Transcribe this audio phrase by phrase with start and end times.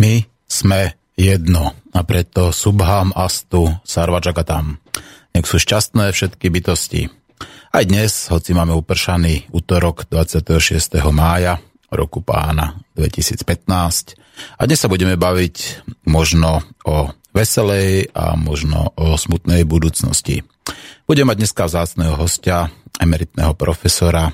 [0.00, 4.80] My sme jedno a preto Subham Astu Sarvajagatam.
[5.36, 7.12] Nech sú šťastné všetky bytosti.
[7.68, 11.04] Aj dnes, hoci máme upršaný útorok 26.
[11.12, 11.60] mája
[11.92, 14.16] roku pána 2015,
[14.56, 20.40] a dnes sa budeme baviť možno o veselej a možno o smutnej budúcnosti.
[21.04, 24.32] Budem mať dneska vzácného hostia, emeritného profesora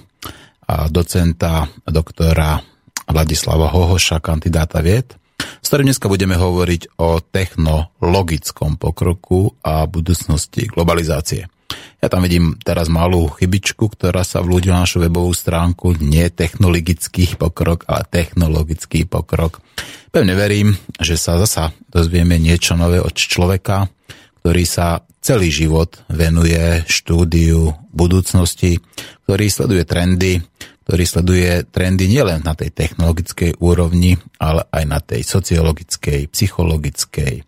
[0.62, 2.62] a docenta doktora
[3.10, 5.18] Vladislava Hohoša, kandidáta vied,
[5.60, 11.50] s ktorým dneska budeme hovoriť o technologickom pokroku a budúcnosti globalizácie.
[11.98, 15.96] Ja tam vidím teraz malú chybičku, ktorá sa vľúdila na našu webovú stránku.
[15.98, 19.64] Nie technologický pokrok, ale technologický pokrok.
[20.12, 23.88] Pevne verím, že sa zasa dozvieme niečo nové od človeka,
[24.44, 28.78] ktorý sa celý život venuje štúdiu budúcnosti,
[29.26, 30.38] ktorý sleduje trendy,
[30.86, 37.42] ktorý sleduje trendy nielen na tej technologickej úrovni, ale aj na tej sociologickej, psychologickej.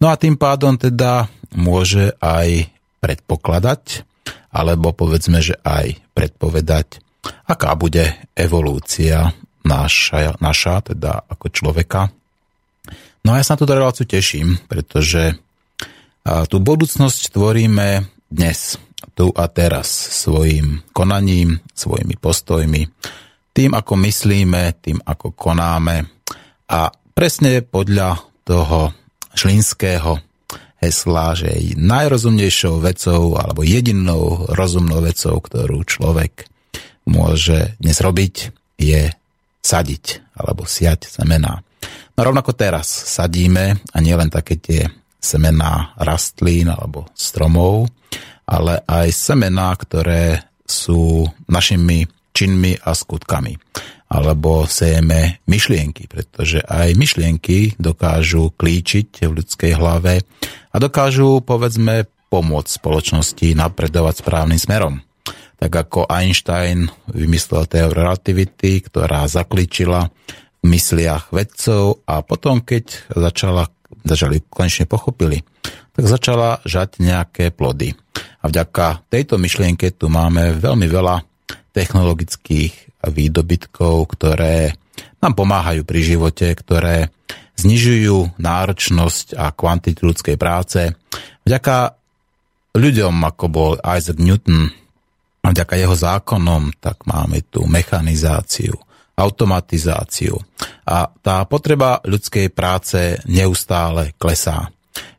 [0.00, 2.72] No a tým pádom teda môže aj
[3.04, 4.08] predpokladať,
[4.48, 7.04] alebo povedzme, že aj predpovedať,
[7.44, 9.36] aká bude evolúcia
[9.68, 12.08] naša, naša teda ako človeka.
[13.20, 15.36] No a ja sa na túto reláciu teším, pretože
[16.24, 18.76] tú budúcnosť tvoríme dnes,
[19.16, 22.82] tu a teraz, svojim konaním, svojimi postojmi,
[23.56, 26.06] tým, ako myslíme, tým, ako konáme
[26.70, 28.94] a presne podľa toho
[29.34, 30.22] šlinského
[30.78, 36.46] hesla, že najrozumnejšou vecou alebo jedinou rozumnou vecou, ktorú človek
[37.08, 38.34] môže dnes robiť,
[38.78, 39.10] je
[39.58, 41.66] sadiť alebo siať semená.
[42.14, 44.86] No rovnako teraz sadíme a nielen také tie
[45.18, 47.90] semená rastlín alebo stromov,
[48.48, 53.56] ale aj semená, ktoré sú našimi činmi a skutkami
[54.08, 60.24] alebo sejeme myšlienky, pretože aj myšlienky dokážu klíčiť v ľudskej hlave
[60.72, 65.04] a dokážu, povedzme, pomôcť spoločnosti napredovať správnym smerom.
[65.60, 70.08] Tak ako Einstein vymyslel teóriu relativity, ktorá zaklíčila
[70.64, 73.68] v mysliach vedcov a potom, keď začala,
[74.08, 75.44] začali konečne pochopili,
[75.98, 77.98] tak začala žať nejaké plody.
[78.38, 81.26] A vďaka tejto myšlienke tu máme veľmi veľa
[81.74, 84.78] technologických výdobytkov, ktoré
[85.18, 87.10] nám pomáhajú pri živote, ktoré
[87.58, 90.94] znižujú náročnosť a kvantitu ľudskej práce.
[91.42, 91.98] Vďaka
[92.78, 94.70] ľuďom, ako bol Isaac Newton,
[95.42, 98.78] a vďaka jeho zákonom, tak máme tu mechanizáciu,
[99.18, 100.38] automatizáciu.
[100.86, 104.70] A tá potreba ľudskej práce neustále klesá.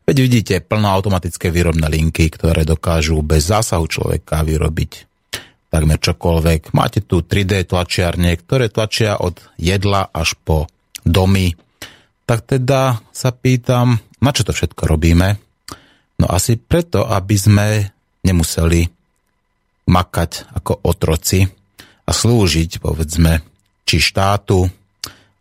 [0.09, 5.06] Veď vidíte plno automatické výrobné linky, ktoré dokážu bez zásahu človeka vyrobiť
[5.70, 6.74] takmer čokoľvek.
[6.74, 10.66] Máte tu 3D tlačiarne, ktoré tlačia od jedla až po
[11.06, 11.53] domy.
[12.25, 15.38] Tak teda sa pýtam, na čo to všetko robíme?
[16.18, 17.68] No asi preto, aby sme
[18.26, 18.90] nemuseli
[19.94, 21.46] makať ako otroci
[22.02, 23.46] a slúžiť, povedzme,
[23.86, 24.66] či štátu,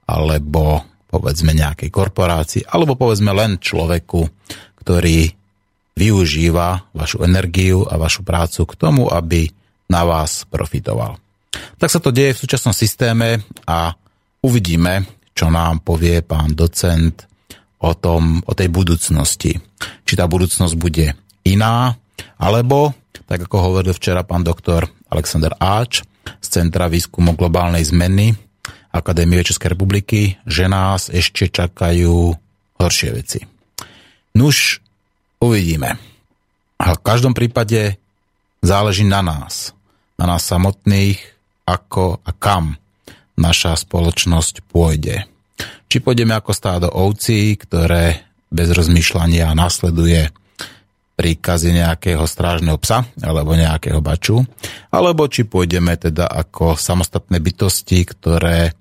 [0.05, 4.29] alebo povedzme nejakej korporácii, alebo povedzme len človeku,
[4.85, 5.33] ktorý
[5.99, 9.51] využíva vašu energiu a vašu prácu k tomu, aby
[9.91, 11.19] na vás profitoval.
[11.81, 13.91] Tak sa to deje v súčasnom systéme a
[14.45, 17.27] uvidíme, čo nám povie pán docent
[17.83, 19.57] o, tom, o tej budúcnosti.
[20.07, 21.15] Či tá budúcnosť bude
[21.47, 21.97] iná,
[22.39, 22.95] alebo,
[23.27, 26.05] tak ako hovoril včera pán doktor Alexander Áč
[26.39, 28.48] z Centra výskumu globálnej zmeny
[28.99, 32.35] Akadémie Českej republiky, že nás ešte čakajú
[32.79, 33.41] horšie veci.
[34.35, 34.83] Nuž,
[35.43, 35.99] uvidíme.
[36.79, 37.99] A v každom prípade
[38.63, 39.79] záleží na nás
[40.19, 41.23] na nás samotných,
[41.65, 42.75] ako a kam
[43.39, 45.31] naša spoločnosť pôjde.
[45.87, 50.35] Či pôjdeme ako stádo ovcí, ktoré bez rozmýšľania nasleduje
[51.15, 54.43] príkazy nejakého strážneho psa alebo nejakého baču,
[54.91, 58.75] alebo či pôjdeme teda ako samostatné bytosti, ktoré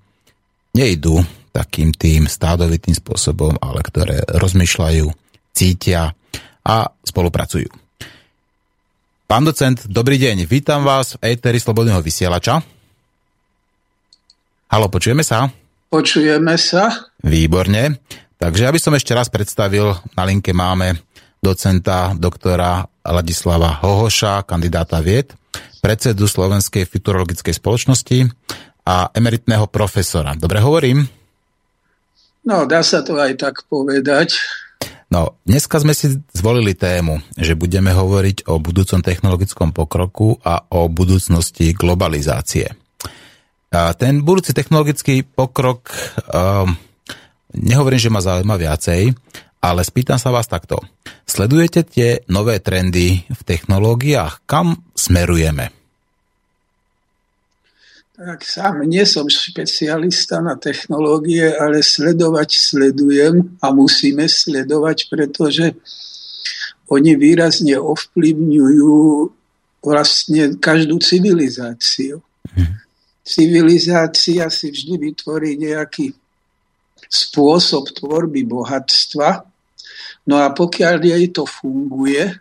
[0.78, 5.10] nejdú takým tým stádovitým spôsobom, ale ktoré rozmýšľajú,
[5.58, 6.14] cítia
[6.62, 7.66] a spolupracujú.
[9.26, 10.46] Pán docent, dobrý deň.
[10.46, 12.62] Vítam vás v Eteri Slobodného vysielača.
[14.70, 15.50] Halo, počujeme sa?
[15.90, 17.10] Počujeme sa.
[17.26, 17.98] Výborne.
[18.38, 21.02] Takže aby som ešte raz predstavil, na linke máme
[21.42, 25.34] docenta doktora Ladislava Hohoša, kandidáta vied,
[25.82, 28.30] predsedu Slovenskej futurologickej spoločnosti
[28.88, 30.32] a emeritného profesora.
[30.40, 31.04] Dobre hovorím?
[32.48, 34.40] No, dá sa to aj tak povedať.
[35.12, 40.88] No, dneska sme si zvolili tému, že budeme hovoriť o budúcom technologickom pokroku a o
[40.88, 42.72] budúcnosti globalizácie.
[43.72, 45.92] A ten budúci technologický pokrok,
[46.32, 46.72] um,
[47.52, 49.12] nehovorím, že ma zaujíma viacej,
[49.60, 50.80] ale spýtam sa vás takto.
[51.28, 54.48] Sledujete tie nové trendy v technológiách?
[54.48, 55.77] Kam smerujeme?
[58.18, 65.78] Tak sám nie som špecialista na technológie, ale sledovať sledujem a musíme sledovať, pretože
[66.90, 68.98] oni výrazne ovplyvňujú
[69.86, 72.26] vlastne každú civilizáciu.
[72.58, 72.74] Mhm.
[73.22, 76.10] Civilizácia si vždy vytvorí nejaký
[77.06, 79.46] spôsob tvorby bohatstva,
[80.26, 82.34] no a pokiaľ jej to funguje,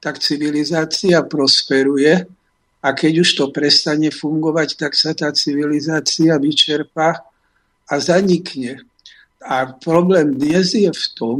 [0.00, 2.37] tak civilizácia prosperuje
[2.78, 7.26] a keď už to prestane fungovať, tak sa tá civilizácia vyčerpá
[7.90, 8.86] a zanikne.
[9.42, 11.38] A problém dnes je v tom,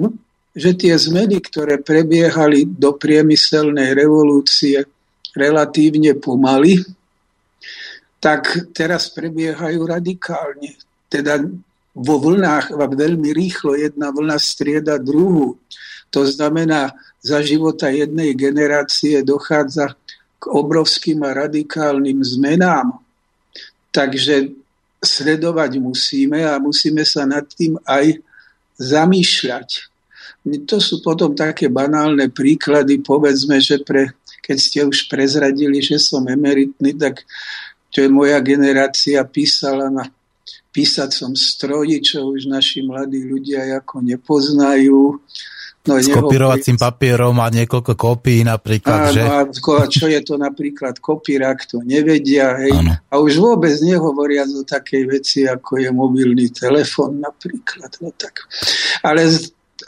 [0.59, 4.83] že tie zmeny, ktoré prebiehali do priemyselnej revolúcie
[5.31, 6.83] relatívne pomaly,
[8.19, 10.75] tak teraz prebiehajú radikálne.
[11.07, 11.39] Teda
[11.95, 15.55] vo vlnách veľmi rýchlo jedna vlna strieda druhú.
[16.11, 16.91] To znamená,
[17.23, 19.95] za života jednej generácie dochádza
[20.39, 23.03] k obrovským a radikálnym zmenám.
[23.91, 24.55] Takže
[24.99, 28.19] sledovať musíme a musíme sa nad tým aj
[28.79, 29.91] zamýšľať.
[30.65, 36.25] To sú potom také banálne príklady, povedzme, že pre, keď ste už prezradili, že som
[36.25, 37.27] emeritný, tak
[37.93, 40.07] čo je moja generácia písala na
[40.73, 45.19] písacom stroji, čo už naši mladí ľudia ako nepoznajú.
[45.89, 49.23] No, s kopírovacím papierom a niekoľko kópií napríklad, áno, že?
[49.25, 52.61] A čo je to napríklad kopírak, to nevedia.
[52.61, 53.01] Hej.
[53.09, 57.89] A už vôbec nehovoria o takej veci, ako je mobilný telefon napríklad.
[58.05, 58.45] No tak.
[59.01, 59.25] Ale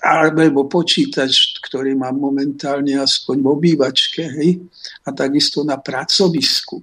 [0.00, 4.62] alebo počítač, ktorý mám momentálne aspoň v obývačke, hej,
[5.04, 6.80] a takisto na pracovisku.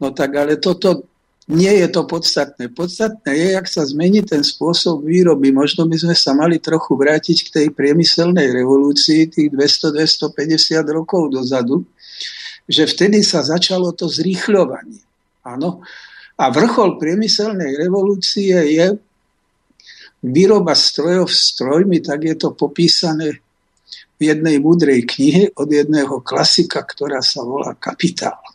[0.00, 1.15] No tak ale toto
[1.46, 2.74] nie je to podstatné.
[2.74, 5.54] Podstatné je, jak sa zmení ten spôsob výroby.
[5.54, 11.86] Možno by sme sa mali trochu vrátiť k tej priemyselnej revolúcii tých 200-250 rokov dozadu,
[12.66, 14.98] že vtedy sa začalo to zrýchľovanie.
[15.46, 15.86] Áno.
[16.36, 18.86] A vrchol priemyselnej revolúcie je
[20.26, 23.38] výroba strojov strojmi, tak je to popísané
[24.18, 28.45] v jednej múdrej knihe od jedného klasika, ktorá sa volá Kapitál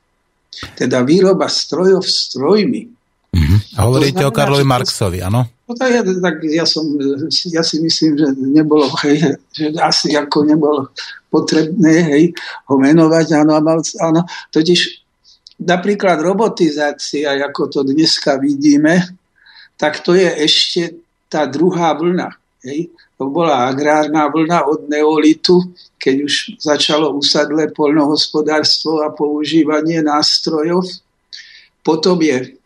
[0.76, 2.88] teda výroba strojov strojmi.
[3.32, 3.60] Mm-hmm.
[3.80, 5.48] A hovoríte znamená, o Karlovi Marxovi, áno?
[5.64, 6.84] No tak ja, tak ja, som,
[7.48, 10.92] ja si myslím, že nebolo, hej, že asi ako nebolo
[11.32, 12.24] potrebné hej,
[12.68, 13.56] ho menovať, áno,
[14.04, 14.22] áno.
[14.52, 14.80] Totiž
[15.64, 19.16] napríklad robotizácia, ako to dneska vidíme,
[19.80, 21.00] tak to je ešte
[21.32, 22.36] tá druhá vlna.
[22.68, 22.92] Hej.
[23.22, 25.62] To bola agrárna vlna od neolitu,
[26.02, 30.90] keď už začalo usadlé poľnohospodárstvo a používanie nástrojov.
[31.86, 32.58] Potom je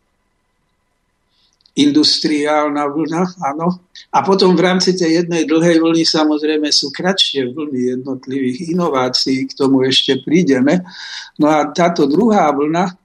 [1.75, 3.83] industriálna vlna, áno.
[4.15, 9.59] A potom v rámci tej jednej dlhej vlny samozrejme sú kratšie vlny jednotlivých inovácií, k
[9.59, 10.88] tomu ešte prídeme.
[11.35, 12.95] No a táto druhá vlna,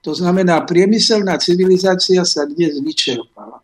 [0.00, 3.60] to znamená priemyselná civilizácia sa dnes vyčerpala.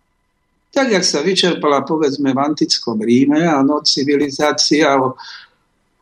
[0.70, 5.18] Tak, jak sa vyčerpala povedzme v antickom Ríme, áno, civilizácia o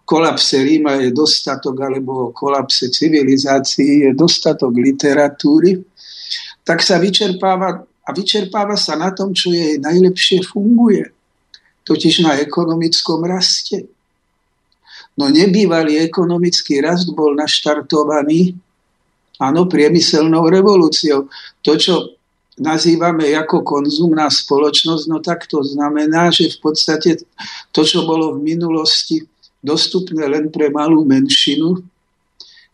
[0.05, 5.81] kolapse Ríma je dostatok, alebo o kolapse civilizácií je dostatok literatúry,
[6.65, 11.05] tak sa vyčerpáva a vyčerpáva sa na tom, čo jej najlepšie funguje,
[11.85, 13.85] totiž na ekonomickom raste.
[15.17, 18.57] No nebývalý ekonomický rast bol naštartovaný
[19.41, 21.29] áno, priemyselnou revolúciou.
[21.65, 22.18] To, čo
[22.59, 27.11] nazývame ako konzumná spoločnosť, no tak to znamená, že v podstate
[27.71, 29.23] to, čo bolo v minulosti
[29.62, 31.83] dostupné len pre malú menšinu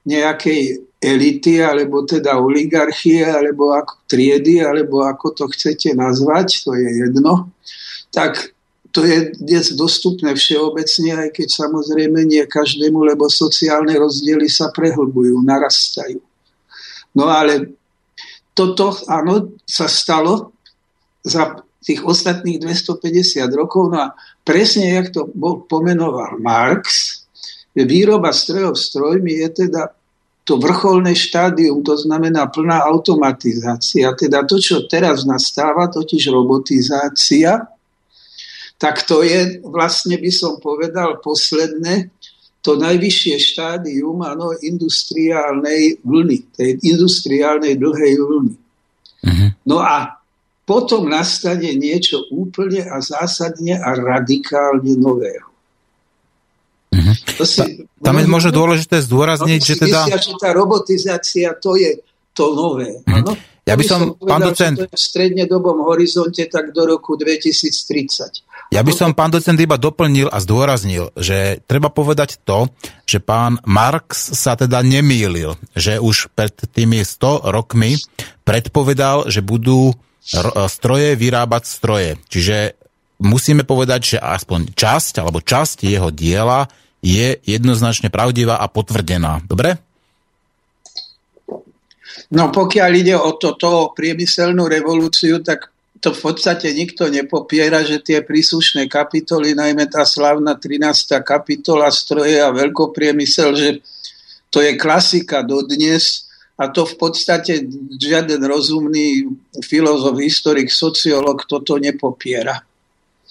[0.05, 6.88] nejakej elity, alebo teda oligarchie, alebo ako triedy, alebo ako to chcete nazvať, to je
[7.09, 7.53] jedno,
[8.12, 8.53] tak
[8.95, 15.35] to je dnes dostupné všeobecne, aj keď samozrejme nie každému, lebo sociálne rozdiely sa prehlbujú,
[15.43, 16.23] narastajú.
[17.11, 17.75] No ale
[18.55, 20.55] toto, áno, sa stalo
[21.21, 23.93] za tých ostatných 250 rokov.
[23.93, 24.09] No a
[24.47, 27.21] presne, jak to bol, pomenoval Marx,
[27.75, 29.91] výroba strojov strojmi je teda
[30.45, 37.65] to vrcholné štádium, to znamená plná automatizácia, teda to, čo teraz nastáva, totiž robotizácia,
[38.77, 42.13] tak to je vlastne, by som povedal, posledné,
[42.64, 48.54] to najvyššie štádium ano, industriálnej vlny, tej industriálnej dlhej vlny.
[48.56, 49.49] Uh-huh.
[49.68, 50.16] No a
[50.64, 55.44] potom nastane niečo úplne a zásadne a radikálne nového.
[56.88, 57.14] Uh-huh.
[57.37, 60.09] To si, Ta, tam je možno dôležité zdôrazniť, že teda...
[60.09, 62.00] Myslia, že tá robotizácia to je
[62.33, 63.04] to nové.
[63.04, 63.37] Uh-huh.
[63.68, 64.76] Ja by som, som povedal, pán docent...
[64.88, 68.40] v strednedobom horizonte tak do roku 2030.
[68.75, 72.66] Ja by som, pán docent, iba doplnil a zdôraznil, že treba povedať to,
[73.07, 77.95] že pán Marx sa teda nemýlil, že už pred tými 100 rokmi
[78.43, 79.95] predpovedal, že budú
[80.66, 82.11] stroje vyrábať stroje.
[82.26, 82.75] Čiže
[83.23, 86.66] musíme povedať, že aspoň časť alebo časť jeho diela
[86.99, 89.45] je jednoznačne pravdivá a potvrdená.
[89.47, 89.78] Dobre?
[92.35, 95.74] No pokiaľ ide o toto priemyselnú revolúciu, tak
[96.05, 101.17] to v podstate nikto nepopiera, že tie príslušné kapitoly, najmä tá slavná 13.
[101.25, 103.81] kapitola stroje a veľkopriemysel, že
[104.53, 106.29] to je klasika dodnes
[106.61, 107.65] a to v podstate
[107.97, 109.33] žiaden rozumný
[109.65, 112.61] filozof, historik, sociológ toto nepopiera.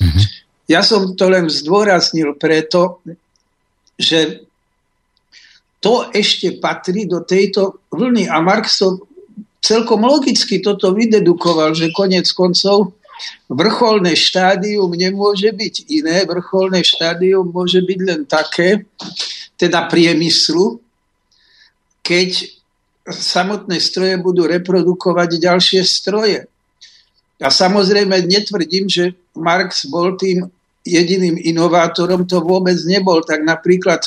[0.01, 0.25] Mm-hmm.
[0.65, 3.05] Ja som to len zdôraznil preto,
[4.01, 4.49] že
[5.77, 9.12] to ešte patrí do tejto vlny a Marxov
[9.63, 12.99] celkom logicky toto vydedukoval, že konec koncov
[13.47, 16.27] vrcholné štádium nemôže byť iné.
[16.27, 18.83] Vrcholné štádium môže byť len také,
[19.55, 20.83] teda priemyslu,
[22.03, 22.51] keď
[23.07, 26.43] samotné stroje budú reprodukovať ďalšie stroje.
[27.39, 30.47] A samozrejme netvrdím, že Marx bol tým
[30.83, 33.23] jediným inovátorom, to vôbec nebol.
[33.23, 34.03] Tak napríklad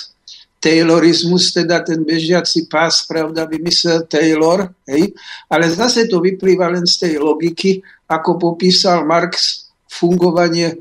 [0.66, 5.14] Taylorizmus, teda ten bežiaci pás, pravda, vymyslel Taylor, hej?
[5.46, 7.78] ale zase to vyplýva len z tej logiky,
[8.10, 10.74] ako popísal Marx fungovanie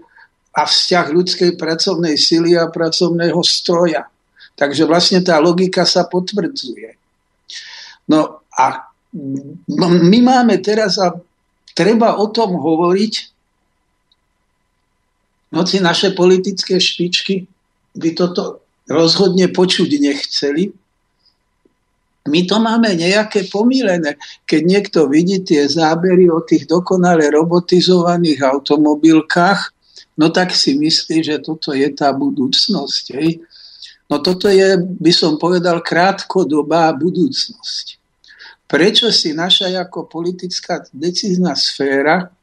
[0.57, 4.09] a vzťah ľudskej pracovnej sily a pracovného stroja.
[4.57, 6.97] Takže vlastne tá logika sa potvrdzuje.
[8.09, 8.89] No a
[10.01, 11.13] my máme teraz, a
[11.77, 13.13] treba o tom hovoriť,
[15.53, 17.45] noci naše politické špičky
[17.93, 20.73] by toto rozhodne počuť nechceli.
[22.25, 24.17] My to máme nejaké pomílené.
[24.49, 29.59] Keď niekto vidí tie zábery o tých dokonale robotizovaných automobilkách,
[30.17, 33.03] no tak si myslí, že toto je tá budúcnosť.
[33.13, 33.45] Hej?
[34.09, 38.01] No toto je, by som povedal, krátkodobá budúcnosť.
[38.65, 42.33] Prečo si naša ako politická decízna sféra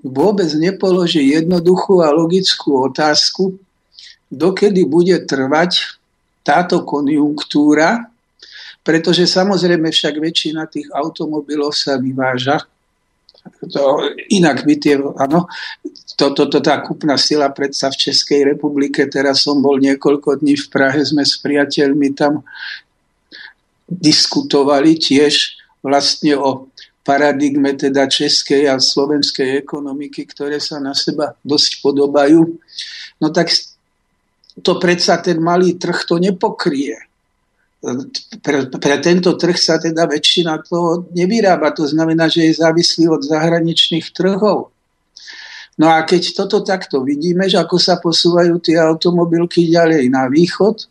[0.00, 3.58] vôbec nepoloží jednoduchú a logickú otázku,
[4.30, 5.98] dokedy bude trvať
[6.46, 8.08] táto konjunktúra,
[8.80, 12.64] pretože samozrejme však väčšina tých automobilov sa vyváža.
[13.72, 15.48] To, inak by tie, áno,
[16.16, 20.56] toto to, to, tá kúpna sila predsa v Českej republike, teraz som bol niekoľko dní
[20.60, 22.44] v Prahe, sme s priateľmi tam
[23.88, 26.68] diskutovali tiež vlastne o
[27.00, 32.60] paradigme teda českej a slovenskej ekonomiky, ktoré sa na seba dosť podobajú.
[33.18, 33.48] No tak
[34.60, 36.96] to predsa ten malý trh to nepokrie.
[38.44, 41.72] Pre, pre tento trh sa teda väčšina toho nevyrába.
[41.72, 44.68] To znamená, že je závislý od zahraničných trhov.
[45.80, 50.84] No a keď toto takto vidíme, že ako sa posúvajú tie automobilky ďalej na východ,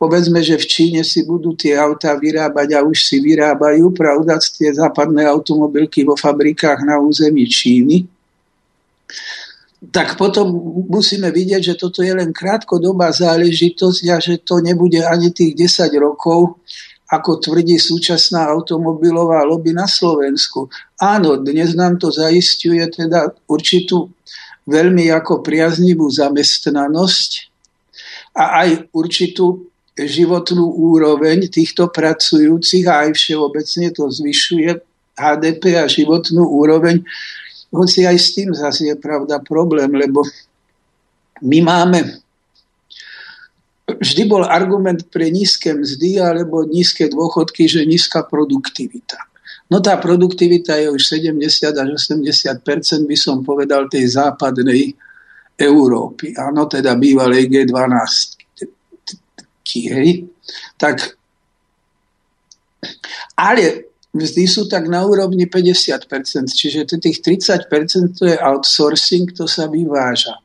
[0.00, 4.72] povedzme, že v Číne si budú tie autá vyrábať a už si vyrábajú, pravda, tie
[4.72, 8.08] západné automobilky vo fabrikách na území Číny,
[9.78, 10.50] tak potom
[10.90, 15.94] musíme vidieť, že toto je len krátkodobá záležitosť a že to nebude ani tých 10
[16.02, 16.58] rokov,
[17.08, 20.68] ako tvrdí súčasná automobilová lobby na Slovensku.
[21.00, 24.12] Áno, dnes nám to zaistuje teda určitú
[24.68, 27.30] veľmi ako priaznivú zamestnanosť
[28.36, 34.70] a aj určitú životnú úroveň týchto pracujúcich a aj všeobecne to zvyšuje
[35.18, 37.02] HDP a životnú úroveň
[37.68, 40.24] hoci aj s tým zase je pravda problém, lebo
[41.44, 42.00] my máme
[43.88, 49.16] vždy bol argument pre nízke mzdy alebo nízke dôchodky, že nízka produktivita.
[49.68, 51.44] No tá produktivita je už 70
[51.76, 54.96] až 80% by som povedal tej západnej
[55.60, 56.32] Európy.
[56.36, 58.00] Áno, teda bývalej G12.
[59.68, 60.24] Hej.
[60.80, 60.96] Tak,
[63.36, 66.04] ale mzdy sú tak na úrovni 50%,
[66.48, 70.36] čiže tých 30% to je outsourcing, to sa vyváža.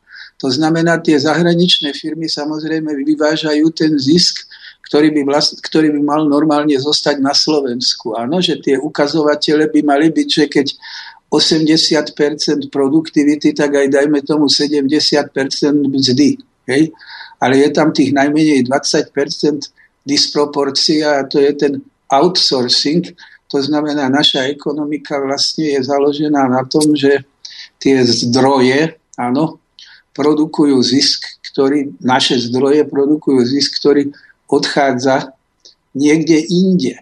[0.41, 4.43] To znamená, tie zahraničné firmy samozrejme vyvážajú ten zisk
[4.83, 8.13] ktorý by, vlast, ktorý by mal normálne zostať na Slovensku.
[8.13, 10.67] Áno, že tie ukazovatele by mali byť, že keď
[11.33, 15.33] 80% produktivity, tak aj dajme tomu 70%
[15.89, 16.37] mzdy.
[16.69, 16.93] Hej?
[17.41, 21.81] Ale je tam tých najmenej 20% disproporcia a to je ten
[22.13, 23.17] outsourcing.
[23.53, 27.21] To znamená, naša ekonomika vlastne je založená na tom, že
[27.77, 29.61] tie zdroje, áno,
[30.17, 34.09] produkujú zisk, ktorý, naše zdroje produkujú zisk, ktorý
[34.49, 35.37] odchádza
[35.93, 36.97] niekde inde.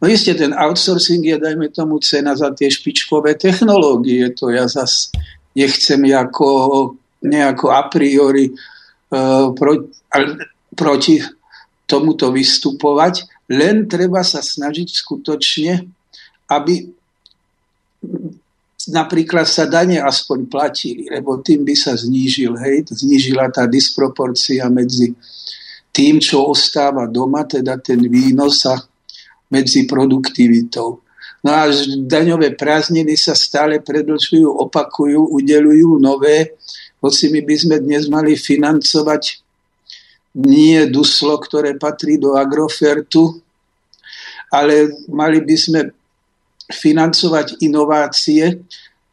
[0.00, 4.32] No isté, ten outsourcing je, dajme tomu, cena za tie špičkové technológie.
[4.36, 5.12] To ja zas
[5.56, 6.48] nechcem ako,
[7.24, 9.88] nejako a priori uh, pro,
[10.72, 11.20] proti
[11.84, 15.72] tomuto vystupovať, len treba sa snažiť skutočne,
[16.48, 16.74] aby
[18.88, 25.16] napríklad sa dane aspoň platili, lebo tým by sa znížil, hej, znížila tá disproporcia medzi
[25.94, 28.76] tým, čo ostáva doma, teda ten výnos a
[29.48, 31.00] medzi produktivitou.
[31.44, 31.68] No a
[32.08, 36.56] daňové prázdniny sa stále predlžujú, opakujú, udelujú nové,
[37.04, 39.43] hoci my by sme dnes mali financovať
[40.34, 43.38] nie duslo, ktoré patrí do agrofertu,
[44.50, 45.80] ale mali by sme
[46.70, 48.62] financovať inovácie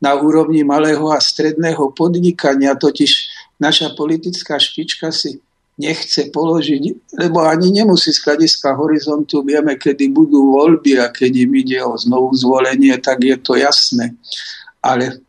[0.02, 3.30] na úrovni malého a stredného podnikania, totiž
[3.62, 5.38] naša politická špička si
[5.78, 11.52] nechce položiť, lebo ani nemusí z hľadiska horizontu, vieme, kedy budú voľby a keď im
[11.58, 14.14] ide o znovu zvolenie, tak je to jasné.
[14.82, 15.22] Ale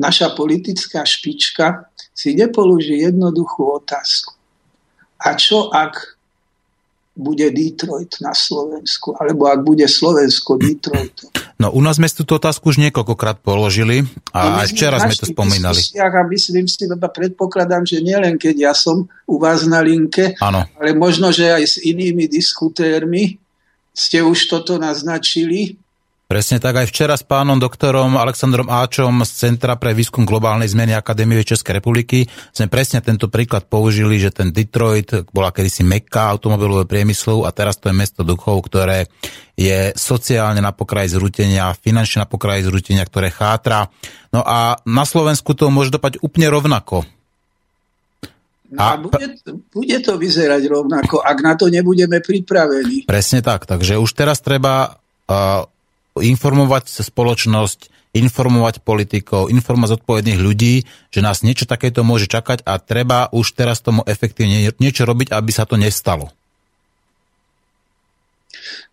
[0.00, 4.39] naša politická špička si nepoloží jednoduchú otázku.
[5.20, 6.20] A čo ak
[7.20, 11.12] bude Detroit na Slovensku, alebo ak bude Slovensko Detroit.
[11.60, 15.28] No u nás sme túto otázku už niekoľkokrát položili a no, aj včera sme to
[15.28, 15.80] spomínali.
[16.00, 20.64] A myslím si, lebo predpokladám, že nielen keď ja som u vás na linke, ano.
[20.80, 23.36] ale možno, že aj s inými diskutérmi
[23.92, 25.76] ste už toto naznačili
[26.30, 30.94] Presne tak aj včera s pánom doktorom Aleksandrom Áčom z Centra pre výskum globálnej zmeny
[30.94, 36.86] Akadémie Českej republiky sme presne tento príklad použili, že ten Detroit bola kedysi mekka automobilového
[36.86, 39.10] priemyslu a teraz to je mesto duchov, ktoré
[39.58, 43.90] je sociálne na pokraji zrutenia, finančne na pokraji zrutenia, ktoré chátra.
[44.30, 47.10] No a na Slovensku to môže dopať úplne rovnako.
[48.70, 49.34] No a bude,
[49.74, 53.02] bude to vyzerať rovnako, ak na to nebudeme pripravení.
[53.10, 54.94] Presne tak, takže už teraz treba
[55.26, 55.66] uh,
[56.20, 63.30] informovať spoločnosť, informovať politikov, informovať zodpovedných ľudí, že nás niečo takéto môže čakať a treba
[63.30, 66.34] už teraz tomu efektívne niečo robiť, aby sa to nestalo.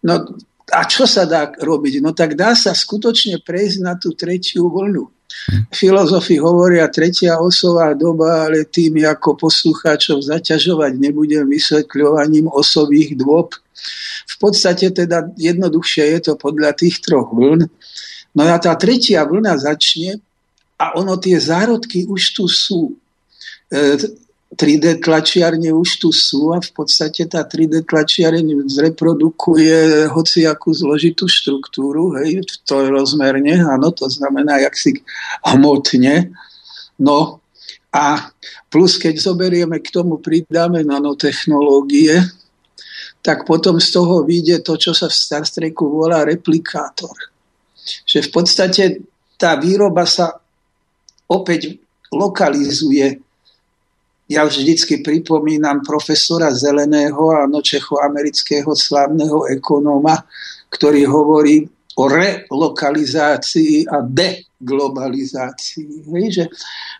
[0.06, 0.38] No
[0.70, 2.04] a čo sa dá robiť?
[2.04, 5.17] No tak dá sa skutočne prejsť na tú tretiu vlnu.
[5.72, 13.56] Filozofi hovoria tretia osová doba, ale tým ako poslucháčov zaťažovať nebudem vysvetľovaním osových dôb.
[14.28, 17.68] V podstate teda jednoduchšie je to podľa tých troch vln.
[18.36, 20.20] No a tá tretia vlna začne
[20.78, 22.94] a ono tie zárodky už tu sú.
[23.72, 23.98] E,
[24.48, 32.16] 3D tlačiarne už tu sú a v podstate tá 3D tlačiareň zreprodukuje hociakú zložitú štruktúru,
[32.24, 35.04] hej, to je rozmerne, áno, to znamená, jak si
[35.44, 36.32] hmotne.
[36.96, 37.44] No
[37.92, 38.32] a
[38.72, 42.16] plus, keď zoberieme k tomu, pridáme nanotechnológie,
[43.20, 47.12] tak potom z toho vyjde to, čo sa v Star Treku volá replikátor.
[48.08, 48.84] Že v podstate
[49.36, 50.40] tá výroba sa
[51.28, 51.76] opäť
[52.16, 53.27] lokalizuje
[54.28, 60.20] ja vždycky pripomínam profesora Zeleného, áno, čechoamerického slávneho ekonóma,
[60.68, 61.64] ktorý hovorí
[61.98, 66.12] o relokalizácii a deglobalizácii.
[66.12, 66.46] Hej, že,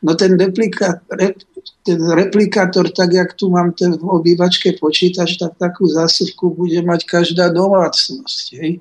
[0.08, 1.36] no ten, replika, re,
[1.84, 7.06] ten replikátor, tak jak tu mám ten v obývačke počítač, tak takú zásuvku bude mať
[7.06, 8.56] každá domácnosť.
[8.58, 8.80] Hej.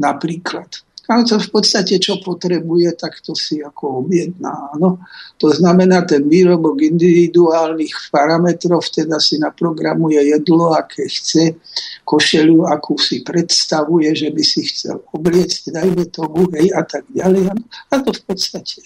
[0.00, 0.80] Napríklad.
[1.02, 4.70] To v podstate, čo potrebuje, tak to si ako objedná.
[4.78, 5.02] No,
[5.34, 11.58] to znamená, ten výrobok individuálnych parametrov teda si naprogramuje jedlo, aké chce,
[12.06, 17.50] košelu, akú si predstavuje, že by si chcel obliecť, dajme tomu, hej, a tak ďalej.
[17.90, 18.78] A to v podstate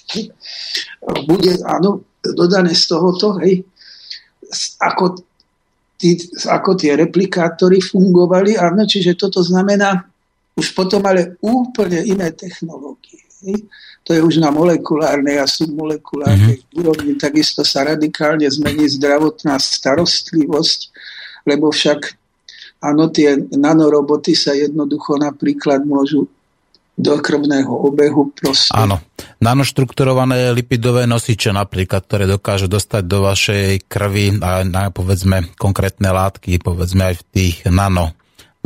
[1.29, 3.61] bude, áno, dodané z tohoto, hej,
[4.81, 5.20] ako,
[6.00, 6.16] tí,
[6.48, 10.15] ako tie replikátory fungovali, áno, čiže toto znamená,
[10.56, 13.20] už potom ale úplne iné technológie.
[14.08, 16.78] To je už na molekulárnej a submolekulárnej mm-hmm.
[16.80, 17.12] úrovni.
[17.20, 20.80] Takisto sa radikálne zmení zdravotná starostlivosť,
[21.44, 22.16] lebo však
[22.80, 26.26] áno, tie nanoroboty sa jednoducho napríklad môžu
[26.96, 28.72] do krvného obehu proste.
[28.72, 29.04] Áno.
[29.36, 36.56] nanoštrukturované lipidové nosiče napríklad, ktoré dokážu dostať do vašej krvi a na, povedzme konkrétne látky,
[36.56, 38.16] povedzme aj v tých nano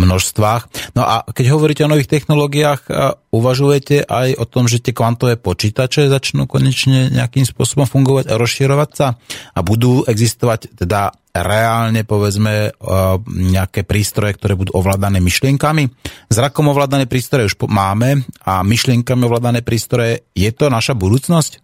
[0.01, 0.93] množstvách.
[0.97, 2.89] No a keď hovoríte o nových technológiách,
[3.29, 8.91] uvažujete aj o tom, že tie kvantové počítače začnú konečne nejakým spôsobom fungovať a rozširovať
[8.97, 9.21] sa
[9.53, 12.75] a budú existovať teda reálne povedzme
[13.31, 15.87] nejaké prístroje, ktoré budú ovládané myšlienkami.
[16.27, 20.27] Zrakom ovládané prístroje už máme a myšlienkami ovládané prístroje.
[20.35, 21.63] Je to naša budúcnosť?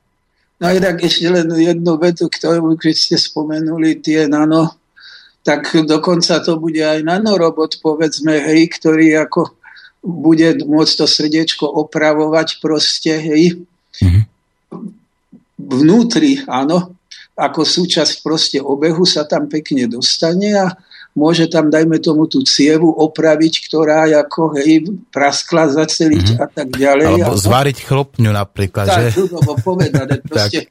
[0.57, 4.72] No tak ešte len jednu vetu, ktorú keď ste spomenuli, tie nano
[5.46, 9.54] tak dokonca to bude aj nanorobot, povedzme, hej, ktorý ako
[10.02, 13.62] bude môcť to srdiečko opravovať proste, hej.
[14.02, 14.22] Mm-hmm.
[15.56, 16.98] Vnútri, áno,
[17.38, 20.74] ako súčasť proste obehu sa tam pekne dostane a
[21.16, 26.44] môže tam, dajme tomu, tú cievu opraviť, ktorá ako, hej, praskla, zaceliť mm-hmm.
[26.44, 27.07] a tak ďalej.
[27.09, 29.05] Alebo a, zvariť chlopňu napríklad, tak, že?
[29.46, 30.68] Tak, povedané, proste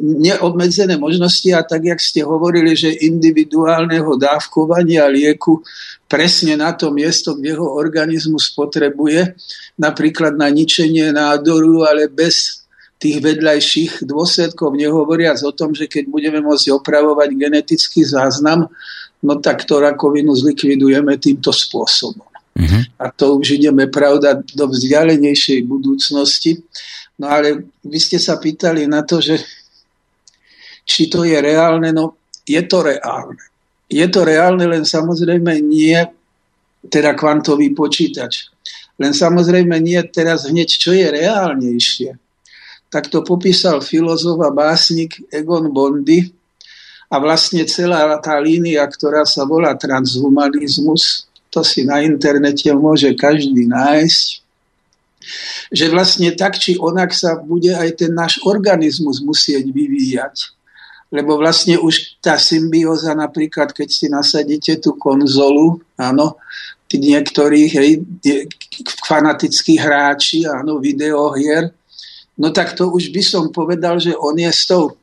[0.00, 5.60] neobmedzené možnosti a tak, jak ste hovorili, že individuálneho dávkovania lieku
[6.08, 9.36] presne na to miesto, kde ho organizmus potrebuje,
[9.76, 12.64] napríklad na ničenie nádoru, ale bez
[13.00, 18.68] tých vedľajších dôsledkov, nehovoriac o tom, že keď budeme môcť opravovať genetický záznam,
[19.22, 22.26] no tak to rakovinu zlikvidujeme týmto spôsobom.
[22.56, 22.82] Uh-huh.
[22.98, 26.60] A to už ideme, pravda, do vzdialenejšej budúcnosti.
[27.20, 29.38] No ale vy ste sa pýtali na to, že
[30.84, 33.40] či to je reálne, no je to reálne.
[33.90, 35.98] Je to reálne, len samozrejme nie
[36.88, 38.50] teda kvantový počítač.
[39.00, 42.16] Len samozrejme nie teraz hneď, čo je reálnejšie.
[42.90, 46.26] Tak to popísal filozof a básnik Egon Bondy,
[47.10, 53.66] a vlastne celá tá línia, ktorá sa volá transhumanizmus, to si na internete môže každý
[53.66, 54.26] nájsť,
[55.74, 60.54] že vlastne tak či onak sa bude aj ten náš organizmus musieť vyvíjať.
[61.10, 66.38] Lebo vlastne už tá symbióza, napríklad keď si nasadíte tú konzolu, áno,
[66.90, 67.90] niektorých hej,
[69.02, 71.70] fanatickí hráči, áno, videohier,
[72.38, 74.94] no tak to už by som povedal, že on je s tou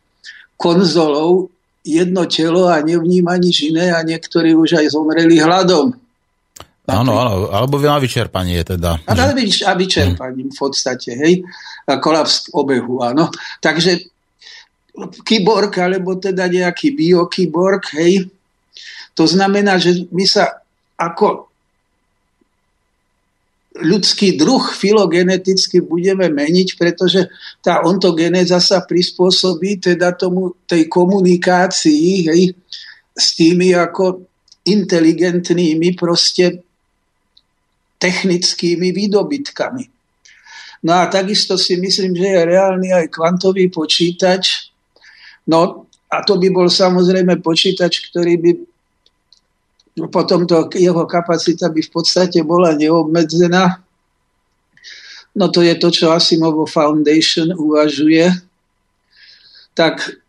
[0.55, 1.51] konzolou
[1.87, 5.95] jedno telo a nevníma nič iné a niektorí už aj zomreli hladom.
[6.87, 9.03] Áno, áno, alebo na vyčerpanie teda.
[9.03, 11.43] A na vyč- vyčerpaním v podstate, hej.
[11.83, 13.27] A kolaps obehu, áno.
[13.59, 14.07] Takže
[15.27, 18.31] kyborg, alebo teda nejaký biokyborg, hej.
[19.19, 20.63] To znamená, že my sa
[20.95, 21.46] ako
[23.81, 27.29] ľudský druh filogeneticky budeme meniť, pretože
[27.61, 32.41] tá ontogenéza sa prispôsobí teda tomu, tej komunikácii hej,
[33.13, 34.25] s tými ako
[34.67, 36.61] inteligentnými proste
[37.97, 39.83] technickými výdobytkami.
[40.85, 44.69] No a takisto si myslím, že je reálny aj kvantový počítač.
[45.49, 48.51] No a to by bol samozrejme počítač, ktorý by
[50.05, 53.81] potom to, jeho kapacita by v podstate bola neobmedzená.
[55.33, 58.29] No to je to, čo Asimovo Foundation uvažuje.
[59.73, 60.21] Tak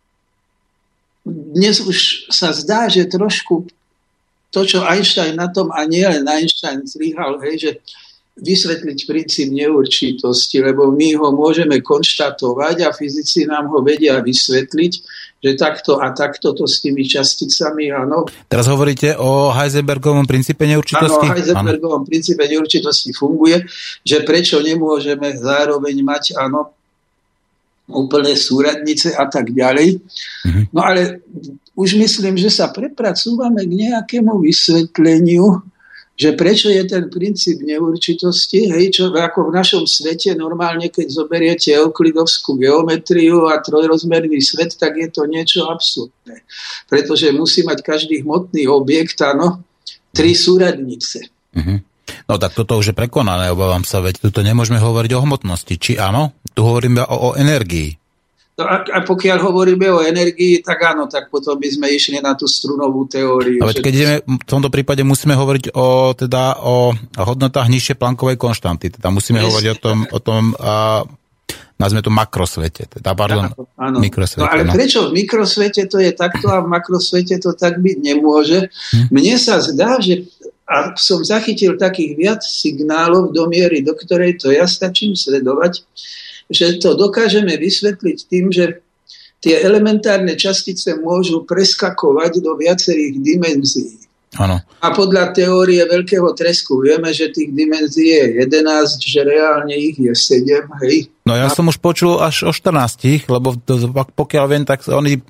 [1.29, 3.69] dnes už sa zdá, že trošku
[4.49, 7.85] to, čo Einstein na tom, a nie len Einstein zlyhal, že
[8.39, 14.93] vysvetliť princíp neurčitosti, lebo my ho môžeme konštatovať a fyzici nám ho vedia vysvetliť,
[15.39, 18.27] že takto a takto to s tými časticami, áno.
[18.51, 21.27] Teraz hovoríte o Heisenbergovom princípe neurčitosti?
[21.27, 22.09] Áno, o Heisenbergovom áno.
[22.09, 23.67] princípe neurčitosti funguje,
[24.03, 26.75] že prečo nemôžeme zároveň mať, áno,
[27.89, 29.97] úplné súradnice a tak ďalej.
[29.99, 30.65] Mm-hmm.
[30.77, 31.25] No ale
[31.73, 35.63] už myslím, že sa prepracúvame k nejakému vysvetleniu,
[36.19, 41.79] že prečo je ten princíp neurčitosti, hej, čo ako v našom svete normálne, keď zoberiete
[41.79, 46.43] euklidovskú geometriu a trojrozmerný svet, tak je to niečo absurdné.
[46.91, 49.63] Pretože musí mať každý hmotný objekt, áno,
[50.11, 51.31] tri súradnice.
[51.55, 51.79] Mm-hmm.
[52.29, 55.75] No tak toto už je prekonané, obávam sa, veď tu nemôžeme hovoriť o hmotnosti.
[55.79, 56.35] Či áno?
[56.53, 57.95] Tu hovoríme o, o energii.
[58.59, 62.51] No a, pokiaľ hovoríme o energii, tak áno, tak potom by sme išli na tú
[62.51, 63.63] strunovú teóriu.
[63.63, 68.91] Ale keď ideme, v tomto prípade musíme hovoriť o, teda, o hodnotách nižšie plankovej konštanty.
[68.91, 71.07] Teda musíme Presne, hovoriť o tom, o tom a,
[71.79, 72.99] nazvime to makrosvete.
[72.99, 73.97] Teda, pardon, áno, áno.
[74.03, 74.43] mikrosvete.
[74.43, 74.75] No ale no.
[74.75, 78.67] prečo v mikrosvete to je takto a v makrosvete to tak byť nemôže?
[78.75, 79.15] Hm?
[79.15, 80.27] Mne sa zdá, že
[80.69, 85.81] a som zachytil takých viac signálov do miery, do ktorej to ja stačím sledovať,
[86.49, 88.81] že to dokážeme vysvetliť tým, že
[89.39, 94.09] tie elementárne častice môžu preskakovať do viacerých dimenzií.
[94.37, 94.61] Ano.
[94.85, 100.13] A podľa teórie veľkého tresku vieme, že tých dimenzií je 11, že reálne ich je
[100.13, 101.09] 7, hej.
[101.29, 103.61] No ja som už počul až o 14, lebo
[104.17, 105.21] pokiaľ viem, tak oni,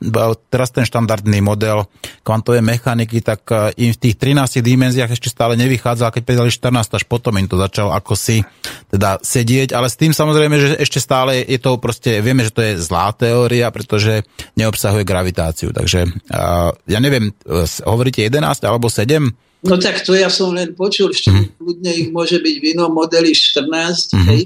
[0.46, 1.90] teraz ten štandardný model
[2.22, 6.54] kvantovej mechaniky, tak e, im v tých 13 dimenziách ešte stále nevychádza, a keď pridali
[6.54, 8.46] 14, až potom im to začal ako si
[8.94, 12.62] teda sedieť, ale s tým samozrejme, že ešte stále je to proste, vieme, že to
[12.62, 14.22] je zlá teória, pretože
[14.54, 19.34] neobsahuje gravitáciu, takže uh, ja neviem, e, hovoríte 11 alebo 7?
[19.66, 21.58] No tak to ja som len počul, ešte mm.
[21.58, 24.26] kľudne ich môže byť v inom modeli 14, mm-hmm.
[24.30, 24.40] hej,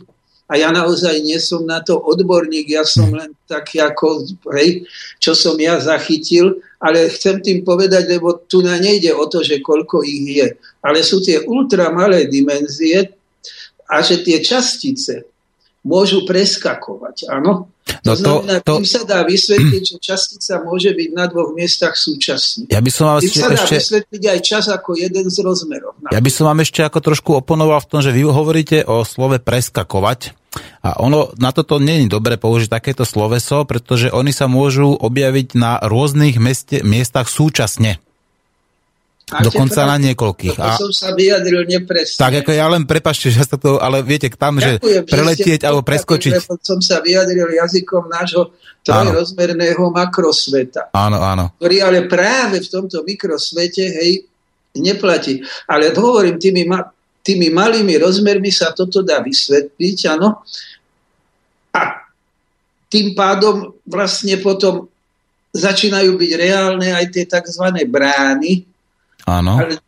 [0.52, 4.84] a ja naozaj nie som na to odborník, ja som len taký ako, hej,
[5.16, 9.64] čo som ja zachytil, ale chcem tým povedať, lebo tu na nejde o to, že
[9.64, 10.48] koľko ich je,
[10.84, 13.16] ale sú tie ultramalé dimenzie
[13.88, 15.24] a že tie častice
[15.88, 17.72] môžu preskakovať, áno?
[18.02, 21.94] No to znamená, to, tým sa dá vysvetliť, že častica môže byť na dvoch miestach
[21.94, 22.66] súčasne.
[22.66, 23.78] Ja by som vám tým sa dá ešte...
[23.78, 25.94] vysvetliť aj čas ako jeden z rozmerov.
[26.10, 29.38] Ja by som vám ešte ako trošku oponoval v tom, že vy hovoríte o slove
[29.38, 30.34] preskakovať.
[30.82, 35.54] A ono, na toto nie je dobre použiť takéto sloveso, pretože oni sa môžu objaviť
[35.56, 38.02] na rôznych mieste, miestach súčasne.
[39.33, 40.57] Máte Dokonca na niekoľkých.
[40.61, 42.21] A som sa vyjadril nepresne.
[42.21, 45.66] Tak ako ja len prepašte, že sa to, ale viete, tam, Ďakujem, že preletieť že
[45.73, 46.33] alebo preskočiť.
[46.61, 48.53] Som sa vyjadril jazykom nášho
[48.85, 50.92] trojrozmerného makrosveta.
[50.92, 51.57] Áno, áno.
[51.57, 54.29] Ktorý ale práve v tomto mikrosvete, hej,
[54.77, 55.40] neplatí.
[55.64, 56.85] Ale hovorím, tými ma,
[57.25, 60.45] tými malými rozmermi sa toto dá vysvetliť, áno.
[61.73, 61.81] A
[62.92, 64.92] tým pádom vlastne potom
[65.57, 67.64] začínajú byť reálne aj tie tzv.
[67.88, 68.71] brány.
[69.26, 69.58] Áno.
[69.58, 69.78] Ale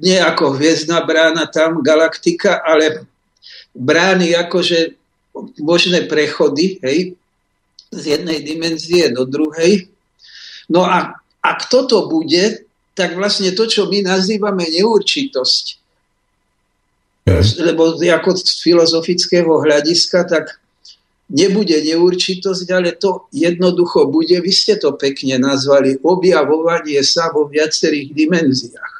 [0.00, 3.04] nie ako hviezdna brána tam, galaktika, ale
[3.76, 4.96] brány akože
[5.60, 7.14] možné prechody, hej,
[7.90, 9.88] z jednej dimenzie do druhej.
[10.70, 12.64] No a ak toto bude,
[12.94, 15.64] tak vlastne to, čo my nazývame neurčitosť,
[17.64, 20.59] lebo ako z filozofického hľadiska, tak
[21.30, 28.10] nebude neurčitosť, ale to jednoducho bude, vy ste to pekne nazvali, objavovanie sa vo viacerých
[28.10, 28.94] dimenziách.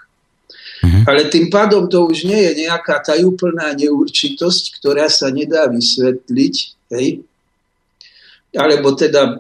[0.80, 1.00] Mhm.
[1.04, 6.54] Ale tým pádom to už nie je nejaká tajúplná neurčitosť, ktorá sa nedá vysvetliť,
[6.96, 7.20] hej?
[8.56, 9.38] alebo teda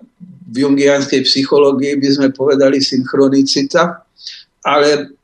[0.50, 4.04] v jungianskej psychológii by sme povedali synchronicita,
[4.66, 5.16] ale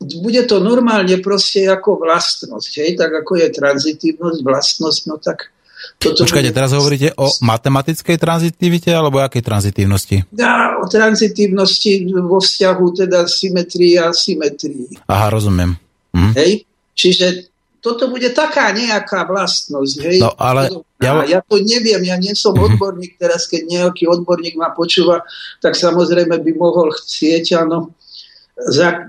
[0.00, 2.72] bude to normálne proste ako vlastnosť.
[2.80, 2.90] Hej?
[2.96, 5.52] Tak ako je tranzitívnosť, vlastnosť, no tak
[6.00, 6.56] toto Počkajte, bude...
[6.56, 10.24] teraz hovoríte o matematickej tranzitivite alebo akej tranzitívnosti?
[10.32, 14.96] Ja, o tranzitívnosti vo vzťahu teda symetrii a symetrii.
[15.04, 15.76] Aha, rozumiem.
[16.16, 16.32] Hm.
[16.40, 16.64] Hej?
[16.96, 17.52] Čiže
[17.84, 19.96] toto bude taká nejaká vlastnosť.
[20.08, 20.18] Hej?
[20.24, 20.72] No, ale...
[21.00, 21.20] Ja...
[21.24, 22.76] ja to neviem, ja nie som mm-hmm.
[22.76, 25.24] odborník, teraz keď nejaký odborník ma počúva,
[25.60, 27.92] tak samozrejme by mohol chcieť, áno,
[28.68, 29.08] za,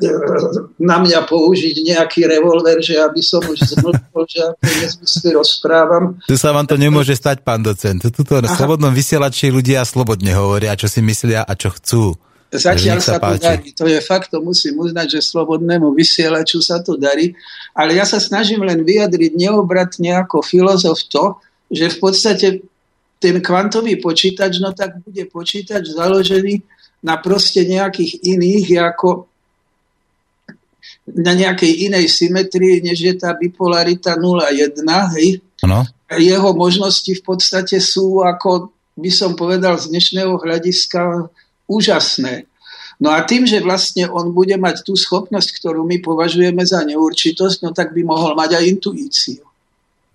[0.80, 6.04] na mňa použiť nejaký revolver, že aby som už zmlkol, že ako nezmysly rozprávam.
[6.24, 8.00] Tu sa vám to nemôže stať, pán docent.
[8.00, 12.16] Tuto na slobodnom vysielači ľudia slobodne hovoria, čo si myslia a čo chcú.
[12.52, 13.72] Zatiaľ sa, sa to darí.
[13.80, 17.32] To je fakt, to musím uznať, že slobodnému vysielaču sa to darí.
[17.72, 21.40] Ale ja sa snažím len vyjadriť neobratne ako filozof to,
[21.72, 22.48] že v podstate
[23.24, 26.60] ten kvantový počítač, no tak bude počítač založený
[27.08, 29.31] na proste nejakých iných, ako
[31.10, 34.86] na nejakej inej symetrii, než je tá bipolarita 0,1,
[35.18, 35.42] hej?
[35.66, 35.86] Ano.
[36.12, 41.32] Jeho možnosti v podstate sú, ako by som povedal, z dnešného hľadiska
[41.66, 42.46] úžasné.
[43.02, 47.66] No a tým, že vlastne on bude mať tú schopnosť, ktorú my považujeme za neurčitosť,
[47.66, 49.42] no tak by mohol mať aj intuíciu.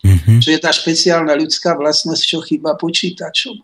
[0.07, 0.39] Mm-hmm.
[0.39, 3.59] Čo je tá špeciálna ľudská vlastnosť, čo chýba počítačom.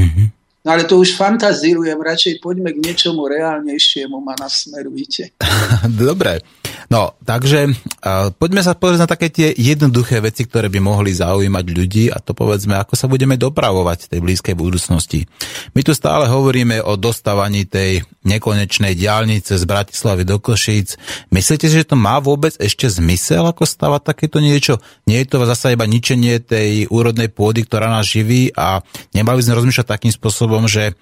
[0.00, 0.26] Mm-hmm.
[0.60, 5.32] No ale to už fantazírujem, radšej poďme k niečomu reálnejšiemu ma nasmerujte.
[6.04, 6.44] Dobre,
[6.90, 11.64] no takže uh, poďme sa pozrieť na také tie jednoduché veci, ktoré by mohli zaujímať
[11.70, 15.24] ľudí a to povedzme, ako sa budeme dopravovať v tej blízkej budúcnosti.
[15.72, 21.00] My tu stále hovoríme o dostávaní tej nekonečnej diálnice z Bratislavy do Košíc.
[21.32, 24.76] Myslíte, že to má vôbec ešte zmysel, ako stavať takéto niečo?
[25.08, 28.84] Nie je to zase iba ničenie tej úrodnej pôdy, ktorá nás živí a
[29.16, 30.92] nemali sme rozmýšľať takým spôsobom, že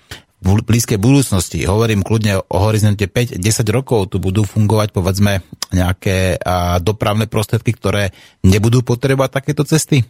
[0.42, 3.42] blízkej budúcnosti, hovorím kľudne o horizonte 5-10
[3.74, 5.42] rokov, tu budú fungovať povedzme
[5.74, 6.38] nejaké
[6.82, 8.14] dopravné prostriedky, ktoré
[8.46, 10.06] nebudú potrebovať takéto cesty?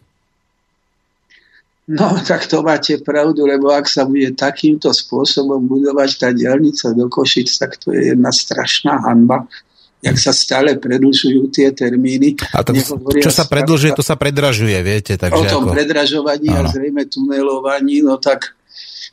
[1.89, 7.09] No, tak to máte pravdu, lebo ak sa bude takýmto spôsobom budovať tá diálnica do
[7.09, 9.49] Košic, tak to je jedna strašná hanba
[9.99, 12.39] jak sa stále predlžujú tie termíny.
[12.55, 12.71] A to,
[13.19, 15.19] čo sa predlžuje, to sa predražuje, viete.
[15.19, 15.75] Takže o tom ako...
[15.75, 18.55] predražovaní a zrejme tunelovaní, no tak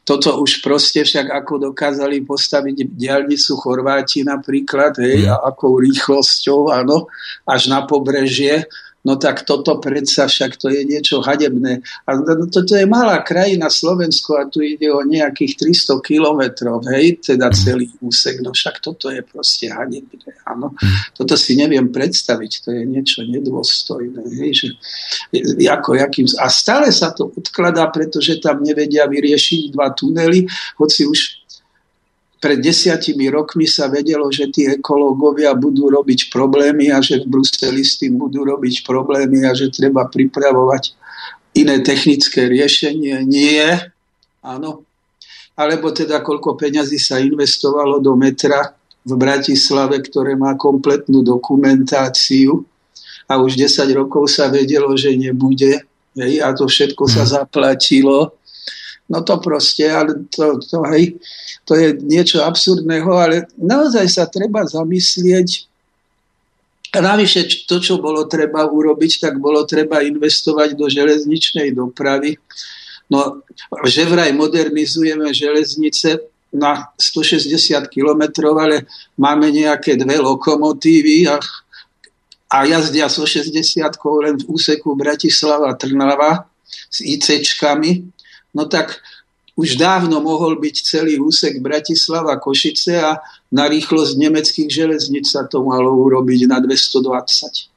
[0.05, 5.33] toto už proste však ako dokázali postaviť diálnicu Chorváti napríklad, hej, mm.
[5.33, 7.09] a akou rýchlosťou, áno,
[7.49, 8.69] až na pobrežie,
[9.05, 11.85] No tak toto predsa však to je niečo hadebné.
[12.09, 12.09] A
[12.49, 17.55] toto je malá krajina Slovensko a tu ide o nejakých 300 kilometrov, hej, teda mhm.
[17.55, 18.41] celý úsek.
[18.41, 20.73] No však toto je proste hadebné, áno.
[20.73, 21.13] Mhm.
[21.13, 24.67] Toto si neviem predstaviť, to je niečo nedôstojné, hej, že
[25.69, 30.49] ako, jakým, a stále sa to odkladá, pretože tam nevedia vyriešiť dva tunely,
[30.81, 31.44] hoci už
[32.45, 37.81] pred desiatimi rokmi sa vedelo, že tí ekológovia budú robiť problémy a že v Bruseli
[37.81, 40.93] s tým budú robiť problémy a že treba pripravovať
[41.57, 43.25] iné technické riešenie.
[43.25, 43.89] Nie.
[44.45, 44.85] Áno.
[45.57, 52.61] Alebo teda koľko peňazí sa investovalo do metra v Bratislave, ktoré má kompletnú dokumentáciu
[53.25, 55.81] a už 10 rokov sa vedelo, že nebude.
[56.13, 57.29] Hej, a to všetko sa mhm.
[57.41, 58.37] zaplatilo
[59.05, 61.13] No to proste, ale to, to, hej,
[61.61, 65.69] to je niečo absurdného, ale naozaj sa treba zamyslieť.
[66.95, 72.39] A navyše to, čo bolo treba urobiť, tak bolo treba investovať do železničnej dopravy.
[73.05, 73.45] No,
[73.85, 77.51] že vraj modernizujeme železnice na 160
[77.91, 78.89] kilometrov, ale
[79.19, 81.37] máme nejaké dve lokomotívy a,
[82.49, 83.53] a jazdia 160
[84.23, 86.47] len v úseku Bratislava-Trnava
[86.89, 88.14] s ICčkami
[88.55, 89.03] no tak
[89.55, 93.19] už dávno mohol byť celý úsek Bratislava Košice a
[93.55, 97.71] na rýchlosť nemeckých železnic sa to malo urobiť na 220.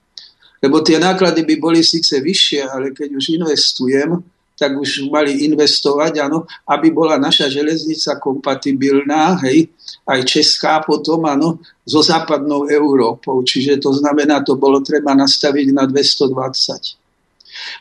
[0.58, 4.10] Lebo tie náklady by boli síce vyššie, ale keď už investujem,
[4.58, 9.70] tak už mali investovať, áno, aby bola naša železnica kompatibilná, hej,
[10.02, 13.38] aj česká potom, áno, so západnou Európou.
[13.46, 16.98] Čiže to znamená, to bolo treba nastaviť na 220.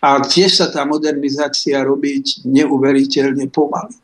[0.02, 3.96] A tiež sa tá modernizácia robiť neuveriteľne pomaly.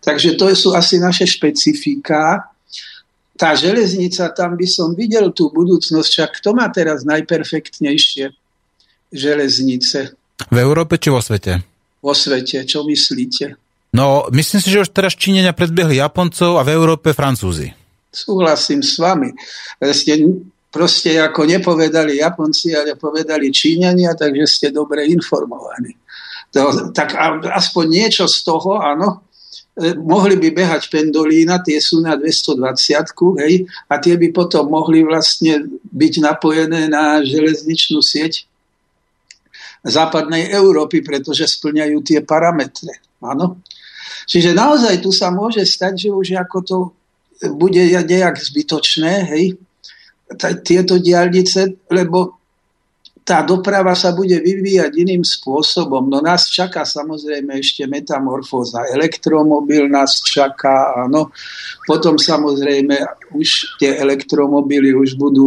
[0.00, 2.50] Takže to sú asi naše špecifika.
[3.36, 8.32] Tá železnica, tam by som videl tú budúcnosť, však kto má teraz najperfektnejšie
[9.12, 10.16] železnice?
[10.48, 11.60] V Európe či vo svete?
[12.00, 13.56] Vo svete, čo myslíte?
[13.92, 17.74] No, myslím si, že už teraz Číňania predbiehli Japoncov a v Európe Francúzi.
[18.10, 19.30] Súhlasím s vami.
[19.82, 20.30] Ste
[20.70, 25.98] proste ako nepovedali Japonci, ale povedali Číňania, takže ste dobre informovaní.
[26.54, 27.14] To, tak
[27.46, 29.22] aspoň niečo z toho, áno,
[29.78, 35.06] e, mohli by behať pendolína, tie sú na 220, hej, a tie by potom mohli
[35.06, 38.46] vlastne byť napojené na železničnú sieť
[39.86, 42.98] západnej Európy, pretože splňajú tie parametre.
[43.22, 43.62] Áno.
[44.26, 46.78] Čiže naozaj tu sa môže stať, že už ako to
[47.56, 49.56] bude nejak zbytočné, hej,
[50.38, 52.40] tieto diálnice, lebo
[53.30, 56.08] tá doprava sa bude vyvíjať iným spôsobom.
[56.10, 58.90] No nás čaká samozrejme ešte metamorfóza.
[58.90, 61.30] Elektromobil nás čaká, áno.
[61.86, 62.98] Potom samozrejme
[63.36, 65.46] už tie elektromobily už budú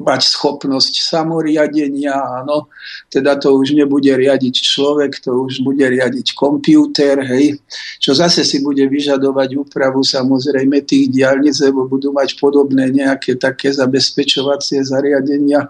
[0.00, 2.72] mať schopnosť samoriadenia, áno,
[3.12, 7.60] teda to už nebude riadiť človek, to už bude riadiť počítač, hej,
[8.00, 13.70] čo zase si bude vyžadovať úpravu samozrejme tých diálnic, lebo budú mať podobné nejaké také
[13.76, 15.68] zabezpečovacie zariadenia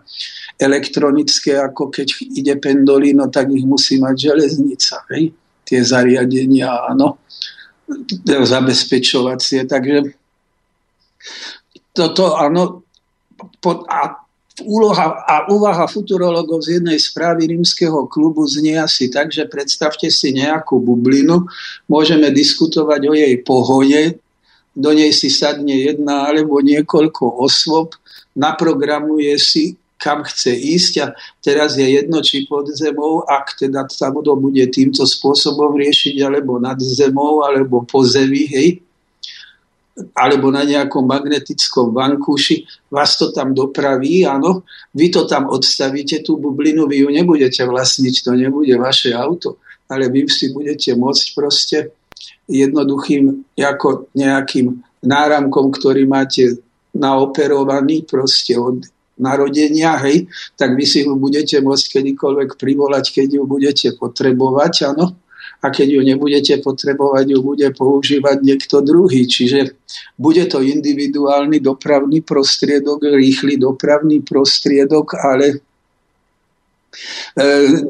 [0.54, 5.34] elektronické, ako keď ide pendolino, tak ich musí mať železnica, hej,
[5.66, 7.18] tie zariadenia, áno,
[8.26, 10.14] zabezpečovacie, takže
[11.90, 12.86] toto, áno,
[13.88, 14.20] a
[14.64, 20.36] úloha a úvaha futurologov z jednej správy rímskeho klubu znie asi tak, že predstavte si
[20.36, 21.48] nejakú bublinu,
[21.88, 24.20] môžeme diskutovať o jej pohode,
[24.76, 27.96] do nej si sadne jedna alebo niekoľko osôb,
[28.36, 31.06] naprogramuje si, kam chce ísť a
[31.44, 36.80] teraz je jedno, či pod zemou, ak teda sa bude týmto spôsobom riešiť, alebo nad
[36.80, 38.80] zemou, alebo po zemi, hej,
[40.14, 46.36] alebo na nejakom magnetickom vankúši, vás to tam dopraví, áno, vy to tam odstavíte, tú
[46.36, 49.60] bublinu, vy ju nebudete vlastniť, to nebude vaše auto,
[49.90, 51.78] ale vy si budete môcť proste
[52.50, 56.60] jednoduchým ako nejakým náramkom, ktorý máte
[56.92, 58.82] naoperovaný proste od
[59.20, 65.14] narodenia, hej, tak vy si ho budete môcť kedykoľvek privolať, keď ju budete potrebovať, áno
[65.60, 69.28] a keď ju nebudete potrebovať, ju bude používať niekto druhý.
[69.28, 69.76] Čiže
[70.16, 75.60] bude to individuálny dopravný prostriedok, rýchly dopravný prostriedok, ale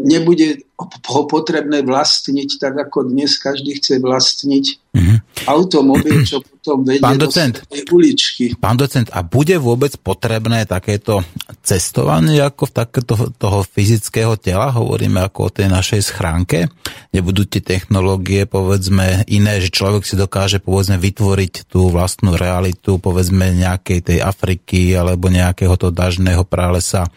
[0.04, 4.64] nebude ho potrebné vlastniť tak, ako dnes každý chce vlastniť
[4.96, 5.18] mm-hmm.
[5.48, 8.56] automobil, čo potom vedie pán docent, do uličky.
[8.56, 11.24] Pán docent, a bude vôbec potrebné takéto
[11.60, 14.72] cestovanie ako v takéto toho fyzického tela?
[14.72, 16.68] Hovoríme ako o tej našej schránke,
[17.12, 22.96] kde budú tie technológie, povedzme, iné, že človek si dokáže, povedzme, vytvoriť tú vlastnú realitu,
[23.00, 27.08] povedzme, nejakej tej Afriky alebo nejakého to dažného pralesa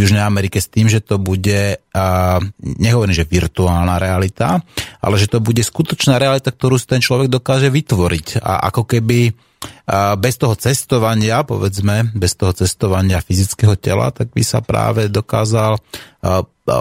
[0.00, 1.76] v Južnej Amerike s tým, že to bude,
[2.64, 4.64] nehovorím, že virtuálna realita,
[5.04, 8.40] ale že to bude skutočná realita, ktorú si ten človek dokáže vytvoriť.
[8.40, 9.36] A ako keby
[10.16, 15.76] bez toho cestovania, povedzme, bez toho cestovania fyzického tela, tak by sa práve dokázal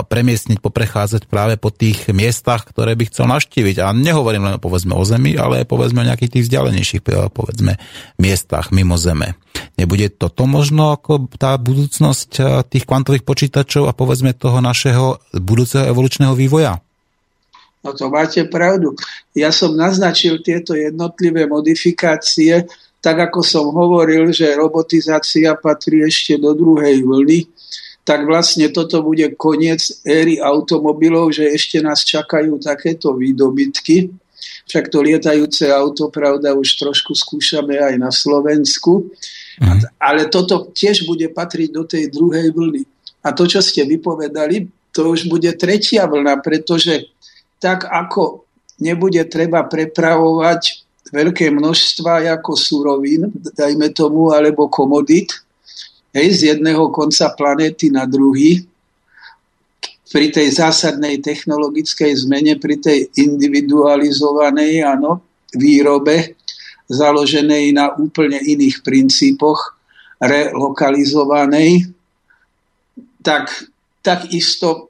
[0.06, 3.82] premiestniť, poprechádzať práve po tých miestach, ktoré by chcel navštíviť.
[3.82, 7.02] A nehovorím len povedzme o Zemi, ale povedzme o nejakých tých vzdialenejších
[7.34, 7.82] povedzme
[8.22, 9.36] miestach mimo Zeme.
[9.76, 12.32] Nebude toto možno ako tá budúcnosť
[12.70, 16.80] tých kvantových počítačov a povedzme toho našeho budúceho evolučného vývoja?
[17.80, 18.92] No to máte pravdu.
[19.32, 22.68] Ja som naznačil tieto jednotlivé modifikácie,
[23.00, 27.48] tak ako som hovoril, že robotizácia patrí ešte do druhej vlny,
[28.10, 34.10] tak vlastne toto bude koniec éry automobilov, že ešte nás čakajú takéto výdobytky.
[34.66, 39.14] Však to lietajúce auto, pravda, už trošku skúšame aj na Slovensku.
[39.62, 39.94] Mhm.
[40.02, 42.82] Ale toto tiež bude patriť do tej druhej vlny.
[43.22, 47.14] A to, čo ste vypovedali, to už bude tretia vlna, pretože
[47.62, 48.50] tak ako
[48.82, 50.82] nebude treba prepravovať
[51.14, 55.30] veľké množstva ako surovín, dajme tomu, alebo komodit,
[56.14, 58.66] hej, z jedného konca planéty na druhý,
[60.10, 65.22] pri tej zásadnej technologickej zmene, pri tej individualizovanej áno,
[65.54, 66.34] výrobe,
[66.90, 69.78] založenej na úplne iných princípoch,
[70.18, 71.94] relokalizovanej,
[73.22, 73.54] tak
[74.02, 74.90] takisto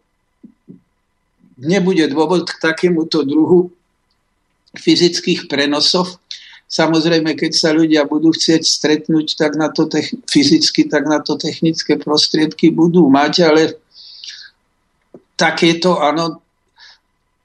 [1.59, 3.70] nebude dôvod k takémuto druhu
[4.74, 6.17] fyzických prenosov.
[6.70, 9.89] Samozrejme, keď sa ľudia budú chcieť stretnúť tak na to
[10.30, 13.61] fyzicky, tak na to technické prostriedky budú mať, ale
[15.34, 16.45] takéto, áno,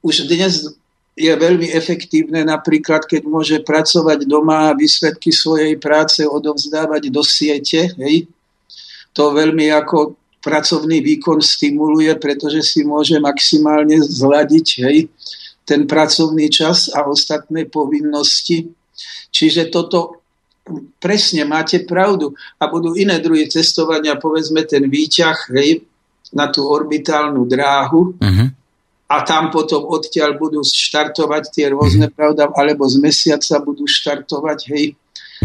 [0.05, 0.69] už dnes
[1.15, 7.95] je veľmi efektívne napríklad, keď môže pracovať doma a výsledky svojej práce odovzdávať do siete.
[7.97, 8.27] Hej.
[9.15, 15.09] To veľmi ako pracovný výkon stimuluje, pretože si môže maximálne zladiť hej,
[15.65, 18.69] ten pracovný čas a ostatné povinnosti.
[19.31, 20.25] Čiže toto
[20.97, 22.33] presne máte pravdu.
[22.57, 25.85] A budú iné druhy cestovania, povedzme ten výťah hej,
[26.33, 28.17] na tú orbitálnu dráhu.
[28.17, 28.47] Uh-huh.
[29.05, 32.17] A tam potom odtiaľ budú štartovať tie rôzne, uh-huh.
[32.17, 34.85] pravda, alebo z mesiaca budú štartovať, hej,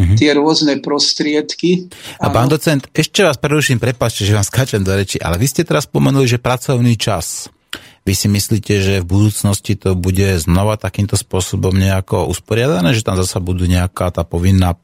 [0.00, 0.16] mm-hmm.
[0.16, 1.92] tie rôzne prostriedky.
[2.24, 5.62] A pán docent, ešte vás preruším, prepáčte, že vám skáčem do reči, ale vy ste
[5.68, 7.52] teraz spomenuli, že pracovný čas.
[8.08, 13.20] Vy si myslíte, že v budúcnosti to bude znova takýmto spôsobom nejako usporiadané, že tam
[13.20, 14.74] zasa budú nejaká tá povinná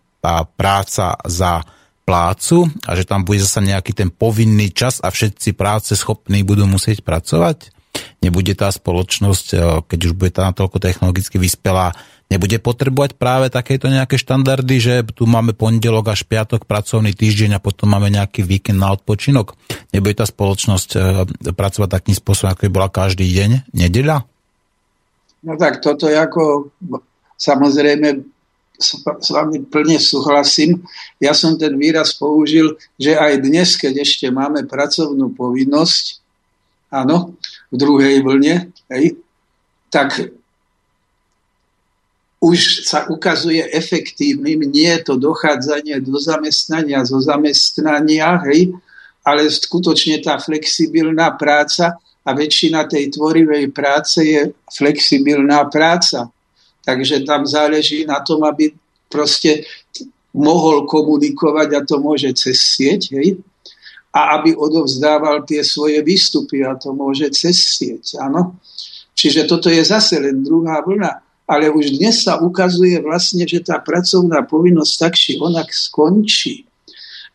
[0.58, 1.64] práca za
[2.06, 6.68] plácu a že tam bude zasa nejaký ten povinný čas a všetci práce schopní budú
[6.68, 7.74] musieť pracovať?
[8.20, 9.46] Nebude tá spoločnosť,
[9.88, 11.96] keď už bude tá natoľko technologicky vyspelá,
[12.26, 17.62] nebude potrebovať práve takéto nejaké štandardy, že tu máme pondelok až piatok pracovný týždeň a
[17.62, 19.54] potom máme nejaký víkend na odpočinok.
[19.94, 20.98] Nebude tá spoločnosť e,
[21.54, 24.26] pracovať takým spôsobom, ako by bola každý deň, nedeľa?
[25.46, 26.74] No tak toto je ako,
[27.38, 28.26] samozrejme,
[28.76, 30.84] s vami plne súhlasím.
[31.16, 36.20] Ja som ten výraz použil, že aj dnes, keď ešte máme pracovnú povinnosť,
[36.92, 37.38] áno,
[37.72, 39.16] v druhej vlne, hej,
[39.88, 40.34] tak
[42.46, 48.70] už sa ukazuje efektívnym nie to dochádzanie do zamestnania, zo zamestnania, hej,
[49.26, 56.30] ale skutočne tá flexibilná práca a väčšina tej tvorivej práce je flexibilná práca.
[56.86, 58.70] Takže tam záleží na tom, aby
[59.10, 59.66] proste
[60.30, 63.42] mohol komunikovať a to môže cez sieť, hej,
[64.14, 68.62] a aby odovzdával tie svoje výstupy a to môže cez sieť, áno.
[69.18, 73.78] Čiže toto je zase len druhá vlna ale už dnes sa ukazuje vlastne, že tá
[73.78, 76.66] pracovná povinnosť tak či onak skončí.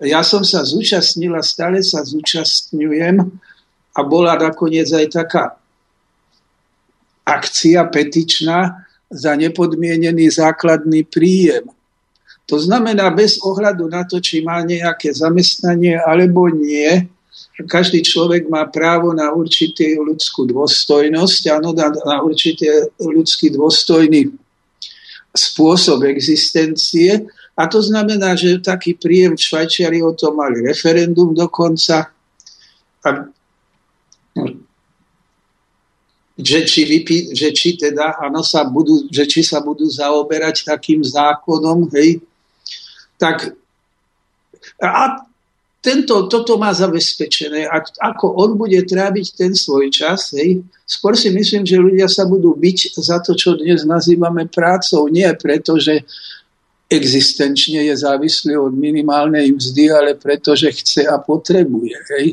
[0.04, 3.18] Ja som sa zúčastnila, stále sa zúčastňujem
[3.96, 5.44] a bola nakoniec aj taká
[7.24, 11.72] akcia petičná za nepodmienený základný príjem.
[12.52, 17.08] To znamená, bez ohľadu na to, či má nejaké zamestnanie alebo nie,
[17.68, 24.32] každý človek má právo na určitý ľudskú dôstojnosť, áno, na, na určitý ľudský dôstojný
[25.32, 27.28] spôsob existencie.
[27.56, 32.12] A to znamená, že taký príjem v Švajčiari o tom mali referendum dokonca.
[33.02, 33.10] A
[36.42, 41.06] že či, vypí, že či teda, áno, sa budú, že či sa budú zaoberať takým
[41.06, 42.24] zákonom, hej,
[43.22, 43.54] tak
[44.82, 45.22] a
[45.82, 47.66] tento, toto má zabezpečené.
[47.66, 52.30] A ako on bude tráviť ten svoj čas, hej, skôr si myslím, že ľudia sa
[52.30, 55.10] budú byť za to, čo dnes nazývame prácou.
[55.10, 56.06] Nie preto, že
[56.86, 61.98] existenčne je závislý od minimálnej mzdy, ale preto, že chce a potrebuje.
[62.14, 62.28] Hej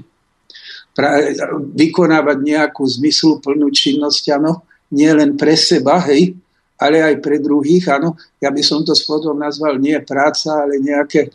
[1.79, 6.35] vykonávať nejakú zmysluplnú činnosť, áno, nie len pre seba, hej,
[6.79, 8.19] ale aj pre druhých, áno.
[8.43, 11.31] Ja by som to spodom nazval nie práca, ale nejaké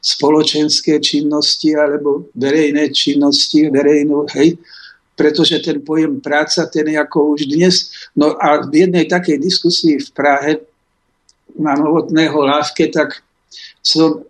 [0.00, 4.56] spoločenské činnosti alebo verejné činnosti, verejnú, hej,
[5.16, 10.00] pretože ten pojem práca, ten je ako už dnes, no a v jednej takej diskusii
[10.00, 10.52] v Prahe
[11.60, 13.20] na novotného lávke, tak
[13.84, 14.24] som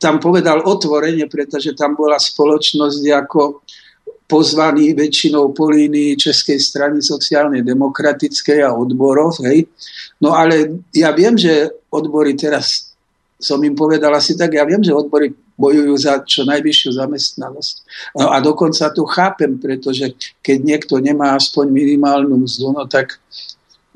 [0.00, 3.66] tam povedal otvorenie, pretože tam bola spoločnosť ako
[4.30, 9.42] pozvaní väčšinou po línii Českej strany sociálnej demokratickej a odborov.
[9.42, 9.66] Hej.
[10.22, 12.89] No ale ja viem, že odbory teraz,
[13.40, 17.74] som im povedal asi tak, ja viem, že odbory bojujú za čo najvyššiu zamestnanosť.
[18.16, 23.20] No a dokonca to chápem, pretože keď niekto nemá aspoň minimálnu mzdu, no tak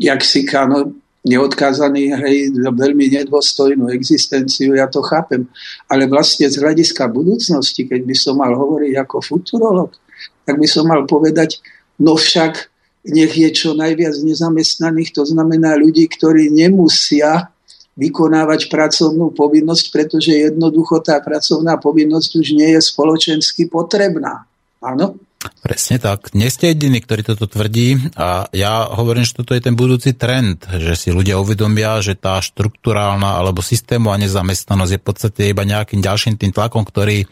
[0.00, 0.92] jak si no,
[1.24, 5.48] neodkázaný hej, veľmi nedôstojnú existenciu, ja to chápem.
[5.88, 9.96] Ale vlastne z hľadiska budúcnosti, keď by som mal hovoriť ako futurolog,
[10.44, 11.64] tak by som mal povedať,
[11.96, 12.68] no však
[13.08, 17.53] nech je čo najviac nezamestnaných, to znamená ľudí, ktorí nemusia
[17.94, 24.46] vykonávať pracovnú povinnosť, pretože jednoducho tá pracovná povinnosť už nie je spoločensky potrebná.
[24.82, 25.14] Áno?
[25.60, 26.32] Presne tak.
[26.32, 30.64] Nie ste jediní, ktorý toto tvrdí a ja hovorím, že toto je ten budúci trend,
[30.64, 36.00] že si ľudia uvedomia, že tá štruktúrálna alebo systémová nezamestnanosť je v podstate iba nejakým
[36.00, 37.28] ďalším tým tlakom, ktorý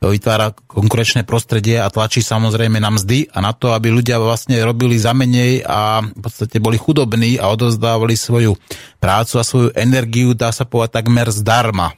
[0.00, 5.00] vytvára konkurenčné prostredie a tlačí samozrejme na mzdy a na to, aby ľudia vlastne robili
[5.00, 8.60] za menej a v podstate boli chudobní a odozdávali svoju
[9.00, 11.96] prácu a svoju energiu, dá sa povedať, takmer zdarma.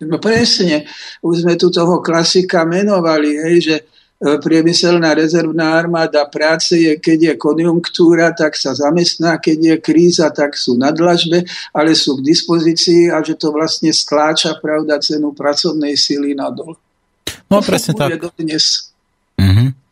[0.00, 0.88] No presne,
[1.22, 3.76] už sme tu toho klasika menovali, hej, že
[4.20, 10.56] priemyselná rezervná armáda práce je, keď je konjunktúra, tak sa zamestná, keď je kríza, tak
[10.56, 11.44] sú na dlažbe,
[11.74, 16.78] ale sú k dispozícii a že to vlastne stláča, pravda, cenu pracovnej síly nadol.
[17.50, 18.16] No presne tak.
[18.38, 18.94] Dnes.
[19.36, 19.83] Mm-hmm.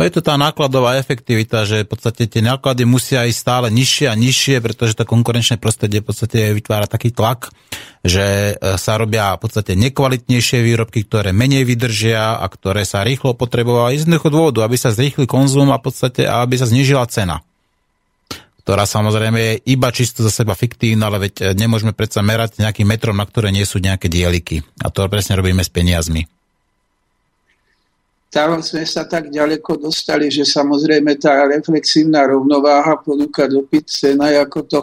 [0.00, 4.08] No je to tá nákladová efektivita, že v podstate tie náklady musia ísť stále nižšie
[4.08, 7.52] a nižšie, pretože to konkurenčné prostredie v podstate vytvára taký tlak,
[8.00, 13.36] že e, sa robia v podstate nekvalitnejšie výrobky, ktoré menej vydržia a ktoré sa rýchlo
[13.36, 17.44] potrebujú z jednoducho dôvodu, aby sa zrýchli konzum a v podstate aby sa znižila cena
[18.60, 22.88] ktorá samozrejme je iba čisto za seba fiktívna, ale veď e, nemôžeme predsa merať nejakým
[22.88, 24.64] metrom, na ktoré nie sú nejaké dieliky.
[24.80, 26.39] A to presne robíme s peniazmi
[28.30, 34.58] tam sme sa tak ďaleko dostali, že samozrejme tá reflexívna rovnováha ponúka dopyt cena, ako
[34.70, 34.78] to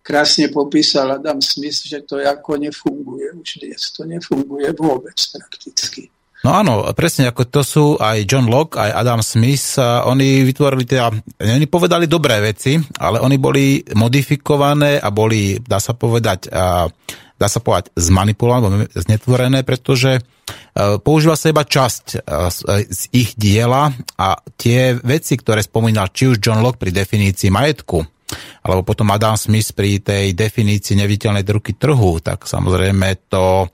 [0.00, 3.90] krásne popísal Adam Smith, že to ako nefunguje už dnes.
[3.98, 6.08] To nefunguje vôbec prakticky.
[6.40, 11.12] No áno, presne ako to sú aj John Locke, aj Adam Smith, oni vytvorili teda,
[11.36, 16.48] oni povedali dobré veci, ale oni boli modifikované a boli, dá sa povedať,
[17.40, 20.20] dá sa povedať, zmanipulované, znetvorené, pretože
[20.70, 22.18] E, používa sa iba časť e,
[22.86, 27.98] z ich diela a tie veci, ktoré spomínal či už John Locke pri definícii majetku,
[28.66, 33.66] alebo potom Adam Smith pri tej definícii neviditeľnej druky trhu, tak samozrejme to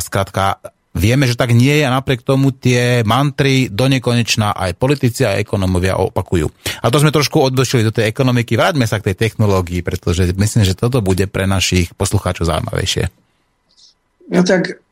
[0.00, 0.56] skrátka
[0.98, 5.38] vieme, že tak nie je a napriek tomu tie mantry do nekonečná aj politici a
[5.38, 6.50] ekonomovia opakujú.
[6.82, 8.58] A to sme trošku odbočili do tej ekonomiky.
[8.58, 13.08] Vráťme sa k tej technológii, pretože myslím, že toto bude pre našich poslucháčov zaujímavejšie.
[14.28, 14.82] No tak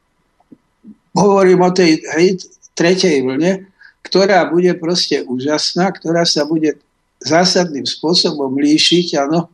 [1.13, 2.41] hovorím o tej hej,
[2.73, 3.69] tretej vlne,
[4.07, 6.79] ktorá bude proste úžasná, ktorá sa bude
[7.21, 9.51] zásadným spôsobom líšiť ano,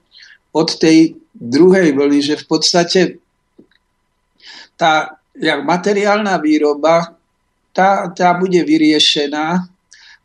[0.53, 3.01] od tej druhej vlny, že v podstate
[4.77, 7.17] tá jak materiálna výroba,
[7.73, 9.65] tá, tá bude vyriešená,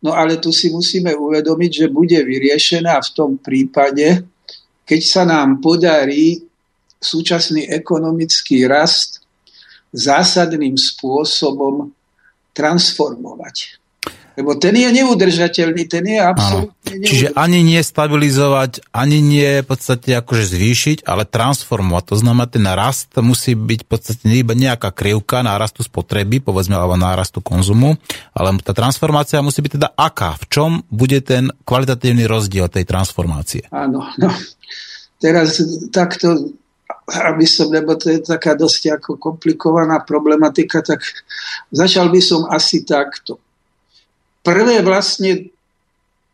[0.03, 4.27] no ale tu si musíme uvedomiť, že bude vyriešená v tom prípade,
[4.83, 6.43] keď sa nám podarí
[6.99, 9.23] súčasný ekonomický rast
[9.95, 11.91] zásadným spôsobom
[12.51, 13.76] transformovať.
[14.37, 17.01] Lebo ten je neudržateľný, ten je absolútne.
[17.01, 22.13] Čiže ani nie stabilizovať, ani nie v podstate akože zvýšiť, ale transformovať.
[22.13, 26.93] To znamená, ten rast musí byť v podstate iba nejaká krivka nárastu spotreby, povedzme, alebo
[26.93, 27.97] nárastu konzumu,
[28.37, 30.37] ale tá transformácia musí byť teda aká?
[30.37, 33.65] V čom bude ten kvalitatívny rozdiel tej transformácie?
[33.73, 34.29] Áno, no.
[35.17, 35.57] Teraz
[35.89, 36.53] takto
[37.07, 40.99] aby som, lebo to je taká dosť ako komplikovaná problematika, tak
[41.71, 43.39] začal by som asi takto.
[44.47, 45.51] Prvé vlastne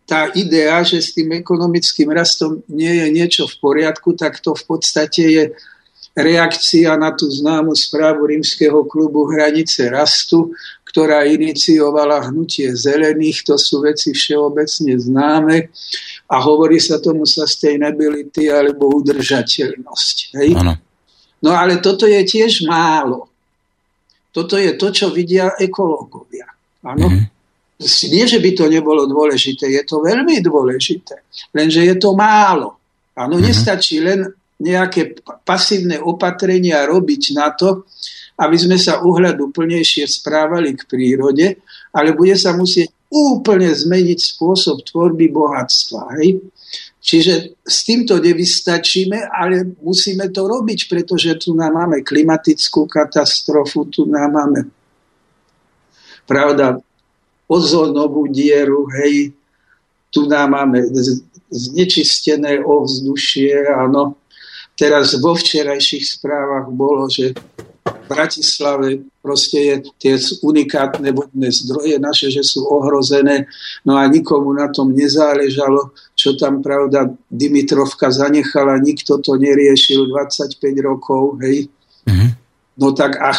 [0.05, 4.63] tá idea, že s tým ekonomickým rastom nie je niečo v poriadku, tak to v
[4.69, 5.43] podstate je
[6.13, 10.53] reakcia na tú známu správu rímskeho klubu Hranice rastu,
[10.85, 15.73] ktorá iniciovala hnutie zelených, to sú veci všeobecne známe
[16.29, 20.15] a hovorí sa tomu sustainability alebo udržateľnosť.
[20.37, 20.49] Hej?
[20.53, 20.77] Ano.
[21.41, 23.25] No ale toto je tiež málo.
[24.29, 26.45] Toto je to, čo vidia ekológovia.
[26.85, 27.09] Áno.
[27.09, 27.32] Mm-hmm.
[27.81, 32.79] Nie, že by to nebolo dôležité, je to veľmi dôležité, lenže je to málo.
[33.17, 33.49] Áno, mm-hmm.
[33.49, 34.29] nestačí len
[34.61, 37.83] nejaké pasívne opatrenia robiť na to,
[38.39, 41.47] aby sme sa uhľadu plnejšie správali k prírode,
[41.93, 46.17] ale bude sa musieť úplne zmeniť spôsob tvorby bohatstva.
[46.17, 46.41] Hej?
[47.03, 54.09] Čiže s týmto nevystačíme, ale musíme to robiť, pretože tu nám máme klimatickú katastrofu, tu
[54.09, 54.59] nám máme
[56.25, 56.79] pravda,
[57.47, 59.33] ozónovú dieru, hej,
[60.13, 60.85] tu nám máme
[61.49, 64.17] znečistené ovzdušie, áno.
[64.73, 67.33] Teraz vo včerajších správach bolo, že
[67.83, 70.13] v Bratislave proste je tie
[70.43, 73.47] unikátne vodné zdroje naše, že sú ohrozené,
[73.85, 80.59] no a nikomu na tom nezáležalo, čo tam pravda Dimitrovka zanechala, nikto to neriešil 25
[80.83, 81.69] rokov, hej.
[82.09, 82.29] Mm-hmm.
[82.81, 83.31] No tak a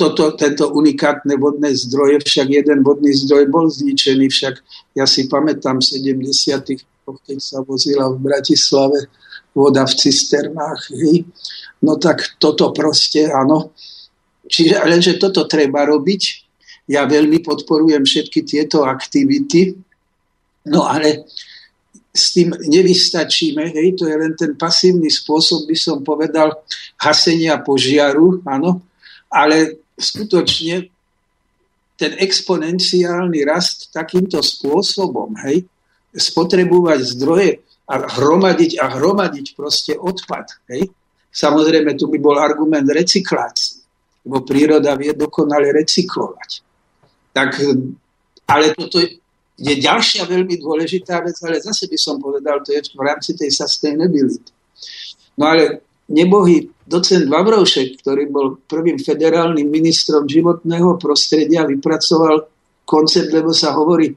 [0.00, 4.54] toto, tento unikátne vodné zdroje, však jeden vodný zdroj bol zničený, však
[4.96, 9.10] ja si pamätám 70 keď sa vozila v Bratislave
[9.50, 11.26] voda v cisternách, hej.
[11.82, 13.74] No tak toto proste, áno,
[14.50, 16.22] Čiže lenže toto treba robiť.
[16.90, 19.78] Ja veľmi podporujem všetky tieto aktivity,
[20.74, 21.30] no ale
[22.10, 26.50] s tým nevystačíme, hej, to je len ten pasívny spôsob, by som povedal,
[26.98, 28.82] hasenia požiaru, áno,
[29.30, 30.88] ale skutočne
[32.00, 35.68] ten exponenciálny rast takýmto spôsobom, hej,
[36.16, 40.88] spotrebovať zdroje a hromadiť a hromadiť proste odpad, hej.
[41.30, 43.80] Samozrejme, tu by bol argument recyklácie
[44.24, 46.50] lebo príroda vie dokonale recyklovať.
[47.32, 47.50] Tak,
[48.50, 49.00] ale toto
[49.60, 53.52] je ďalšia veľmi dôležitá vec, ale zase by som povedal, to je v rámci tej
[53.52, 54.50] sustainability.
[55.36, 62.50] No ale nebohý docent Vavrovšek, ktorý bol prvým federálnym ministrom životného prostredia, vypracoval
[62.82, 64.10] koncept, lebo sa hovorí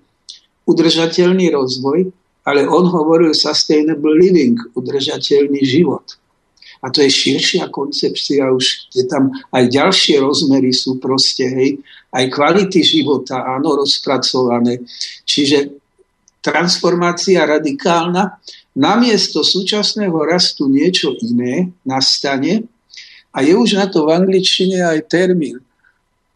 [0.65, 2.09] udržateľný rozvoj,
[2.49, 6.17] ale on hovoril sustainable living, udržateľný život.
[6.83, 11.79] A to je širšia koncepcia, už je tam aj ďalšie rozmery sú proste, hej,
[12.11, 14.83] aj kvality života, áno, rozpracované.
[15.23, 15.79] Čiže
[16.43, 18.35] transformácia radikálna,
[18.73, 22.65] namiesto súčasného rastu niečo iné nastane
[23.33, 25.61] a je už na to v angličtine aj termín.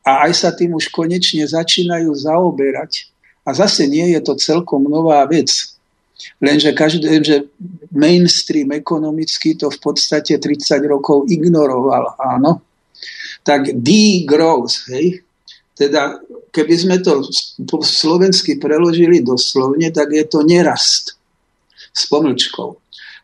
[0.08, 3.12] A aj sa tým už konečne začínajú zaoberať.
[3.44, 5.52] A zase nie je to celkom nová vec.
[6.42, 7.38] Lenže každý, že
[7.94, 12.66] mainstream ekonomický to v podstate 30 rokov ignoroval, áno.
[13.46, 15.22] Tak degrowth, hej,
[15.78, 16.18] teda
[16.50, 17.22] keby sme to
[17.70, 21.17] po slovensky preložili doslovne, tak je to nerast
[21.98, 22.78] s pomlčkou.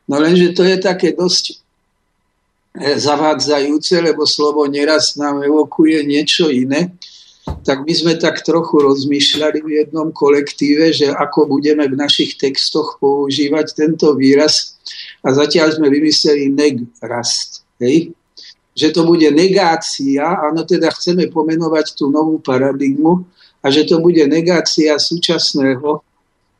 [0.09, 6.97] No lenže to je také dosť eh, zavádzajúce, lebo slovo nerast nám evokuje niečo iné
[7.43, 12.99] tak my sme tak trochu rozmýšľali v jednom kolektíve, že ako budeme v našich textoch
[13.03, 14.79] používať tento výraz
[15.23, 17.67] a zatiaľ sme vymysleli negrast.
[17.83, 18.15] Hej?
[18.73, 23.27] Že to bude negácia, áno, teda chceme pomenovať tú novú paradigmu
[23.59, 25.99] a že to bude negácia súčasného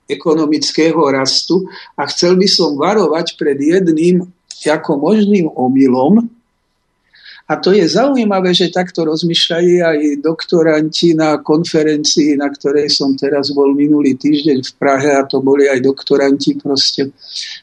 [0.10, 1.64] ekonomického rastu
[1.96, 4.28] a chcel by som varovať pred jedným
[4.64, 6.24] ako možným omylom,
[7.44, 13.52] a to je zaujímavé, že takto rozmýšľajú aj doktoranti na konferencii, na ktorej som teraz
[13.52, 17.12] bol minulý týždeň v Prahe a to boli aj doktoranti proste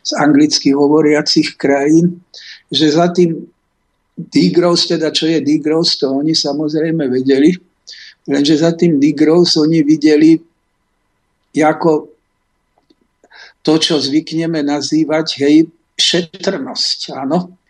[0.05, 2.20] z anglicky hovoriacich krajín,
[2.68, 3.49] že za tým
[4.20, 7.57] degrowth, teda čo je degrowth, to oni samozrejme vedeli,
[8.28, 10.36] lenže za tým degrowth oni videli
[11.57, 12.10] ako
[13.61, 15.69] to, čo zvykneme nazývať, hej,
[16.01, 17.61] šetrnosť, áno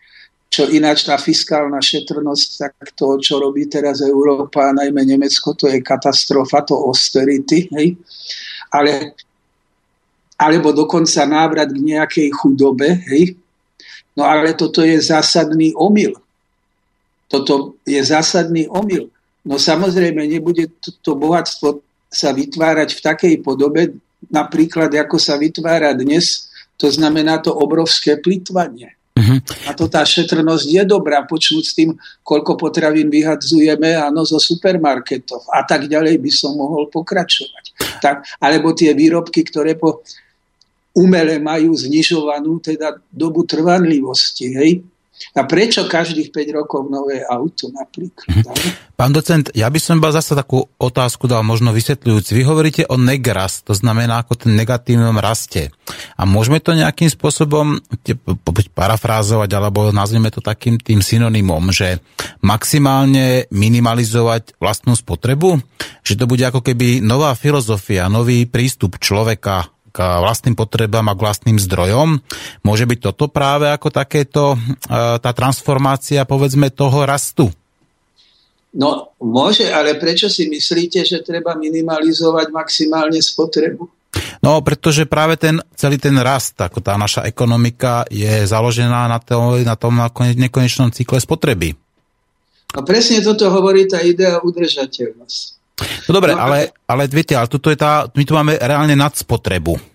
[0.51, 5.79] čo ináč tá fiskálna šetrnosť, tak to, čo robí teraz Európa, najmä Nemecko, to je
[5.79, 7.95] katastrofa, to austerity, hej?
[8.67, 9.15] Ale,
[10.35, 13.39] alebo dokonca návrat k nejakej chudobe, hej?
[14.11, 16.19] No ale toto je zásadný omyl.
[17.31, 19.07] Toto je zásadný omyl.
[19.47, 21.79] No samozrejme, nebude to, to bohatstvo
[22.11, 23.95] sa vytvárať v takej podobe,
[24.29, 28.93] napríklad ako sa vytvára dnes, to znamená to obrovské plitvanie.
[29.11, 29.37] Uh-huh.
[29.67, 31.93] A to tá šetrnosť je dobrá, počnúť s tým,
[32.25, 37.65] koľko potravín vyhadzujeme áno, zo supermarketov a tak ďalej by som mohol pokračovať.
[38.01, 40.01] Tak, alebo tie výrobky, ktoré po
[40.95, 44.45] umele majú znižovanú teda dobu trvanlivosti.
[44.55, 44.71] Hej?
[45.37, 48.27] A prečo každých 5 rokov nové auto napríklad?
[48.31, 48.91] Mhm.
[49.01, 52.37] Pán docent, ja by som iba zase takú otázku dal, možno vysvetľujúc.
[52.37, 55.73] Vy hovoríte o negrast, to znamená ako ten negatívnom raste.
[56.13, 57.81] A môžeme to nejakým spôsobom
[58.77, 61.97] parafrázovať, alebo nazvime to takým tým synonymom, že
[62.45, 65.57] maximálne minimalizovať vlastnú spotrebu?
[66.05, 71.23] Že to bude ako keby nová filozofia, nový prístup človeka k vlastným potrebám a k
[71.23, 72.23] vlastným zdrojom.
[72.63, 74.59] Môže byť toto práve ako takéto, e,
[75.19, 77.51] tá transformácia, povedzme, toho rastu?
[78.71, 83.83] No, môže, ale prečo si myslíte, že treba minimalizovať maximálne spotrebu?
[84.41, 89.61] No, pretože práve ten celý ten rast, ako tá naša ekonomika je založená na, to,
[89.61, 91.75] na tom nekonečnom cykle spotreby.
[92.71, 95.60] No presne toto hovorí tá idea udržateľnosť.
[96.07, 99.90] No dobre, no, ale, ale viete, ale tuto je tá, my tu máme reálne nadspotrebu.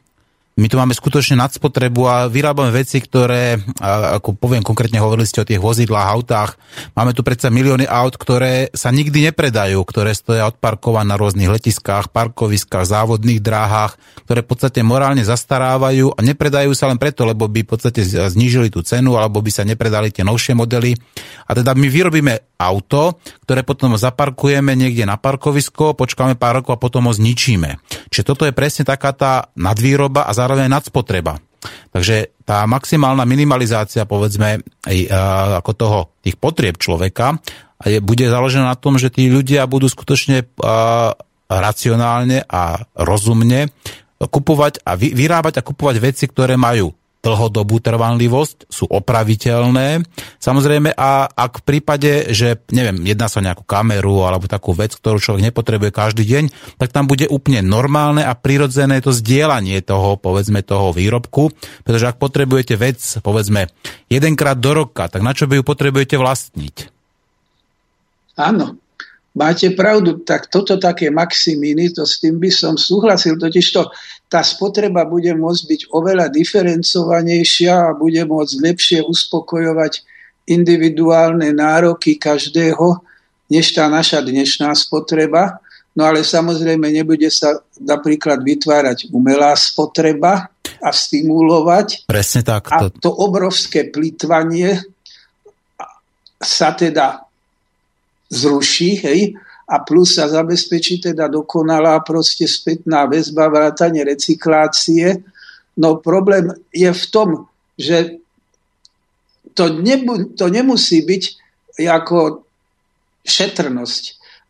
[0.57, 5.49] My tu máme skutočne nadspotrebu a vyrábame veci, ktoré, ako poviem konkrétne, hovorili ste o
[5.49, 6.57] tých vozidlách, autách.
[6.97, 12.09] Máme tu predsa milióny aut, ktoré sa nikdy nepredajú, ktoré stoja odparkované na rôznych letiskách,
[12.09, 17.61] parkoviskách, závodných dráhach, ktoré v podstate morálne zastarávajú a nepredajú sa len preto, lebo by
[17.61, 20.97] v podstate znížili tú cenu alebo by sa nepredali tie novšie modely.
[21.47, 26.81] A teda my vyrobíme auto, ktoré potom zaparkujeme niekde na parkovisko, počkáme pár rokov a
[26.81, 27.77] potom ho zničíme.
[28.09, 31.43] Čiže toto je presne taká tá nadvýroba a zároveň nadspotreba.
[31.91, 34.99] Takže tá maximálna minimalizácia, povedzme, aj,
[35.59, 37.35] ako toho, tých potrieb človeka
[37.83, 40.47] je, bude založená na tom, že tí ľudia budú skutočne
[41.51, 43.75] racionálne a rozumne
[44.23, 46.95] kupovať a vy, vyrábať a kupovať veci, ktoré majú
[47.27, 50.07] dlhodobú trvanlivosť, sú opraviteľné.
[50.39, 54.95] Samozrejme, a ak v prípade, že neviem, jedná sa o nejakú kameru alebo takú vec,
[54.95, 56.45] ktorú človek nepotrebuje každý deň,
[56.79, 61.51] tak tam bude úplne normálne a prirodzené to zdieľanie toho, povedzme, toho výrobku,
[61.83, 63.67] pretože ak potrebujete vec, povedzme,
[64.07, 66.95] jedenkrát do roka, tak na čo by ju potrebujete vlastniť?
[68.37, 68.77] Áno,
[69.37, 73.93] Máte pravdu, tak toto také maximíny, to s tým by som súhlasil, totiž to
[74.33, 80.01] tá spotreba bude môcť byť oveľa diferencovanejšia a bude môcť lepšie uspokojovať
[80.49, 83.05] individuálne nároky každého,
[83.53, 85.61] než tá naša dnešná spotreba.
[85.93, 90.49] No ale samozrejme nebude sa napríklad vytvárať umelá spotreba
[90.81, 92.09] a stimulovať.
[92.09, 92.73] Presne tak.
[92.73, 94.81] A to obrovské plýtvanie
[96.41, 97.26] sa teda
[98.31, 99.21] zruší, hej,
[99.67, 105.27] a plus sa zabezpečí teda dokonalá proste spätná väzba, vrátanie recyklácie.
[105.75, 107.29] No problém je v tom,
[107.75, 108.23] že
[109.59, 111.23] to, nebu, to nemusí byť
[111.83, 112.47] ako
[113.27, 114.03] šetrnosť.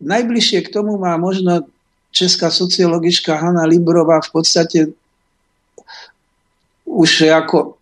[0.05, 1.65] Najbližšie k tomu má možno
[2.13, 4.79] česká sociologička Hanna Librová v podstate
[6.85, 7.81] už ako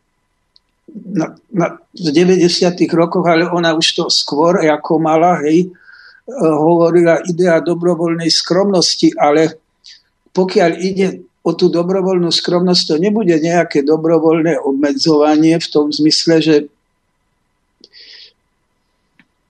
[0.95, 2.47] na, na, v 90.
[2.95, 5.75] rokoch, ale ona už to skôr ako mala, hej,
[6.29, 9.61] hovorila idea dobrovoľnej skromnosti, ale
[10.33, 16.57] pokiaľ ide o tú dobrovoľnú skromnosť, to nebude nejaké dobrovoľné obmedzovanie v tom zmysle, že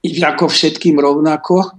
[0.03, 1.71] ako všetkým rovnako.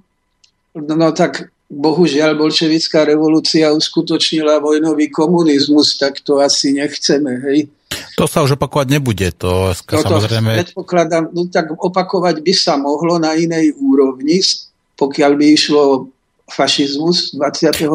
[0.75, 7.37] No tak bohužiaľ bolševická revolúcia uskutočnila vojnový komunizmus, tak to asi nechceme.
[7.47, 7.69] Hej.
[8.17, 10.65] To sa už opakovať nebude, to Toto samozrejme...
[10.65, 14.41] Predpokladám, no tak opakovať by sa mohlo na inej úrovni,
[14.97, 15.83] pokiaľ by išlo
[16.47, 17.91] fašizmus 21.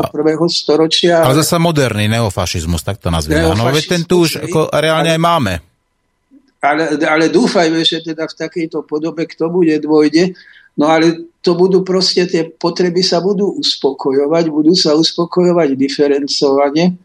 [0.52, 1.24] storočia.
[1.24, 3.48] Ale zase moderný neofašizmus, tak to nazvime.
[3.56, 5.54] No, veď ten tu už ako reálne ale, aj máme.
[6.62, 10.36] Ale, ale dúfajme, že teda v takejto podobe k tomu nedôjde.
[10.76, 16.96] No ale to budú proste, tie potreby sa budú uspokojovať, budú sa uspokojovať diferencovane.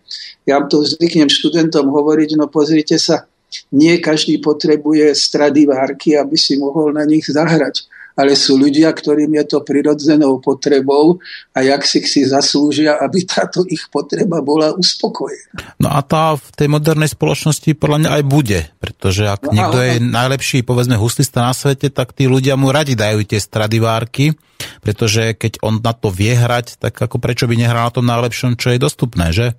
[0.46, 3.26] Ja to zvyknem študentom hovoriť, no pozrite sa,
[3.70, 7.86] nie každý potrebuje stradivárky, aby si mohol na nich zahrať
[8.16, 11.20] ale sú ľudia, ktorým je to prirodzenou potrebou
[11.52, 15.76] a jak si si zaslúžia, aby táto ich potreba bola uspokojená.
[15.76, 19.78] No a tá v tej modernej spoločnosti podľa mňa aj bude, pretože ak no, niekto
[19.84, 24.32] je najlepší, povedzme, huslista na svete, tak tí ľudia mu radi dajú tie stradivárky,
[24.80, 28.56] pretože keď on na to vie hrať, tak ako prečo by nehral na tom najlepšom,
[28.56, 29.52] čo je dostupné, že?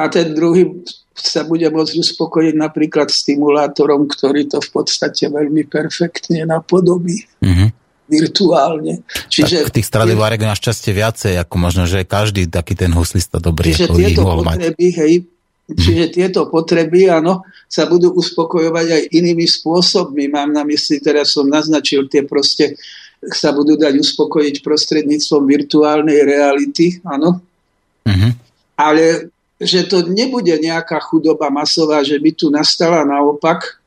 [0.00, 0.64] A ten druhý
[1.12, 7.28] sa bude môcť uspokojiť napríklad stimulátorom, ktorý to v podstate veľmi perfektne napodobí.
[7.44, 9.02] Mm-hmm virtuálne.
[9.30, 13.72] Čiže tak tých stradivárek je našťastie viacej, ako možno, že každý taký ten huslista dobrý,
[13.72, 14.98] čiže tieto potreby, mať.
[14.98, 15.14] Hej,
[15.70, 16.14] čiže hmm.
[16.14, 20.28] tieto potreby, áno, sa budú uspokojovať aj inými spôsobmi.
[20.28, 22.76] Mám na mysli, teraz som naznačil, tie proste
[23.22, 27.38] sa budú dať uspokojiť prostredníctvom virtuálnej reality, áno.
[28.02, 28.32] Mm-hmm.
[28.74, 29.30] Ale
[29.62, 33.78] že to nebude nejaká chudoba masová, že by tu nastala naopak.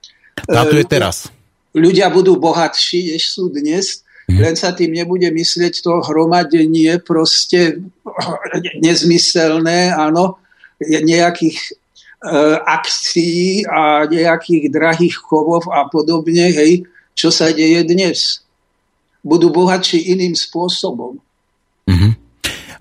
[0.47, 1.27] A tu je teraz.
[1.75, 4.04] Ľudia budú bohatší, než sú dnes, hmm.
[4.29, 7.77] Len sa tým nebude myslieť to hromadenie proste
[8.85, 10.41] nezmyselné, áno,
[10.81, 11.71] nejakých e,
[12.57, 18.41] akcií a nejakých drahých chovov a podobne, hej, čo sa deje dnes.
[19.21, 21.21] Budú bohatší iným spôsobom.
[21.85, 22.13] Mm-hmm.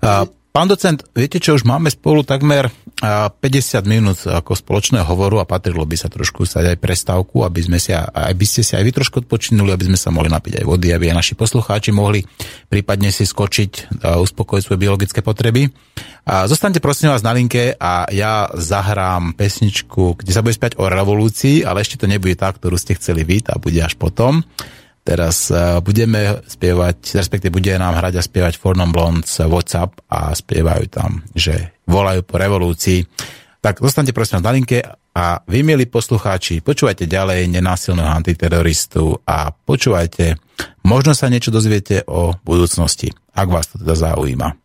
[0.01, 0.25] A
[0.55, 2.71] Pán docent, viete čo, už máme spolu takmer
[3.03, 3.43] 50
[3.91, 7.91] minút ako spoločného hovoru a patrilo by sa trošku stať aj prestávku, aby sme si,
[7.91, 10.95] aj by ste si aj vy trošku odpočinuli, aby sme sa mohli napiť aj vody,
[10.95, 12.23] aby aj naši poslucháči mohli
[12.71, 15.75] prípadne si skočiť a uspokojiť svoje biologické potreby.
[16.23, 20.87] A zostaňte prosím vás na linke a ja zahrám pesničku, kde sa bude spiať o
[20.87, 24.39] revolúcii, ale ešte to nebude tá, ktorú ste chceli vy, a bude až potom.
[25.05, 30.85] Teraz uh, budeme spievať, respektíve bude nám hrať a spievať Fornom Blondes WhatsApp a spievajú
[30.89, 33.05] tam, že volajú po revolúcii.
[33.61, 34.81] Tak zostanete prosím na linke
[35.13, 40.41] a vy, milí poslucháči, počúvajte ďalej nenásilného antiteroristu a počúvajte,
[40.83, 44.64] možno sa niečo dozviete o budúcnosti, ak vás to teda zaujíma.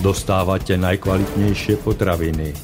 [0.00, 2.54] dostávate najkvalitnejšie potraviny.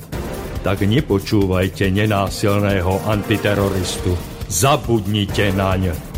[0.64, 4.16] Tak nepočúvajte nenásilného antiteroristu.
[4.48, 6.14] Zabudnite naň.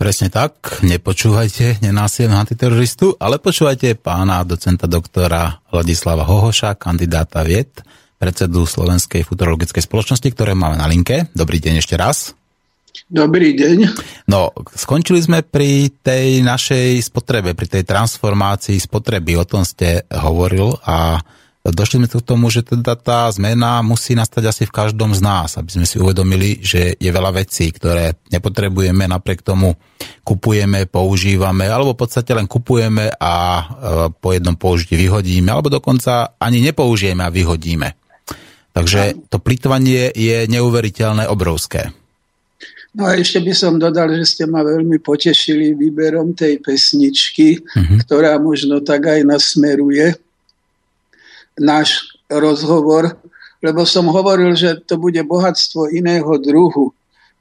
[0.00, 7.84] Presne tak, nepočúvajte nenásilného antiteroristu, ale počúvajte pána docenta doktora Vladislava Hohoša, kandidáta vied,
[8.20, 11.32] predsedu Slovenskej futurologickej spoločnosti, ktoré máme na linke.
[11.32, 12.36] Dobrý deň ešte raz.
[13.08, 13.96] Dobrý deň.
[14.28, 20.76] No, skončili sme pri tej našej spotrebe, pri tej transformácii spotreby, o tom ste hovoril
[20.84, 21.18] a
[21.64, 25.60] došli sme k tomu, že teda tá zmena musí nastať asi v každom z nás,
[25.60, 29.76] aby sme si uvedomili, že je veľa vecí, ktoré nepotrebujeme, napriek tomu
[30.24, 33.64] kupujeme, používame, alebo v podstate len kupujeme a e,
[34.16, 37.99] po jednom použití vyhodíme, alebo dokonca ani nepoužijeme a vyhodíme.
[38.70, 41.90] Takže to plitvanie je neuveriteľné, obrovské.
[42.90, 48.02] No a ešte by som dodal, že ste ma veľmi potešili výberom tej pesničky, uh-huh.
[48.02, 50.18] ktorá možno tak aj nasmeruje
[51.54, 53.14] náš rozhovor,
[53.62, 56.90] lebo som hovoril, že to bude bohatstvo iného druhu.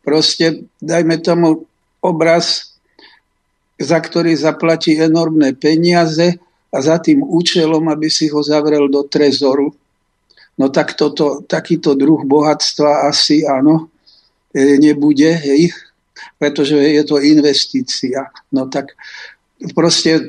[0.05, 1.65] Proste dajme tomu
[1.97, 2.77] obraz,
[3.79, 6.37] za ktorý zaplatí enormné peniaze
[6.69, 9.73] a za tým účelom, aby si ho zavrel do trezoru
[10.59, 13.87] no tak toto, takýto druh bohatstva asi áno,
[14.51, 15.71] e, nebude, hej,
[16.35, 18.27] pretože je to investícia.
[18.51, 18.91] No tak
[19.71, 20.21] proste e,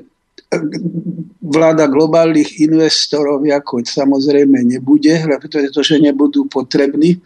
[1.43, 5.19] vláda globálnych investorov ako samozrejme nebude,
[5.51, 7.19] pretože nebudú potrební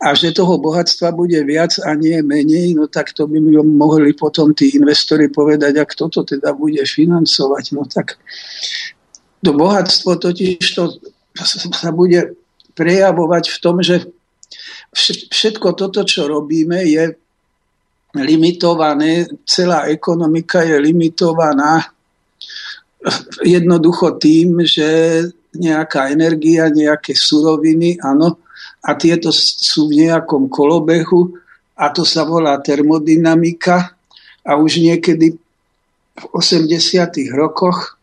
[0.00, 4.56] a že toho bohatstva bude viac a nie menej, no tak to by mohli potom
[4.56, 7.64] tí investori povedať, ak toto teda bude financovať.
[7.76, 8.16] No tak
[9.44, 10.96] to bohatstvo totiž to
[11.76, 12.32] sa bude
[12.76, 14.06] prejavovať v tom, že
[15.32, 17.16] všetko toto, čo robíme, je
[18.16, 21.84] limitované, celá ekonomika je limitovaná
[23.44, 24.88] jednoducho tým, že
[25.56, 28.40] nejaká energia, nejaké suroviny, áno,
[28.86, 31.34] a tieto sú v nejakom kolobehu
[31.76, 33.96] a to sa volá termodynamika
[34.46, 35.36] a už niekedy
[36.16, 36.80] v 80.
[37.34, 37.98] rokoch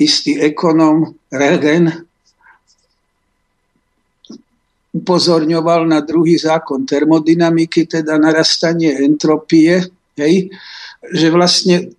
[0.00, 2.05] istý ekonom Regen
[4.96, 9.84] upozorňoval na druhý zákon termodynamiky, teda narastanie entropie,
[10.16, 10.48] hej,
[11.12, 11.92] že vlastne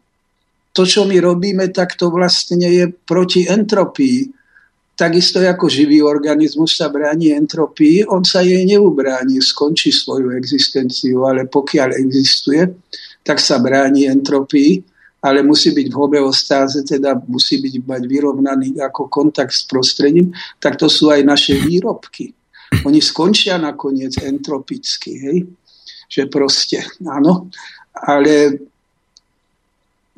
[0.73, 4.29] to, čo my robíme, tak to vlastne je proti entropii.
[4.97, 11.45] Takisto ako živý organizmus sa bráni entropii, on sa jej neubráni, skončí svoju existenciu, ale
[11.45, 12.61] pokiaľ existuje,
[13.21, 14.81] tak sa bráni entropii,
[15.21, 20.77] ale musí byť v homeostáze, teda musí byť mať vyrovnaný ako kontakt s prostredím, tak
[20.77, 22.33] to sú aj naše výrobky.
[22.83, 25.37] Oni skončia nakoniec entropicky, hej?
[26.07, 27.51] že proste, áno,
[27.91, 28.63] ale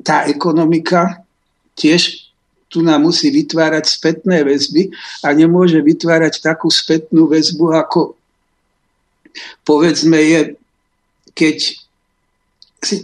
[0.00, 1.26] tá ekonomika
[1.74, 2.30] tiež
[2.70, 4.94] tu nám musí vytvárať spätné väzby
[5.26, 8.14] a nemôže vytvárať takú spätnú väzbu, ako
[9.66, 10.40] povedzme je,
[11.34, 11.58] keď
[12.78, 12.96] si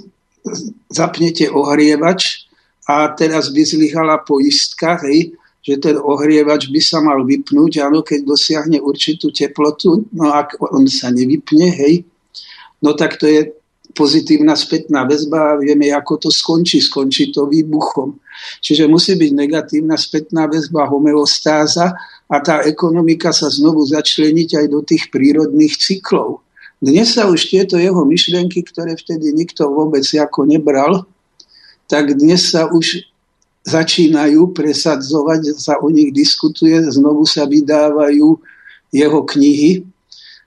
[0.86, 2.46] zapnete ohrievač
[2.86, 5.34] a teraz by zlyhala poistka, hej,
[5.66, 10.86] že ten ohrievač by sa mal vypnúť, áno, keď dosiahne určitú teplotu, no ak on
[10.86, 12.06] sa nevypne, hej,
[12.78, 13.50] no tak to je
[13.96, 16.84] pozitívna spätná väzba a vieme, ako to skončí.
[16.84, 18.20] Skončí to výbuchom.
[18.60, 21.96] Čiže musí byť negatívna spätná väzba, homeostáza
[22.28, 26.44] a tá ekonomika sa znovu začleniť aj do tých prírodných cyklov.
[26.76, 31.08] Dnes sa už tieto jeho myšlienky, ktoré vtedy nikto vôbec ako nebral,
[31.88, 33.08] tak dnes sa už
[33.66, 38.38] začínajú presadzovať, sa o nich diskutuje, znovu sa vydávajú
[38.94, 39.82] jeho knihy.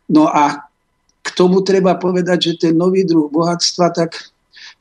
[0.08, 0.64] No a
[1.20, 4.32] k tomu treba povedať, že ten nový druh bohatstva, tak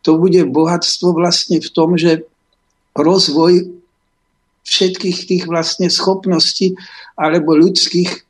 [0.07, 2.23] to bude bohatstvo vlastne v tom, že
[2.95, 3.75] rozvoj
[4.63, 6.79] všetkých tých vlastne schopností
[7.19, 8.23] alebo ľudských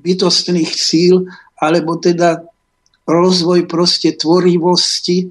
[0.00, 1.28] bytostných síl,
[1.60, 2.42] alebo teda
[3.04, 5.30] rozvoj proste tvorivosti,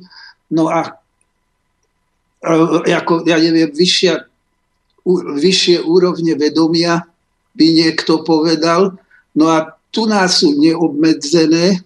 [0.53, 1.00] no a
[2.41, 4.25] ako, ja neviem, vyššia,
[5.37, 7.05] vyššie úrovne vedomia
[7.53, 8.97] by niekto povedal.
[9.37, 11.85] No a tu nás sú neobmedzené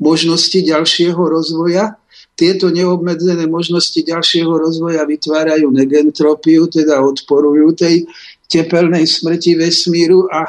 [0.00, 2.00] možnosti ďalšieho rozvoja.
[2.32, 8.08] Tieto neobmedzené možnosti ďalšieho rozvoja vytvárajú negentropiu, teda odporujú tej
[8.48, 10.48] tepelnej smrti vesmíru a,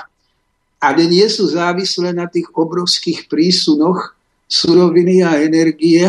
[0.79, 4.15] ale nie sú závislé na tých obrovských prísunoch
[4.47, 6.07] suroviny a energie,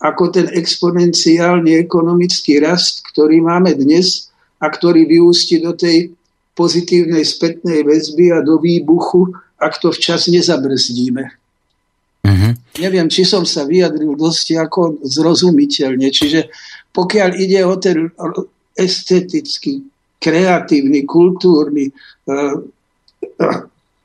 [0.00, 6.16] ako ten exponenciálny ekonomický rast, ktorý máme dnes a ktorý vyústi do tej
[6.56, 11.24] pozitívnej spätnej väzby a do výbuchu, ak to včas nezabrzdíme.
[12.20, 12.52] Uh-huh.
[12.80, 16.08] Neviem, či som sa vyjadril dosť ako zrozumiteľne.
[16.08, 16.52] Čiže
[16.92, 18.12] pokiaľ ide o ten
[18.76, 19.84] estetický,
[20.20, 21.88] kreatívny, kultúrny
[22.28, 22.56] uh,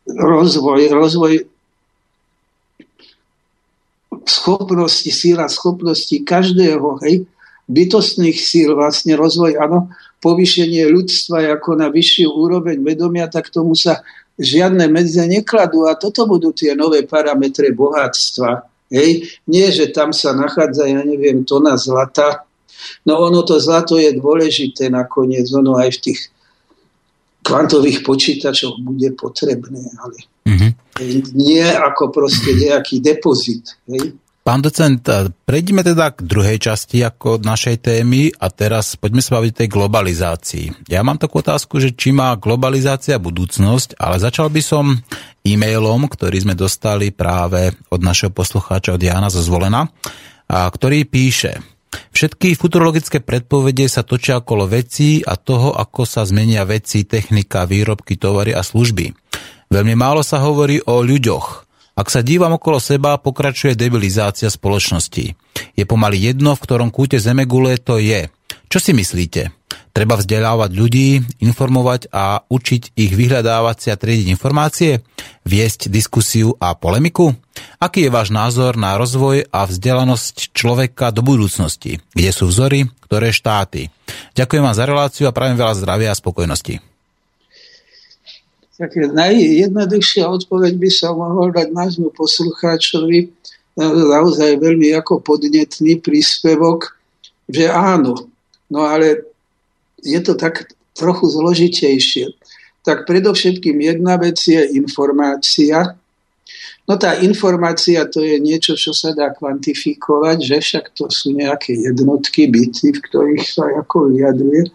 [0.07, 1.54] rozvoj, rozvoj
[4.27, 7.25] schopnosti, síla schopnosti každého, hej,
[7.65, 9.89] bytostných síl, vlastne rozvoj, áno,
[10.21, 14.05] povýšenie ľudstva ako na vyššiu úroveň vedomia, tak tomu sa
[14.37, 18.65] žiadne medze nekladú a toto budú tie nové parametre bohatstva.
[18.91, 19.41] Hej?
[19.49, 22.45] Nie, že tam sa nachádza, ja neviem, tona zlata.
[23.07, 26.19] No ono to zlato je dôležité nakoniec, ono aj v tých
[27.45, 30.17] kvantových počítačoch bude potrebné, ale
[30.49, 30.71] mm-hmm.
[31.37, 33.77] nie ako proste nejaký depozit.
[33.85, 34.17] Hej?
[34.45, 35.01] Pán docent,
[35.41, 40.85] prejdeme teda k druhej časti ako našej témy a teraz poďme sa baviť tej globalizácii.
[40.85, 45.01] Ja mám takú otázku, že či má globalizácia budúcnosť, ale začal by som
[45.41, 49.89] e-mailom, ktorý sme dostali práve od našeho poslucháča od Jana zo Zvolena,
[50.45, 51.74] a ktorý píše
[52.15, 58.15] Všetky futurologické predpovede sa točia okolo vecí a toho, ako sa zmenia veci, technika, výrobky,
[58.15, 59.13] tovary a služby.
[59.69, 61.65] Veľmi málo sa hovorí o ľuďoch,
[61.95, 65.31] ak sa dívam okolo seba, pokračuje debilizácia spoločnosti.
[65.79, 68.27] Je pomaly jedno, v ktorom kúte Zemegule to je.
[68.75, 69.55] Čo si myslíte?
[69.95, 74.99] Treba vzdelávať ľudí, informovať a učiť ich vyhľadávať si a triediť informácie?
[75.47, 77.31] Viesť diskusiu a polemiku?
[77.79, 82.03] Aký je váš názor na rozvoj a vzdelanosť človeka do budúcnosti?
[82.11, 82.83] Kde sú vzory?
[82.99, 83.87] Ktoré štáty?
[84.35, 86.83] Ďakujem vám za reláciu a prajem veľa zdravia a spokojnosti.
[88.75, 93.31] Tak najjednoduchšia odpoveď by som mohol dať nášmu poslucháčovi
[93.79, 96.99] naozaj veľmi ako podnetný príspevok,
[97.47, 98.34] že áno,
[98.69, 99.25] no ale
[100.01, 102.25] je to tak trochu zložitejšie.
[102.85, 105.97] Tak predovšetkým jedna vec je informácia.
[106.85, 111.73] No tá informácia to je niečo, čo sa dá kvantifikovať, že však to sú nejaké
[111.73, 114.69] jednotky, byty, v ktorých sa ako vyjadruje.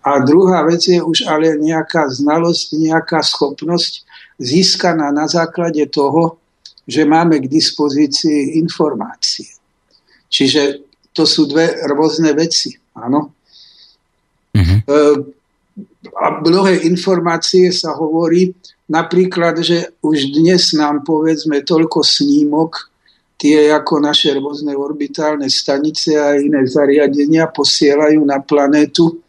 [0.00, 4.08] A druhá vec je už ale nejaká znalosť, nejaká schopnosť
[4.40, 6.40] získaná na základe toho,
[6.88, 9.52] že máme k dispozícii informácie.
[10.32, 10.80] Čiže
[11.12, 12.79] to sú dve rôzne veci.
[12.96, 13.34] Áno.
[14.56, 14.78] Mm-hmm.
[16.16, 18.50] A mnohé informácie sa hovorí,
[18.90, 22.90] napríklad, že už dnes nám povedzme toľko snímok,
[23.40, 29.22] tie ako naše rôzne orbitálne stanice a iné zariadenia posielajú na planétu,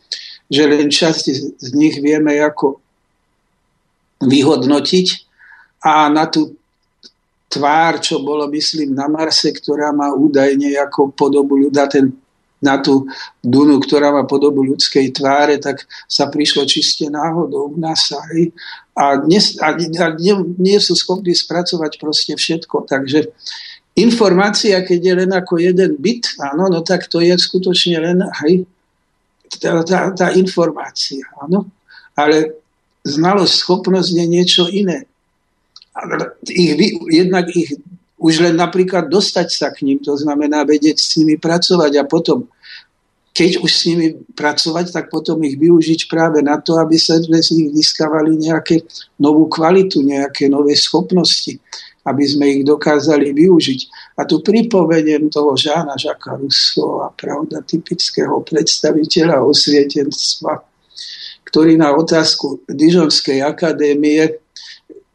[0.52, 1.24] že len časť
[1.62, 2.82] z nich vieme ako
[4.20, 5.08] vyhodnotiť
[5.88, 6.60] a na tú
[7.52, 12.16] tvár, čo bolo, myslím, na Marse, ktorá má údajne ako podobu ľuda, ten,
[12.62, 13.10] na tú
[13.42, 18.22] Dunu, ktorá má podobu ľudskej tváre, tak sa prišlo čiste náhodou v NASA.
[18.94, 22.86] A, dnes, a, a nie, nie sú schopní spracovať proste všetko.
[22.86, 23.34] Takže
[23.98, 28.18] informácia, keď je len ako jeden bit, áno, no tak to je skutočne len,
[29.58, 31.26] tá, tá, tá informácia.
[31.42, 31.66] Áno?
[32.14, 32.62] Ale
[33.02, 35.10] znalosť, schopnosť je niečo iné.
[36.48, 36.78] Ich,
[37.12, 37.76] jednak ich
[38.22, 42.46] už len napríklad dostať sa k ním, to znamená vedieť s nimi pracovať a potom,
[43.34, 47.50] keď už s nimi pracovať, tak potom ich využiť práve na to, aby sa z
[47.58, 48.86] nich získavali nejaké
[49.18, 51.58] novú kvalitu, nejaké nové schopnosti
[52.02, 53.80] aby sme ich dokázali využiť.
[54.18, 60.66] A tu pripomeniem toho Žána Žaka Russo a pravda typického predstaviteľa osvietenstva,
[61.46, 64.41] ktorý na otázku Dižonskej akadémie,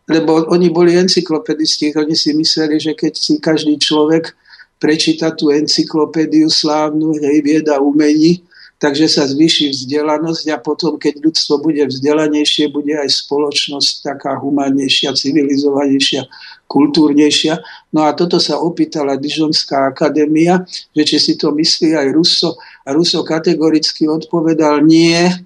[0.07, 4.35] lebo oni boli encyklopedisti, oni si mysleli, že keď si každý človek
[4.79, 8.45] prečíta tú encyklopédiu slávnu, hej, vieda umení,
[8.77, 15.17] takže sa zvýši vzdelanosť a potom, keď ľudstvo bude vzdelanejšie, bude aj spoločnosť taká humánnejšia,
[15.17, 16.29] civilizovanejšia,
[16.69, 17.57] kultúrnejšia.
[17.97, 22.61] No a toto sa opýtala Dižonská akadémia, že či si to myslí aj Russo.
[22.85, 25.46] A Russo kategoricky odpovedal nie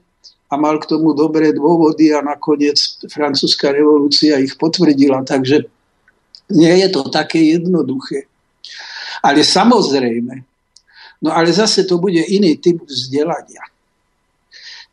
[0.50, 5.22] a mal k tomu dobré dôvody a nakoniec francúzska revolúcia ich potvrdila.
[5.22, 5.62] Takže
[6.50, 8.26] nie je to také jednoduché.
[9.22, 10.50] Ale samozrejme,
[11.20, 13.60] No ale zase to bude iný typ vzdelania.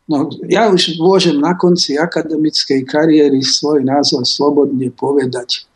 [0.08, 5.68] No, ja už môžem na konci akademickej kariéry svoj názor slobodne povedať.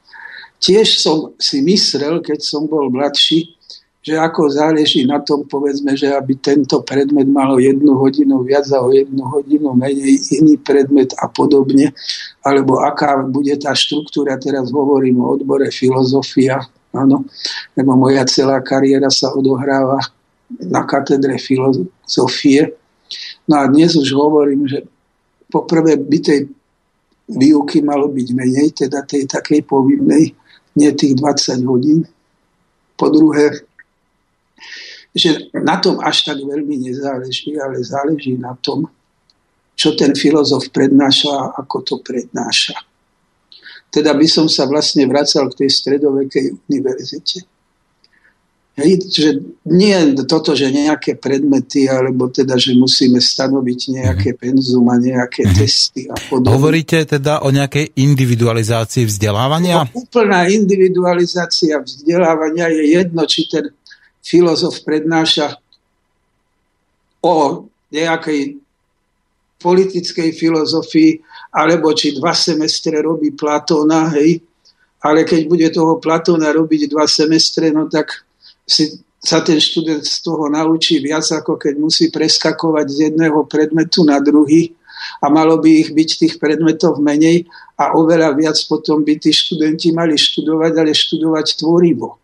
[0.57, 3.61] Tiež som si myslel, keď som bol mladší,
[4.03, 8.67] že ako záleží na tom, povedzme, že aby tento predmet mal o jednu hodinu viac
[8.75, 11.95] a o jednu hodinu menej iný predmet a podobne,
[12.43, 16.59] alebo aká bude tá štruktúra, teraz hovorím o odbore filozofia,
[16.91, 17.23] áno,
[17.79, 20.03] lebo moja celá kariéra sa odohráva
[20.51, 22.75] na katedre filozofie.
[23.47, 24.83] No a dnes už hovorím, že
[25.47, 26.51] poprvé by tej
[27.31, 30.35] výuky malo byť menej, teda tej takej povinnej,
[30.75, 32.03] nie tých 20 hodín.
[32.99, 33.63] Po druhé,
[35.13, 38.89] že na tom až tak veľmi nezáleží, ale záleží na tom,
[39.77, 42.77] čo ten filozof prednáša a ako to prednáša.
[43.93, 47.45] Teda by som sa vlastne vracal k tej stredovekej univerzite.
[48.73, 49.37] Hej, že
[49.69, 54.39] nie toto, že nejaké predmety, alebo teda, že musíme stanoviť nejaké mhm.
[54.41, 55.61] penzum a nejaké mm-hmm.
[55.61, 56.57] testy a podobne.
[56.57, 59.85] Hovoríte teda o nejakej individualizácii vzdelávania?
[59.85, 63.77] No, úplná individualizácia vzdelávania je jedno, či ten
[64.23, 65.59] filozof prednáša
[67.23, 68.59] o nejakej
[69.63, 71.23] politickej filozofii,
[71.55, 74.43] alebo či dva semestre robí Platóna, hej,
[75.03, 78.27] ale keď bude toho Platóna robiť dva semestre, no tak
[78.67, 84.03] si sa ten študent z toho naučí viac, ako keď musí preskakovať z jedného predmetu
[84.03, 84.75] na druhý
[85.23, 87.47] a malo by ich byť tých predmetov menej
[87.79, 92.22] a oveľa viac potom by tí študenti mali študovať, ale študovať tvorivo.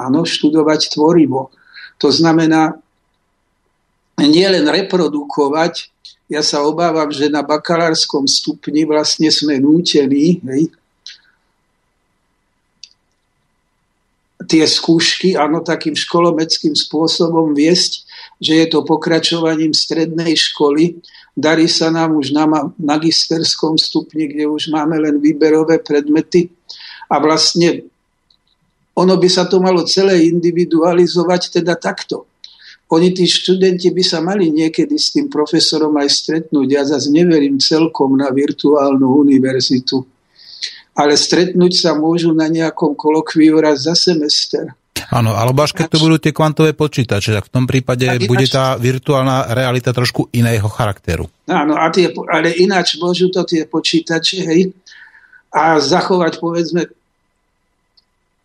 [0.00, 1.52] Áno, študovať tvorivo.
[2.00, 2.76] To znamená
[4.16, 5.92] nielen reprodukovať,
[6.32, 10.72] ja sa obávam, že na bakalárskom stupni vlastne sme nútení hej,
[14.48, 18.08] tie skúšky, áno, takým školomeckým spôsobom viesť,
[18.40, 20.98] že je to pokračovaním strednej školy.
[21.32, 22.44] Darí sa nám už na
[22.76, 26.52] magisterskom stupni, kde už máme len výberové predmety
[27.08, 27.91] a vlastne
[28.92, 32.28] ono by sa to malo celé individualizovať teda takto.
[32.92, 36.68] Oni, tí študenti, by sa mali niekedy s tým profesorom aj stretnúť.
[36.68, 40.04] Ja zase neverím celkom na virtuálnu univerzitu
[40.92, 44.76] ale stretnúť sa môžu na nejakom kolokviu raz za semester.
[45.12, 48.46] Áno, alebo až keď to budú tie kvantové počítače, tak v tom prípade ináč, bude
[48.48, 51.28] tá virtuálna realita trošku iného charakteru.
[51.48, 54.72] Áno, a tie, ale ináč môžu to tie počítače, hej,
[55.52, 56.88] a zachovať, povedzme,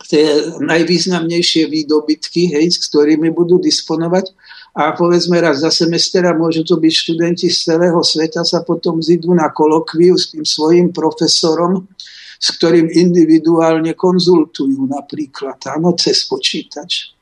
[0.05, 4.29] tie najvýznamnejšie výdobytky, hej, s ktorými budú disponovať
[4.77, 9.01] a povedzme raz za semester a môžu to byť študenti z celého sveta sa potom
[9.01, 11.89] zidú na kolokviu s tým svojim profesorom
[12.37, 17.17] s ktorým individuálne konzultujú napríklad, áno, cez počítač.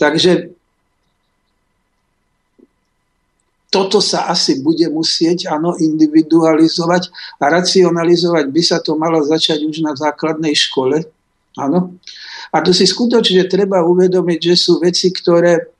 [0.00, 0.56] Takže
[3.68, 9.84] toto sa asi bude musieť áno, individualizovať a racionalizovať by sa to malo začať už
[9.84, 11.04] na základnej škole.
[11.58, 11.98] Áno.
[12.54, 15.74] A to si skutočne treba uvedomiť, že sú veci, ktoré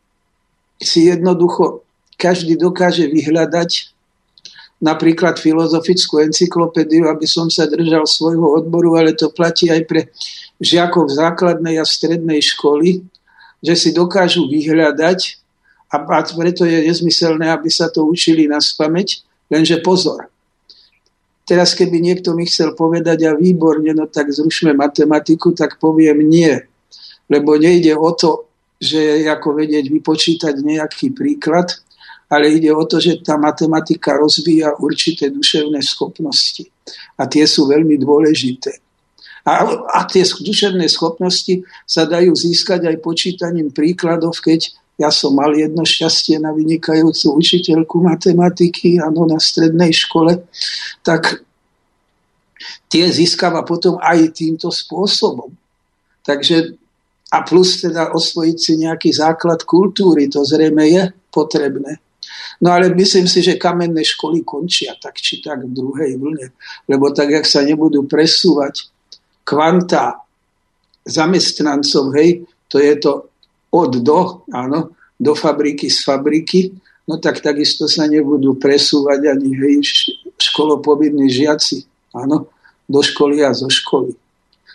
[0.82, 1.86] si jednoducho
[2.18, 3.94] každý dokáže vyhľadať
[4.78, 10.00] napríklad filozofickú encyklopédiu, aby som sa držal svojho odboru, ale to platí aj pre
[10.62, 13.02] žiakov základnej a strednej školy,
[13.58, 15.38] že si dokážu vyhľadať
[15.90, 20.30] a preto je nezmyselné, aby sa to učili na spameť, lenže pozor.
[21.48, 26.52] Teraz keby niekto mi chcel povedať a výborne, no tak zrušme matematiku, tak poviem nie.
[27.24, 31.72] Lebo nejde o to, že ako vedieť vypočítať nejaký príklad,
[32.28, 36.68] ale ide o to, že tá matematika rozvíja určité duševné schopnosti.
[37.16, 38.76] A tie sú veľmi dôležité.
[39.48, 45.54] A, a tie duševné schopnosti sa dajú získať aj počítaním príkladov, keď ja som mal
[45.54, 50.42] jedno šťastie na vynikajúcu učiteľku matematiky, áno, na strednej škole,
[51.06, 51.46] tak
[52.90, 55.54] tie získava potom aj týmto spôsobom.
[56.26, 56.74] Takže
[57.28, 62.00] a plus teda osvojiť si nejaký základ kultúry, to zrejme je potrebné.
[62.58, 66.50] No ale myslím si, že kamenné školy končia tak či tak v druhej vlne.
[66.90, 68.88] Lebo tak, jak sa nebudú presúvať
[69.46, 70.24] kvanta
[71.06, 73.27] zamestnancov, hej, to je to
[73.70, 76.60] od do, áno, do fabriky z fabriky
[77.08, 79.80] no tak takisto sa nebudú presúvať ani hej,
[80.36, 82.52] školopovinní žiaci áno,
[82.84, 84.12] do školy a zo školy.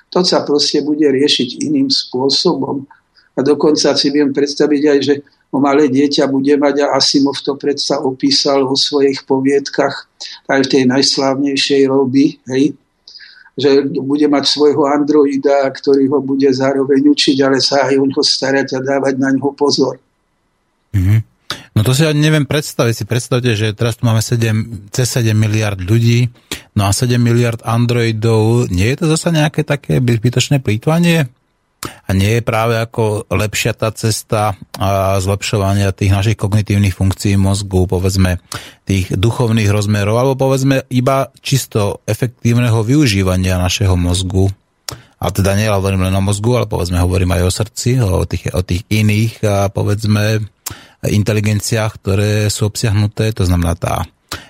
[0.09, 2.85] To sa proste bude riešiť iným spôsobom.
[3.33, 5.15] A dokonca si viem predstaviť aj, že
[5.49, 10.05] malé dieťa bude mať, a Asimov to predsa opísal vo svojich poviedkach,
[10.49, 12.77] aj v tej najslávnejšej roby, hej,
[13.53, 18.23] že bude mať svojho androida, ktorý ho bude zároveň učiť, ale sa aj o neho
[18.25, 20.01] starať a dávať na ňo pozor.
[20.93, 21.19] Mm-hmm.
[21.73, 22.93] No to si ja neviem predstaviť.
[22.93, 26.29] Si predstavte, že teraz tu máme 7, cez 7 miliard ľudí,
[26.77, 28.69] no a 7 miliard androidov.
[28.69, 31.29] Nie je to zase nejaké také bytočné plýtvanie?
[31.83, 34.55] A nie je práve ako lepšia tá cesta
[35.19, 38.39] zlepšovania tých našich kognitívnych funkcií mozgu, povedzme
[38.87, 44.47] tých duchovných rozmerov, alebo povedzme iba čisto efektívneho využívania našeho mozgu.
[45.23, 48.51] A teda nie hovorím len o mozgu, ale povedzme hovorím aj o srdci, o tých,
[48.51, 49.39] o tých iných,
[49.71, 50.43] povedzme
[51.03, 54.07] inteligenciách, ktoré sú obsiahnuté, to znamená tá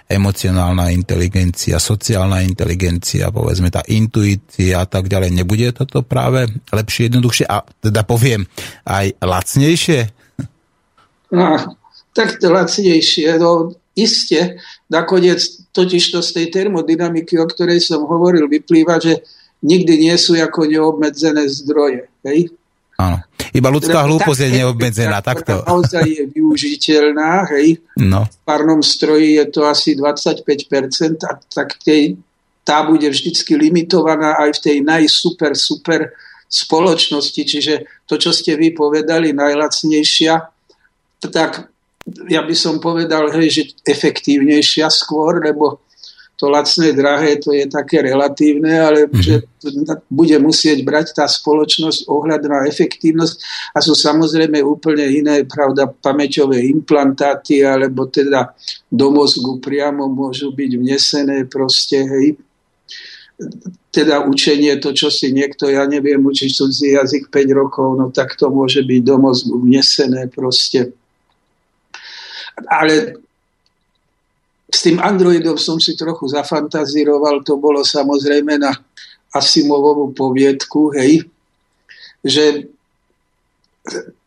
[0.07, 5.33] emocionálna inteligencia, sociálna inteligencia, povedzme tá intuícia a tak ďalej.
[5.33, 8.45] Nebude toto práve lepšie, jednoduchšie a teda poviem
[8.85, 9.99] aj lacnejšie?
[11.33, 11.77] No,
[12.13, 15.41] tak to lacnejšie, no iste, nakoniec
[15.73, 19.21] totiž to z tej termodynamiky, o ktorej som hovoril, vyplýva, že
[19.65, 22.09] nikdy nie sú ako neobmedzené zdroje.
[22.25, 22.53] Hej?
[22.99, 23.21] Áno.
[23.53, 25.61] Iba ľudská hlúposť je neobmedzená, takto.
[25.61, 27.77] Naozaj je využiteľná, hej.
[28.01, 28.25] No.
[28.25, 30.41] V párnom stroji je to asi 25%,
[31.21, 32.17] a tak tej,
[32.65, 36.17] tá bude vždycky limitovaná aj v tej najsuper, super
[36.49, 37.41] spoločnosti.
[37.45, 40.33] Čiže to, čo ste vy povedali, najlacnejšia,
[41.29, 41.69] tak
[42.27, 45.85] ja by som povedal, hej, že efektívnejšia skôr, lebo
[46.33, 49.21] to lacné, drahé, to je také relatívne, ale mm-hmm.
[49.21, 49.35] že
[50.09, 53.35] bude musieť brať tá spoločnosť ohľad na efektívnosť
[53.71, 58.51] a sú samozrejme úplne iné, pravda, pamäťové implantáty, alebo teda
[58.89, 62.35] do mozgu priamo môžu byť vnesené proste, hej,
[63.93, 68.33] teda učenie, to, čo si niekto, ja neviem, učiť cudzí jazyk 5 rokov, no tak
[68.33, 70.97] to môže byť do mozgu vnesené proste.
[72.69, 73.22] Ale
[74.73, 78.73] s tým Androidom som si trochu zafantazíroval, to bolo samozrejme na
[79.29, 81.29] Asimovovú poviedku, hej,
[82.25, 82.69] že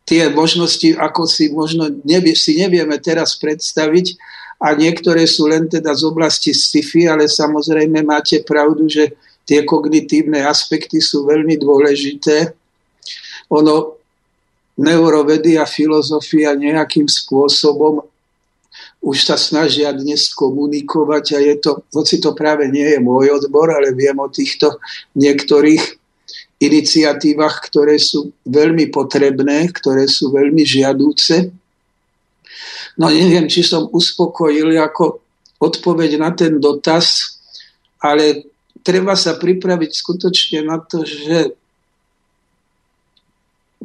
[0.07, 4.15] tie možnosti, ako si možno nevie, si nevieme teraz predstaviť
[4.63, 10.47] a niektoré sú len teda z oblasti sci-fi, ale samozrejme máte pravdu, že tie kognitívne
[10.47, 12.55] aspekty sú veľmi dôležité.
[13.51, 13.99] Ono,
[14.79, 18.03] neurovedy a filozofia nejakým spôsobom
[19.01, 23.69] už sa snažia dnes komunikovať a je to, hoci to práve nie je môj odbor,
[23.71, 24.81] ale viem o týchto
[25.15, 25.81] niektorých
[26.57, 31.53] iniciatívach, ktoré sú veľmi potrebné, ktoré sú veľmi žiadúce.
[32.97, 35.21] No neviem, či som uspokojil ako
[35.61, 37.37] odpoveď na ten dotaz,
[38.01, 38.49] ale
[38.81, 41.53] treba sa pripraviť skutočne na to, že,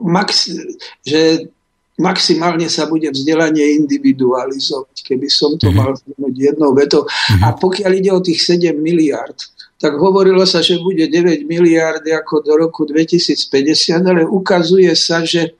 [0.01, 0.49] max,
[1.05, 1.53] že
[2.01, 5.77] maximálne sa bude vzdelanie individualizovať, keby som to mm-hmm.
[5.77, 7.05] mal zhrnúť jednou vetou.
[7.45, 9.37] A pokiaľ ide o tých 7 miliard,
[9.77, 13.51] tak hovorilo sa, že bude 9 miliard ako do roku 2050,
[14.07, 15.59] ale ukazuje sa, že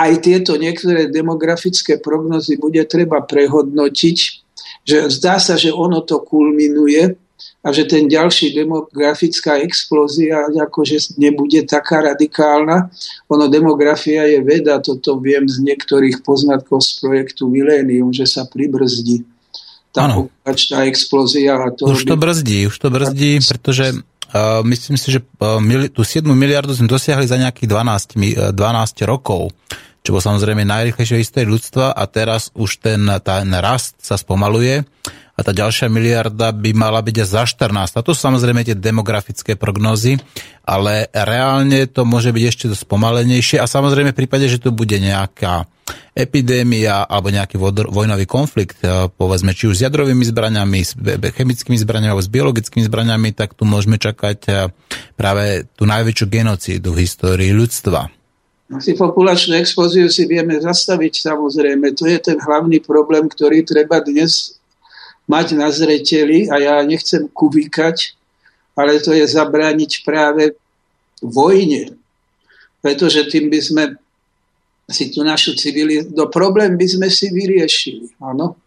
[0.00, 4.16] aj tieto niektoré demografické prognozy bude treba prehodnotiť,
[4.88, 7.12] že zdá sa, že ono to kulminuje,
[7.60, 12.88] a že ten ďalší demografická explózia akože nebude taká radikálna.
[13.28, 19.28] Ono demografia je veda, toto viem z niektorých poznatkov z projektu Millennium, že sa pribrzdí
[19.92, 21.60] tá populačná explózia.
[21.60, 25.92] A to už to brzdí, už to brzdí, pretože uh, myslím si, že uh, mili,
[25.92, 29.52] tú 7 miliardu sme dosiahli za nejakých 12, uh, 12 rokov
[30.00, 34.88] čo bol samozrejme najrychlejšie histórii ľudstva a teraz už ten, ten rast sa spomaluje
[35.40, 37.96] a tá ďalšia miliarda by mala byť za 14.
[37.96, 40.20] A to sú samozrejme tie demografické prognózy,
[40.68, 45.00] ale reálne to môže byť ešte dosť pomalenejšie a samozrejme v prípade, že tu bude
[45.00, 45.64] nejaká
[46.12, 47.56] epidémia alebo nejaký
[47.88, 50.92] vojnový konflikt, e, povedzme či už s jadrovými zbraniami, s
[51.32, 54.52] chemickými zbraniami alebo s biologickými zbraniami, tak tu môžeme čakať e,
[55.16, 58.12] práve tú najväčšiu genocídu v histórii ľudstva.
[58.78, 61.90] Si populačnú explóziu si vieme zastaviť samozrejme.
[61.98, 64.59] To je ten hlavný problém, ktorý treba dnes
[65.30, 68.18] mať na zreteli a ja nechcem kubikať,
[68.74, 70.58] ale to je zabrániť práve
[71.22, 71.94] vojne.
[72.82, 73.84] Pretože tým by sme
[74.90, 76.10] si tu našu civilizáciu...
[76.18, 78.58] No problém by sme si vyriešili, áno.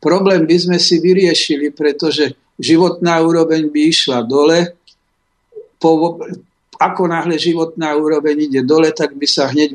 [0.00, 4.74] Problém by sme si vyriešili, pretože životná úroveň by išla dole.
[5.76, 6.18] Po,
[6.80, 9.70] ako náhle životná úroveň ide dole, tak by sa hneď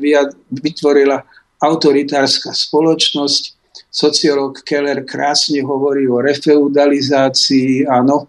[0.52, 1.24] vytvorila
[1.62, 3.57] autoritárska spoločnosť,
[3.88, 8.28] sociológ Keller krásne hovorí o refeudalizácii, áno,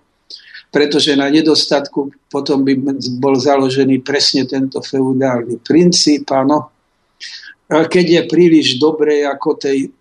[0.69, 2.73] pretože na nedostatku potom by
[3.18, 6.72] bol založený presne tento feudálny princíp, áno.
[7.69, 9.94] Keď je príliš dobre ako tej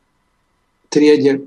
[0.88, 1.44] triede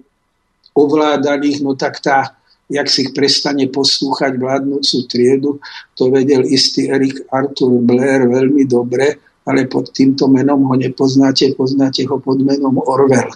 [0.77, 2.37] ovládaných, no tak tá,
[2.69, 5.57] jak si ich prestane poslúchať vládnúcu triedu,
[5.97, 9.17] to vedel istý Erik Arthur Blair veľmi dobre,
[9.49, 13.33] ale pod týmto menom ho nepoznáte, poznáte ho pod menom Orwell.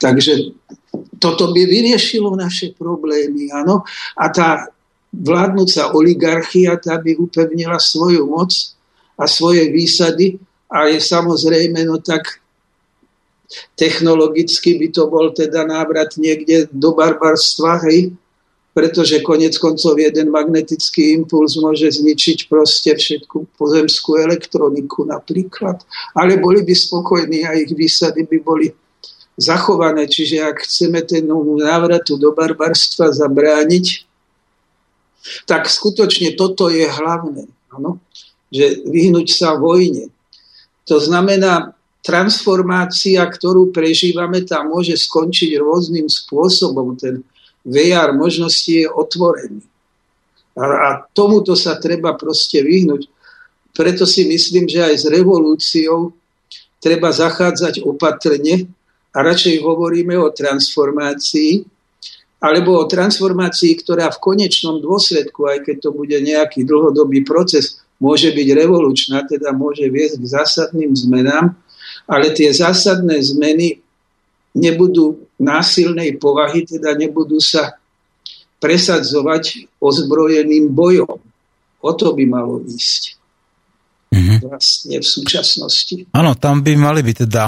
[0.00, 0.54] Takže
[1.18, 3.82] toto by vyriešilo naše problémy, áno.
[4.14, 4.70] A tá
[5.12, 8.52] vládnúca oligarchia, tá by upevnila svoju moc
[9.18, 10.38] a svoje výsady
[10.68, 12.44] a je samozrejme, no tak
[13.74, 18.12] technologicky by to bol teda návrat niekde do barbarstva, hej,
[18.76, 25.82] pretože konec koncov jeden magnetický impuls môže zničiť proste všetku pozemskú elektroniku napríklad.
[26.14, 28.70] Ale boli by spokojní a ich výsady by boli
[29.38, 30.10] zachované.
[30.10, 34.04] Čiže ak chceme ten návratu do barbarstva zabrániť,
[35.46, 37.46] tak skutočne toto je hlavné.
[37.70, 38.02] Ano?
[38.50, 40.10] Že vyhnúť sa vojne.
[40.90, 46.96] To znamená, transformácia, ktorú prežívame, tá môže skončiť rôznym spôsobom.
[46.96, 47.22] Ten
[47.62, 49.62] VR možností je otvorený.
[50.58, 53.06] A, a tomuto sa treba proste vyhnúť.
[53.76, 56.10] Preto si myslím, že aj s revolúciou
[56.82, 58.66] treba zachádzať opatrne
[59.14, 61.64] a radšej hovoríme o transformácii,
[62.38, 68.30] alebo o transformácii, ktorá v konečnom dôsledku, aj keď to bude nejaký dlhodobý proces, môže
[68.30, 71.58] byť revolučná, teda môže viesť k zásadným zmenám,
[72.06, 73.82] ale tie zásadné zmeny
[74.54, 77.74] nebudú násilnej povahy, teda nebudú sa
[78.62, 81.18] presadzovať ozbrojeným bojom.
[81.78, 83.17] O to by malo ísť.
[84.08, 84.38] Mm-hmm.
[84.40, 85.96] Vlastne v súčasnosti.
[86.16, 87.44] Áno, tam by mali byť teda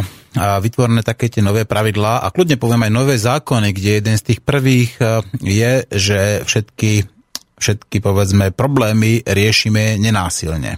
[0.61, 4.41] vytvorené také tie nové pravidlá a kľudne poviem aj nové zákony, kde jeden z tých
[4.45, 5.01] prvých
[5.41, 7.09] je, že všetky,
[7.57, 10.77] všetky povedzme problémy riešime nenásilne.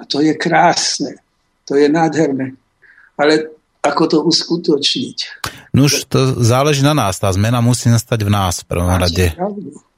[0.00, 1.20] A to je krásne,
[1.68, 2.58] to je nádherné.
[3.14, 3.52] Ale
[3.84, 5.18] ako to uskutočniť?
[5.70, 9.32] No už to záleží na nás, tá zmena musí nastať v nás v prvom rade.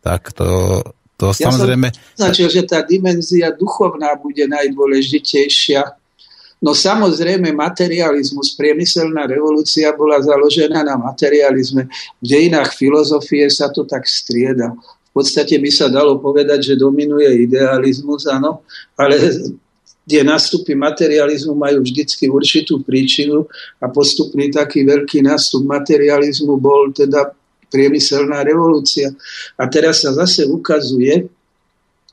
[0.02, 0.82] Tak to,
[1.22, 1.86] to ja samozrejme...
[2.18, 6.02] Som že tá dimenzia duchovná bude najdôležitejšia
[6.62, 11.90] No samozrejme, materializmus, priemyselná revolúcia bola založená na materializme.
[12.22, 14.70] V dejinách filozofie sa to tak strieda.
[15.10, 18.62] V podstate by sa dalo povedať, že dominuje idealizmus, áno,
[18.94, 19.18] ale
[20.06, 23.50] tie nástupy materializmu majú vždycky určitú príčinu
[23.82, 27.34] a postupný taký veľký nástup materializmu bol teda
[27.72, 29.08] priemyselná revolúcia.
[29.56, 31.26] A teraz sa zase ukazuje,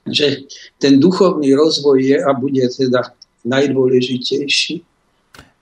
[0.07, 0.47] že
[0.79, 3.11] ten duchovný rozvoj je a bude teda
[3.43, 4.81] najdôležitejší.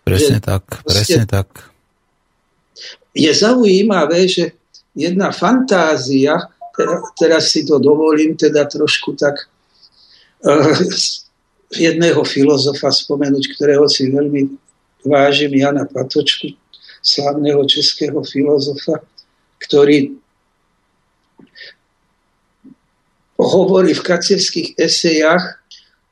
[0.06, 1.50] Presne že tak, presne tak.
[3.12, 4.56] Je zaujímavé, že
[4.94, 6.38] jedna fantázia,
[7.18, 9.50] teraz si to dovolím teda trošku tak
[10.46, 10.78] uh,
[11.74, 14.48] jedného filozofa spomenúť, ktorého si veľmi
[15.04, 16.56] vážim, Jana Patočku,
[17.04, 19.04] slávneho českého filozofa,
[19.58, 20.18] ktorý
[23.38, 25.62] hovorí v kacierských esejach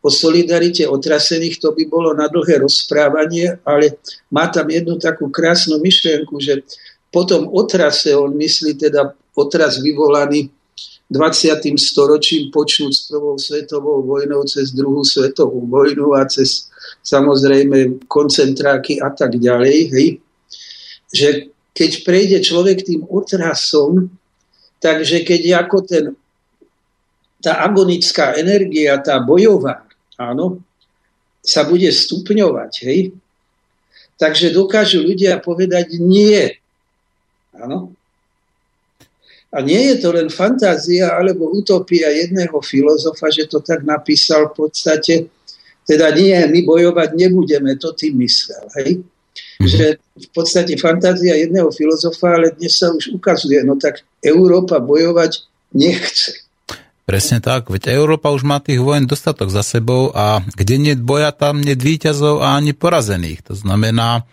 [0.05, 3.97] o solidarite otrasených, to by bolo na dlhé rozprávanie, ale
[4.29, 6.61] má tam jednu takú krásnu myšlienku, že
[7.09, 10.53] potom otrase, on myslí teda otras vyvolaný
[11.09, 11.73] 20.
[11.77, 16.69] storočím, počnúť s prvou svetovou vojnou cez druhú svetovú vojnu a cez
[17.01, 20.07] samozrejme koncentráky a tak ďalej, hej,
[21.09, 24.07] že keď prejde človek tým otrasom,
[24.79, 26.05] takže keď ako ten,
[27.43, 29.83] tá agonická energia, tá bojová,
[30.15, 30.63] áno,
[31.43, 33.11] sa bude stupňovať, hej,
[34.15, 36.55] takže dokážu ľudia povedať nie.
[37.59, 37.91] Áno.
[39.51, 44.67] A nie je to len fantázia alebo utopia jedného filozofa, že to tak napísal v
[44.67, 45.31] podstate,
[45.87, 48.67] teda nie, my bojovať nebudeme, to tým myslel.
[48.79, 49.05] Hej?
[49.55, 49.71] Mm-hmm.
[49.71, 55.47] Že v podstate fantázia jedného filozofa, ale dnes sa už ukazuje, no tak Európa bojovať
[55.71, 56.43] nechce.
[57.05, 61.29] Presne tak, veď Európa už má tých vojen dostatok za sebou a kde nie boja,
[61.29, 63.45] tam nie víťazov a ani porazených.
[63.45, 64.25] To znamená,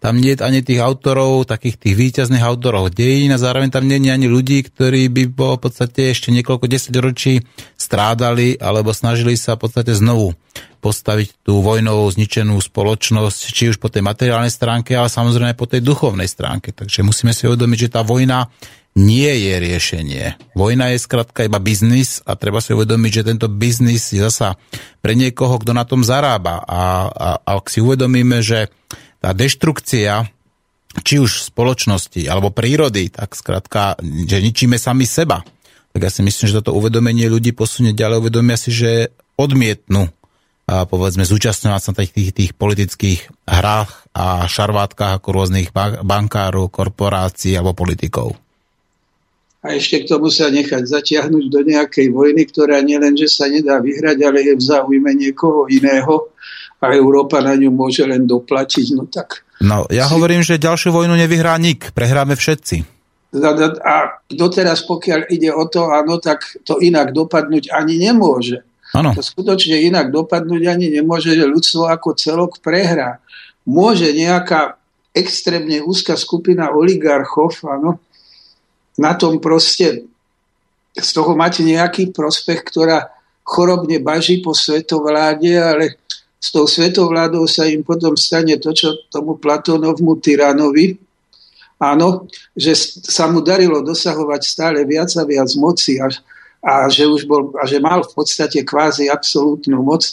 [0.00, 4.00] tam nie je ani tých autorov, takých tých víťazných autorov dejín a zároveň tam nie
[4.00, 7.44] je ani ľudí, ktorí by po v podstate ešte niekoľko desaťročí
[7.76, 10.32] strádali alebo snažili sa v podstate znovu
[10.80, 15.84] postaviť tú vojnou zničenú spoločnosť, či už po tej materiálnej stránke, ale samozrejme po tej
[15.84, 16.72] duchovnej stránke.
[16.72, 18.48] Takže musíme si uvedomiť, že tá vojna
[18.96, 20.24] nie je riešenie.
[20.56, 24.58] Vojna je skrátka iba biznis a treba si uvedomiť, že tento biznis je zasa
[24.98, 26.64] pre niekoho, kto na tom zarába.
[26.64, 28.72] A, a, a ak si uvedomíme, že
[29.20, 30.26] tá deštrukcia
[31.06, 35.46] či už spoločnosti alebo prírody, tak skrátka, že ničíme sami seba.
[35.94, 40.10] Tak ja si myslím, že toto uvedomenie ľudí posunie ďalej, uvedomia si, že odmietnú
[40.70, 45.74] a povedzme zúčastňovať sa tých, tých, tých politických hrách a šarvátkach ako rôznych
[46.06, 48.38] bankárov, korporácií alebo politikov.
[49.60, 53.76] A ešte k tomu sa nechať zatiahnuť do nejakej vojny, ktorá nielen, že sa nedá
[53.82, 56.32] vyhrať, ale je v záujme niekoho iného
[56.80, 58.86] a Európa na ňu môže len doplatiť.
[58.96, 60.12] No tak No, ja si...
[60.16, 62.98] hovorím, že ďalšiu vojnu nevyhrá nik, prehráme všetci.
[63.84, 63.94] A
[64.26, 68.64] doteraz, pokiaľ ide o to, áno, tak to inak dopadnúť ani nemôže.
[68.90, 69.14] Ano.
[69.14, 73.22] To skutočne inak dopadnúť ani nemôže, že ľudstvo ako celok prehrá.
[73.62, 74.80] Môže nejaká
[75.14, 78.02] extrémne úzka skupina oligarchov, áno,
[78.98, 80.10] na tom proste
[80.90, 83.14] z toho mať nejaký prospech, ktorá
[83.46, 86.02] chorobne baží po svetovláde, ale
[86.40, 90.96] s tou svetovládou sa im potom stane to, čo tomu Platónovmu tyranovi,
[91.76, 92.24] áno,
[92.56, 92.72] že
[93.04, 96.08] sa mu darilo dosahovať stále viac a viac moci a,
[96.64, 100.04] a, že, už bol, a že mal v podstate kvázi absolútnu moc,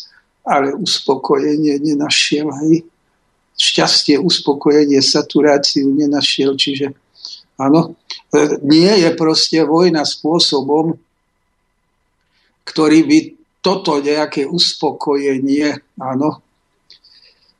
[0.44, 2.52] ale uspokojenie nenašiel.
[2.64, 2.88] Hej.
[3.56, 6.60] Šťastie, uspokojenie, saturáciu nenašiel.
[6.60, 6.92] Čiže
[7.56, 7.96] áno,
[8.68, 10.96] nie je proste vojna spôsobom,
[12.68, 13.18] ktorý by
[13.68, 16.40] toto nejaké uspokojenie, áno,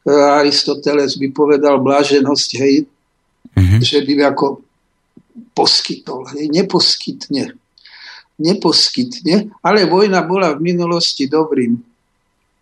[0.08, 2.88] Aristoteles by povedal bláženosť, hej,
[3.52, 3.84] mm-hmm.
[3.84, 4.64] že by ako
[5.52, 7.60] poskytol, hej, neposkytne.
[8.40, 11.76] Neposkytne, ale vojna bola v minulosti dobrým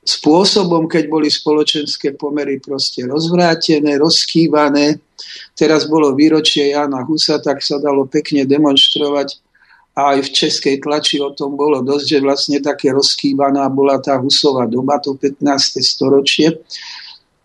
[0.01, 4.97] spôsobom, keď boli spoločenské pomery proste rozvrátené, rozkývané.
[5.53, 9.37] Teraz bolo výročie Jana Husa, tak sa dalo pekne demonstrovať
[9.95, 14.19] a aj v českej tlači o tom bolo dosť, že vlastne také rozkývaná bola tá
[14.19, 15.79] Husová doba, to 15.
[15.79, 16.59] storočie.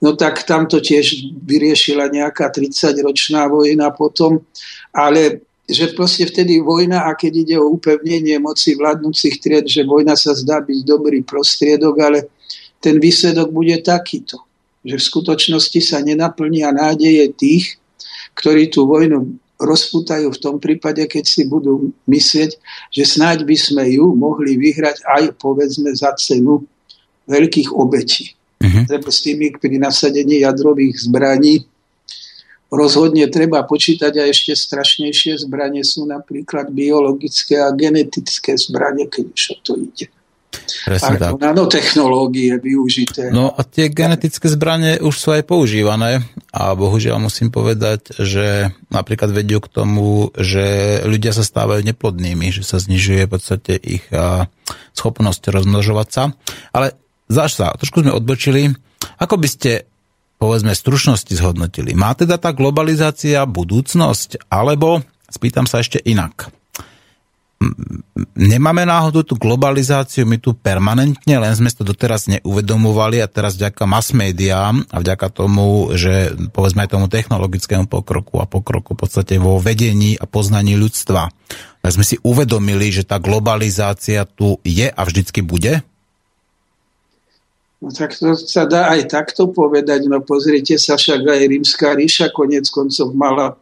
[0.03, 4.43] No tak tam to tiež vyriešila nejaká 30-ročná vojna potom,
[4.91, 10.19] ale že proste vtedy vojna, a keď ide o upevnenie moci vládnúcich tried, že vojna
[10.19, 12.19] sa zdá byť dobrý prostriedok, ale
[12.83, 14.43] ten výsledok bude takýto,
[14.83, 17.79] že v skutočnosti sa nenaplnia nádeje tých,
[18.35, 22.57] ktorí tú vojnu rozputajú v tom prípade, keď si budú myslieť,
[22.91, 26.65] že snáď by sme ju mohli vyhrať aj povedzme za cenu
[27.29, 28.33] veľkých obetí.
[28.61, 28.85] Uh-huh.
[28.89, 31.69] Lebo s tými pri nasadení jadrových zbraní
[32.73, 39.43] rozhodne treba počítať a ešte strašnejšie zbranie sú napríklad biologické a genetické zbranie, keď už
[39.53, 40.07] o to ide.
[40.81, 41.39] Presne tak.
[41.39, 43.31] nanotechnológie využité.
[43.31, 49.31] No a tie genetické zbranie už sú aj používané a bohužiaľ musím povedať, že napríklad
[49.31, 54.05] vedú k tomu, že ľudia sa stávajú neplodnými, že sa znižuje v podstate ich
[54.97, 56.23] schopnosť rozmnožovať sa.
[56.75, 56.99] Ale
[57.31, 58.75] zaš sa, trošku sme odbočili.
[59.23, 59.87] Ako by ste
[60.41, 61.93] povedzme stručnosti zhodnotili?
[61.95, 64.49] Má teda tá globalizácia budúcnosť?
[64.49, 66.49] Alebo, spýtam sa ešte inak,
[68.35, 73.85] nemáme náhodou tú globalizáciu my tu permanentne, len sme to doteraz neuvedomovali a teraz vďaka
[73.85, 79.37] mass médiám a vďaka tomu, že povedzme aj tomu technologickému pokroku a pokroku v podstate
[79.37, 81.29] vo vedení a poznaní ľudstva,
[81.85, 85.85] tak sme si uvedomili, že tá globalizácia tu je a vždycky bude?
[87.81, 90.05] No tak to sa dá aj takto povedať.
[90.05, 93.57] No pozrite sa, však aj rímska ríša konec koncov mala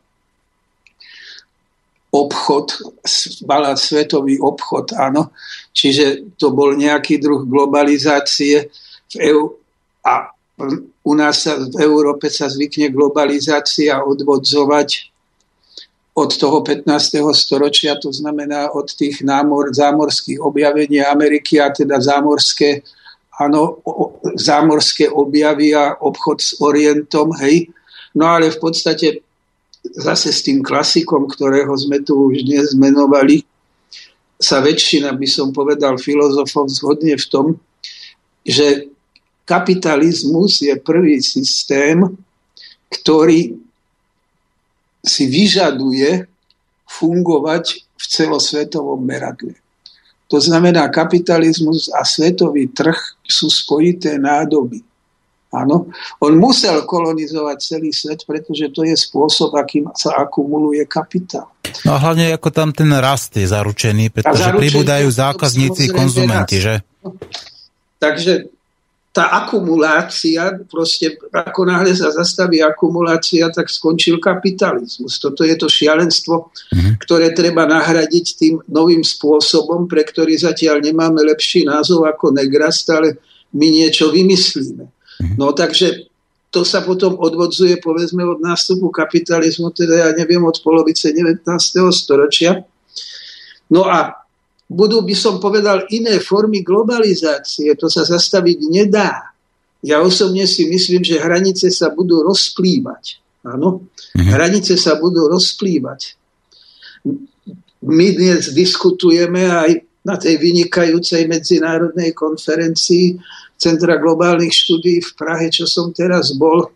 [2.08, 2.72] obchod,
[3.44, 5.32] mala svetový obchod, áno.
[5.76, 8.72] Čiže to bol nejaký druh globalizácie
[9.12, 9.44] v EU
[10.04, 10.32] a
[11.04, 15.12] u nás sa, v Európe sa zvykne globalizácia odvodzovať
[16.18, 16.90] od toho 15.
[17.30, 22.82] storočia, to znamená od tých námor, zámorských objavení Ameriky a teda zámorské,
[23.38, 23.78] áno,
[24.34, 27.70] zámorské objavy a obchod s Orientom, hej.
[28.18, 29.22] No ale v podstate
[29.96, 33.44] zase s tým klasikom, ktorého sme tu už dnes menovali,
[34.38, 37.46] sa väčšina, by som povedal, filozofov zhodne v tom,
[38.46, 38.86] že
[39.42, 41.98] kapitalizmus je prvý systém,
[42.88, 43.58] ktorý
[45.02, 46.28] si vyžaduje
[46.86, 47.64] fungovať
[47.98, 49.58] v celosvetovom meradle.
[50.28, 54.84] To znamená, kapitalizmus a svetový trh sú spojité nádoby.
[55.48, 55.88] Áno.
[56.20, 61.48] On musel kolonizovať celý svet, pretože to je spôsob, akým sa akumuluje kapitál.
[61.88, 66.84] No a hlavne ako tam ten rast je zaručený, pretože zaručený pribúdajú zákazníci, konzumenti, že?
[67.96, 68.52] Takže
[69.08, 75.16] tá akumulácia, proste ako náhle sa zastaví akumulácia, tak skončil kapitalizmus.
[75.18, 77.02] Toto je to šialenstvo, mm-hmm.
[77.02, 83.16] ktoré treba nahradiť tým novým spôsobom, pre ktorý zatiaľ nemáme lepší názov ako negrast, ale
[83.56, 84.97] my niečo vymyslíme.
[85.38, 86.08] No takže
[86.48, 91.44] to sa potom odvodzuje povedzme od nástupu kapitalizmu, teda ja neviem, od polovice 19.
[91.92, 92.64] storočia.
[93.68, 94.16] No a
[94.64, 97.68] budú, by som povedal, iné formy globalizácie.
[97.76, 99.36] To sa zastaviť nedá.
[99.84, 103.20] Ja osobne si myslím, že hranice sa budú rozplývať.
[103.46, 103.86] Áno,
[104.16, 104.30] mhm.
[104.32, 106.16] hranice sa budú rozplývať.
[107.78, 109.70] My dnes diskutujeme aj
[110.02, 113.20] na tej vynikajúcej medzinárodnej konferencii
[113.58, 116.70] Centra globálnych štúdí v Prahe, čo som teraz bol.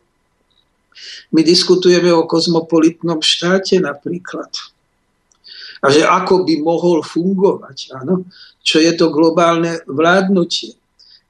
[1.30, 4.50] My diskutujeme o kozmopolitnom štáte napríklad.
[5.82, 8.26] A že ako by mohol fungovať, áno?
[8.62, 10.78] čo je to globálne vládnutie.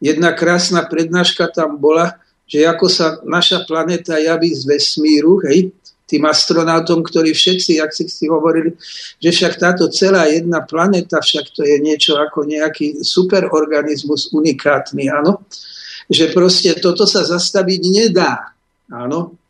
[0.03, 5.73] Jedna krásna prednáška tam bola, že ako sa naša planéta javí z vesmíru, hej,
[6.13, 8.77] tým astronautom, ktorí všetci, ak si si hovorili,
[9.17, 15.49] že však táto celá jedna planeta, však to je niečo ako nejaký superorganizmus unikátny, áno,
[16.13, 18.53] že proste toto sa zastaviť nedá,
[18.93, 19.41] áno,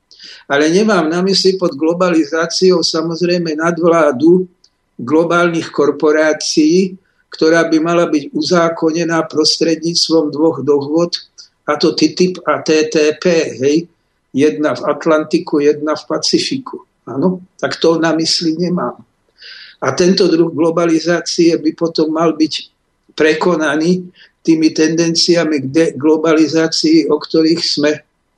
[0.47, 4.47] ale nemám na mysli pod globalizáciou samozrejme nadvládu
[4.95, 6.95] globálnych korporácií,
[7.33, 11.19] ktorá by mala byť uzákonená prostredníctvom dvoch dohod,
[11.63, 13.25] a to TTIP a TTP,
[13.63, 13.77] hej,
[14.33, 16.89] Jedna v Atlantiku, jedna v Pacifiku.
[17.05, 17.45] Áno?
[17.61, 18.97] Tak to na mysli nemám.
[19.83, 22.55] A tento druh globalizácie by potom mal byť
[23.13, 24.09] prekonaný
[24.43, 27.91] tými tendenciami k globalizácii, o ktorých sme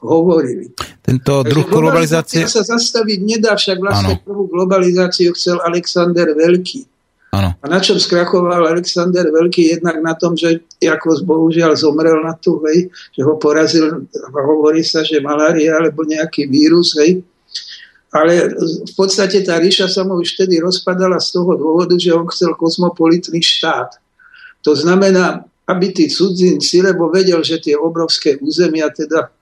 [0.04, 0.72] hovorili.
[1.00, 2.44] Tento druh globalizácie...
[2.44, 4.24] sa zastaviť nedá, však vlastne ano.
[4.24, 6.84] prvú globalizáciu chcel Alexander Veľký.
[7.34, 7.50] Ano.
[7.58, 9.74] A na čom skrachoval Alexander Veľký?
[9.74, 15.02] Jednak na tom, že ako bohužiaľ zomrel na tú, hej, že ho porazil, hovorí sa,
[15.02, 17.26] že malária alebo nejaký vírus, hej.
[18.14, 18.54] Ale
[18.86, 22.54] v podstate tá ríša sa mu už vtedy rozpadala z toho dôvodu, že on chcel
[22.54, 23.98] kozmopolitný štát.
[24.62, 29.34] To znamená, aby tí cudzinci, lebo vedel, že tie obrovské územia teda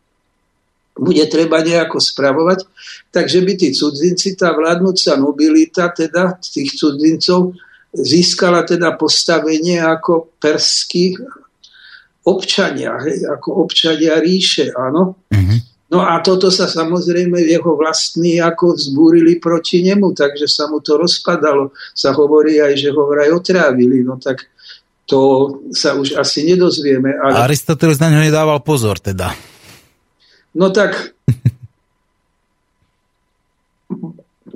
[0.93, 2.69] bude treba nejako spravovať,
[3.09, 7.56] takže by tí cudzinci, tá vládnúca nobilita teda tých cudzincov
[7.93, 11.16] získala teda postavenie ako perskí
[12.24, 15.20] občania, hej, ako občania ríše, áno.
[15.28, 15.59] Mm-hmm.
[15.93, 20.97] No a toto sa samozrejme jeho vlastní ako vzbúrili proti nemu, takže sa mu to
[20.97, 21.77] rozpadalo.
[21.93, 24.48] Sa hovorí aj, že ho vraj otrávili, no tak
[25.05, 25.20] to
[25.77, 27.12] sa už asi nedozvieme.
[27.20, 27.44] Ale...
[27.44, 29.36] Aristoteles na ňo nedával pozor teda.
[30.56, 31.12] No tak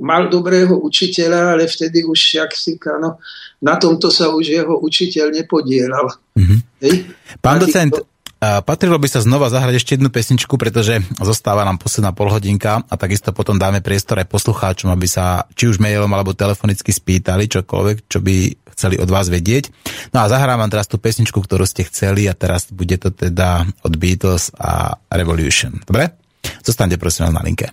[0.07, 3.19] mal dobrého učiteľa, ale vtedy už, jak si no,
[3.59, 6.07] na tomto sa už jeho učiteľ nepodielal.
[6.39, 6.59] Mm-hmm.
[6.87, 6.95] Hej?
[7.43, 7.91] Pán docent,
[8.39, 13.35] patrilo by sa znova zahrať ešte jednu pesničku, pretože zostáva nám posledná polhodinka a takisto
[13.35, 18.23] potom dáme priestor aj poslucháčom, aby sa či už mailom alebo telefonicky spýtali čokoľvek, čo
[18.23, 18.37] by
[18.77, 19.73] chceli od vás vedieť.
[20.13, 23.93] No a zahrávam teraz tú pesničku, ktorú ste chceli a teraz bude to teda od
[23.97, 25.81] Beatles a Revolution.
[25.81, 26.13] Dobre?
[26.61, 27.73] Zostaňte prosím vás na linke.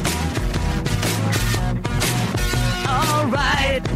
[3.31, 3.87] Alright.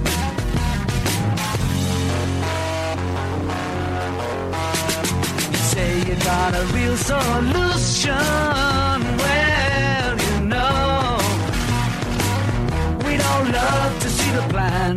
[5.52, 8.16] You say you got a real solution.
[9.20, 11.18] Well, you know,
[13.06, 14.96] we don't love to see the plan.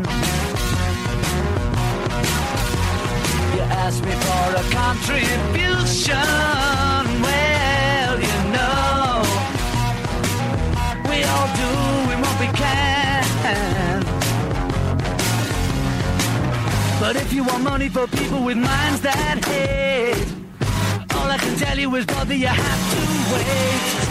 [3.54, 6.14] You asked me for a contribution.
[7.24, 9.22] Well, you know
[11.10, 11.48] we all
[12.22, 13.07] what we can.
[17.08, 20.26] But if you want money for people with minds that hate,
[21.14, 22.98] all I can tell you is, brother, you have to
[23.32, 24.08] wait.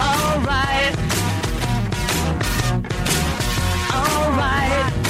[0.00, 0.96] Alright.
[3.92, 5.01] Alright.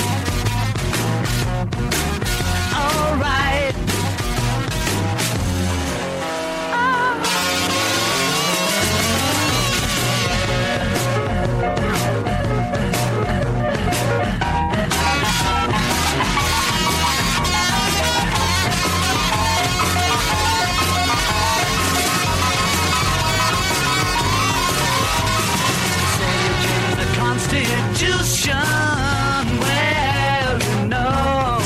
[28.43, 31.59] ocean where you know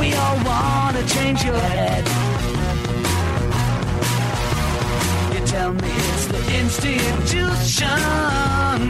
[0.00, 2.04] we all wanna change your head.
[5.34, 7.88] You tell me it's the institution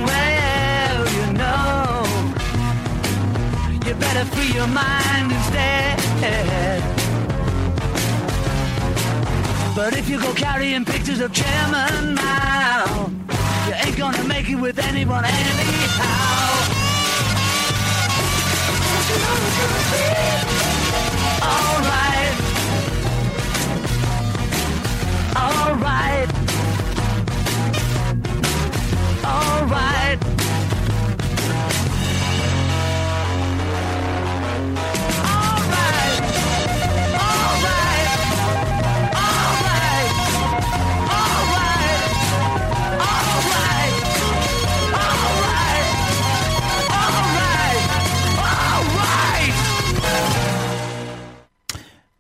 [0.09, 2.05] Well, you know
[3.87, 6.83] you better free your mind instead.
[9.75, 13.16] But if you go carrying pictures of Chairman Mao
[13.85, 16.47] ain't gonna make it with anyone anyhow.
[21.43, 22.37] Alright.
[25.37, 26.31] Alright.
[29.25, 30.36] Alright.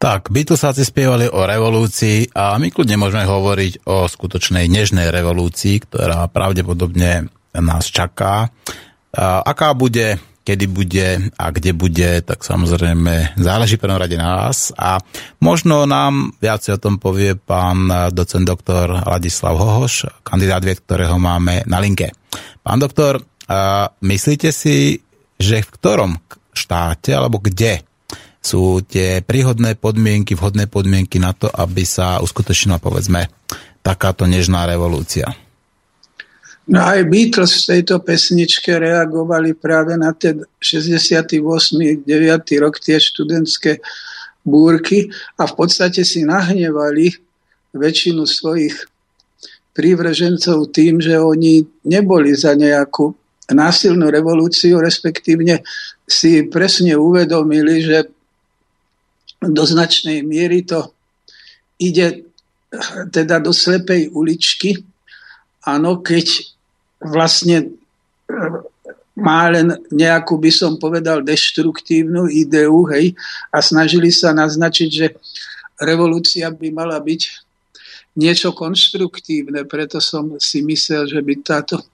[0.07, 6.31] Tak, Beatlesáci spievali o revolúcii a my kľudne môžeme hovoriť o skutočnej nežnej revolúcii, ktorá
[6.31, 8.47] pravdepodobne nás čaká.
[9.11, 14.70] A aká bude, kedy bude a kde bude, tak samozrejme záleží prvom rade na nás
[14.78, 15.03] a
[15.43, 21.66] možno nám viacej o tom povie pán docent doktor Ladislav Hohoš, kandidát vied, ktorého máme
[21.66, 22.15] na linke.
[22.62, 23.27] Pán doktor,
[24.07, 25.03] myslíte si,
[25.35, 26.15] že v ktorom
[26.55, 27.83] štáte alebo kde
[28.47, 33.27] sú tie príhodné podmienky, vhodné podmienky na to, aby sa uskutočnila, povedzme,
[33.82, 35.27] takáto nežná revolúcia?
[36.66, 41.43] No aj Beatles v tejto pesničke reagovali práve na ten 68.
[42.02, 42.62] 9.
[42.62, 43.82] rok tie študentské
[44.47, 47.14] búrky a v podstate si nahnevali
[47.74, 48.74] väčšinu svojich
[49.74, 53.14] prívržencov tým, že oni neboli za nejakú
[53.47, 55.62] násilnú revolúciu, respektívne
[56.02, 58.15] si presne uvedomili, že
[59.41, 60.93] do značnej miery to
[61.77, 62.27] ide
[63.13, 64.81] teda do slepej uličky.
[65.67, 66.55] Áno, keď
[67.03, 67.67] vlastne e,
[69.17, 73.17] má len nejakú, by som povedal, deštruktívnu ideu, hej,
[73.49, 75.07] a snažili sa naznačiť, že
[75.81, 77.23] revolúcia by mala byť
[78.17, 81.85] niečo konštruktívne, preto som si myslel, že by táto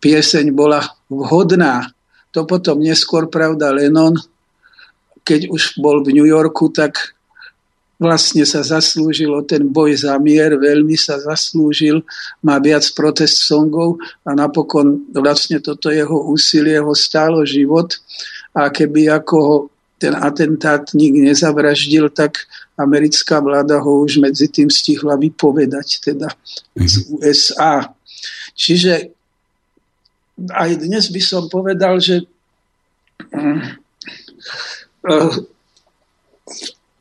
[0.00, 1.92] pieseň bola vhodná.
[2.32, 4.16] To potom neskôr, pravda, Lennon,
[5.26, 7.18] keď už bol v New Yorku, tak
[7.98, 12.04] vlastne sa zaslúžil o ten boj za mier, veľmi sa zaslúžil,
[12.44, 17.96] má viac protest songov a napokon vlastne toto jeho úsilie ho stálo život
[18.52, 19.56] a keby ako ho
[19.96, 22.44] ten atentát nik nezavraždil, tak
[22.76, 26.28] americká vláda ho už medzi tým stihla vypovedať, teda
[26.76, 27.04] z mhm.
[27.16, 27.74] USA.
[28.52, 29.16] Čiže
[30.52, 32.28] aj dnes by som povedal, že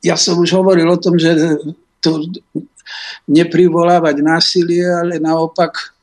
[0.06, 1.34] ja som už hovoril o tom, že
[2.00, 2.30] to
[3.26, 5.96] neprivolávať násilie, ale naopak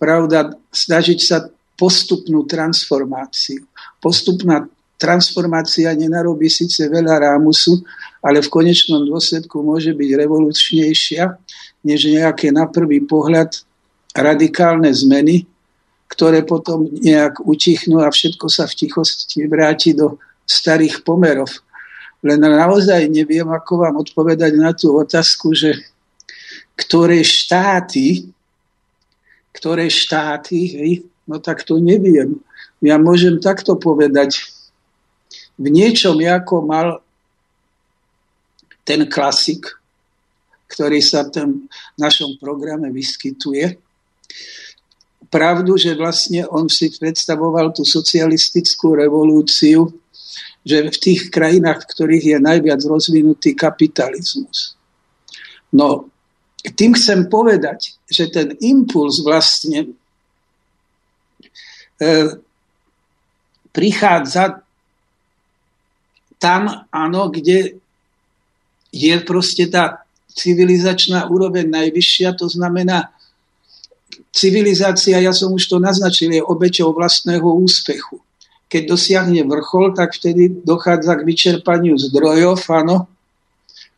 [0.00, 1.44] pravda, snažiť sa
[1.76, 3.68] postupnú transformáciu.
[4.00, 4.64] Postupná
[5.00, 7.80] transformácia nenarobí síce veľa rámusu,
[8.20, 11.24] ale v konečnom dôsledku môže byť revolučnejšia
[11.84, 13.64] než nejaké na prvý pohľad
[14.12, 15.48] radikálne zmeny,
[16.08, 20.20] ktoré potom nejak utichnú a všetko sa v tichosti vráti do
[20.50, 21.62] starých pomerov.
[22.26, 25.78] Len naozaj neviem, ako vám odpovedať na tú otázku, že
[26.74, 28.28] ktoré štáty,
[29.54, 30.92] ktoré štáty, hej,
[31.30, 32.42] no tak to neviem.
[32.82, 34.42] Ja môžem takto povedať.
[35.60, 37.04] V niečom, ako mal
[38.88, 39.76] ten klasik,
[40.72, 41.48] ktorý sa v tom
[42.00, 43.76] našom programe vyskytuje,
[45.28, 49.92] pravdu, že vlastne on si predstavoval tú socialistickú revolúciu
[50.64, 54.76] že v tých krajinách, v ktorých je najviac rozvinutý kapitalizmus.
[55.72, 56.10] No,
[56.76, 59.96] tým chcem povedať, že ten impuls vlastne
[61.96, 62.10] e,
[63.72, 64.60] prichádza
[66.36, 67.80] tam, áno, kde
[68.92, 70.04] je proste tá
[70.36, 73.12] civilizačná úroveň najvyššia, to znamená,
[74.30, 78.20] civilizácia, ja som už to naznačil, je obeťou vlastného úspechu
[78.70, 83.10] keď dosiahne vrchol, tak vtedy dochádza k vyčerpaniu zdrojov, áno,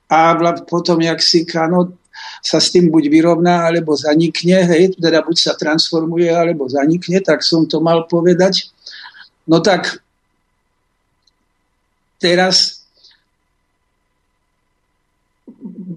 [0.09, 0.33] a
[0.65, 1.93] potom, jak si áno,
[2.41, 7.45] sa s tým buď vyrovná, alebo zanikne, hej, teda buď sa transformuje, alebo zanikne, tak
[7.45, 8.73] som to mal povedať.
[9.45, 10.01] No tak
[12.17, 12.87] teraz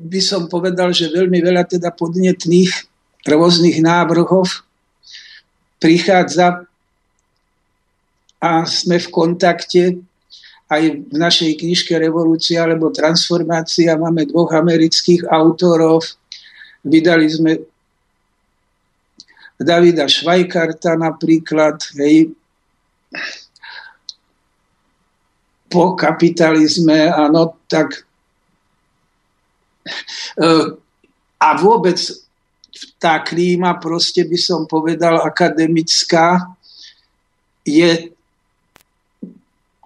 [0.06, 2.72] by som povedal, že veľmi veľa teda podnetných
[3.26, 4.66] rôznych návrhov
[5.82, 6.70] prichádza
[8.46, 9.84] a sme v kontakte
[10.70, 16.06] aj v našej knižke Revolúcia alebo Transformácia máme dvoch amerických autorov.
[16.86, 17.52] Vydali sme
[19.58, 22.36] Davida Švajkarta napríklad, hej,
[25.72, 28.04] po kapitalizme, áno, tak
[30.36, 30.50] e,
[31.40, 31.98] a vôbec
[33.00, 36.52] tá klíma, proste by som povedal, akademická,
[37.66, 38.15] je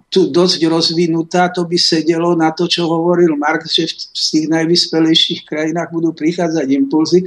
[0.09, 5.45] tu dosť rozvinutá, to by sedelo na to, čo hovoril Marx, že v tých najvyspelejších
[5.45, 7.21] krajinách budú prichádzať impulzy.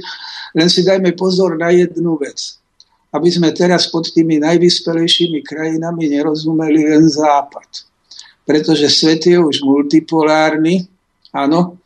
[0.51, 2.59] Len si dajme pozor na jednu vec.
[3.15, 7.87] Aby sme teraz pod tými najvyspelejšími krajinami nerozumeli len Západ.
[8.43, 10.83] Pretože svet je už multipolárny.
[11.31, 11.79] Áno.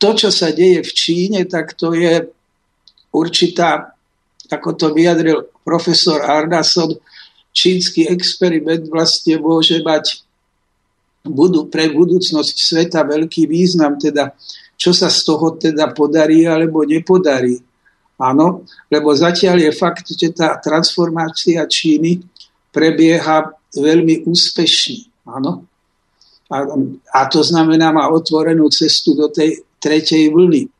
[0.00, 2.24] To, čo sa deje v Číne, tak to je
[3.12, 3.92] určitá,
[4.48, 6.96] ako to vyjadril profesor Arnason,
[7.52, 10.24] čínsky experiment vlastne môže mať
[11.22, 14.34] budú, pre budúcnosť sveta veľký význam, teda
[14.74, 17.62] čo sa z toho teda podarí alebo nepodarí.
[18.18, 22.22] Áno, lebo zatiaľ je fakt, že tá transformácia Číny
[22.70, 25.10] prebieha veľmi úspešne.
[25.26, 25.66] Áno.
[26.52, 26.56] A,
[27.14, 30.70] a to znamená, má otvorenú cestu do tej tretej vlny.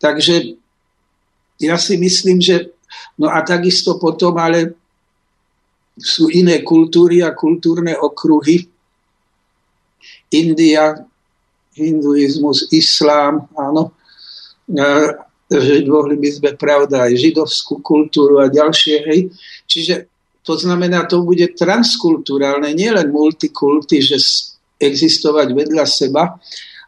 [0.00, 0.56] Takže
[1.60, 2.72] ja si myslím, že
[3.18, 4.74] no a takisto potom ale
[5.96, 8.64] sú iné kultúry a kultúrne okruhy.
[10.32, 10.96] India,
[11.76, 13.92] hinduizmus, islám, áno.
[15.52, 19.20] Že mohli by sme, pravda, aj židovskú kultúru a ďalšie, hej.
[19.68, 20.08] Čiže
[20.42, 24.18] to znamená, to bude transkulturálne, nielen multikulty, že
[24.82, 26.34] existovať vedľa seba,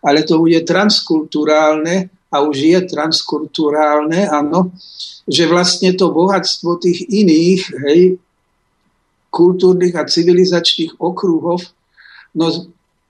[0.02, 4.74] ale to bude transkulturálne a už je transkulturálne, áno,
[5.30, 8.00] že vlastne to bohatstvo tých iných, hej,
[9.34, 11.66] kultúrnych a civilizačných okruhov,
[12.38, 12.46] no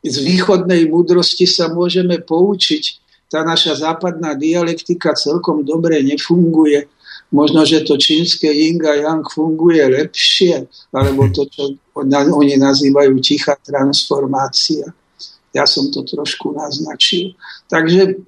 [0.05, 3.05] z východnej múdrosti sa môžeme poučiť.
[3.29, 6.89] Tá naša západná dialektika celkom dobre nefunguje.
[7.33, 11.75] Možno, že to čínske yin a yang funguje lepšie, alebo to, čo
[12.13, 14.87] oni nazývajú tichá transformácia.
[15.51, 17.35] Ja som to trošku naznačil.
[17.67, 18.23] Takže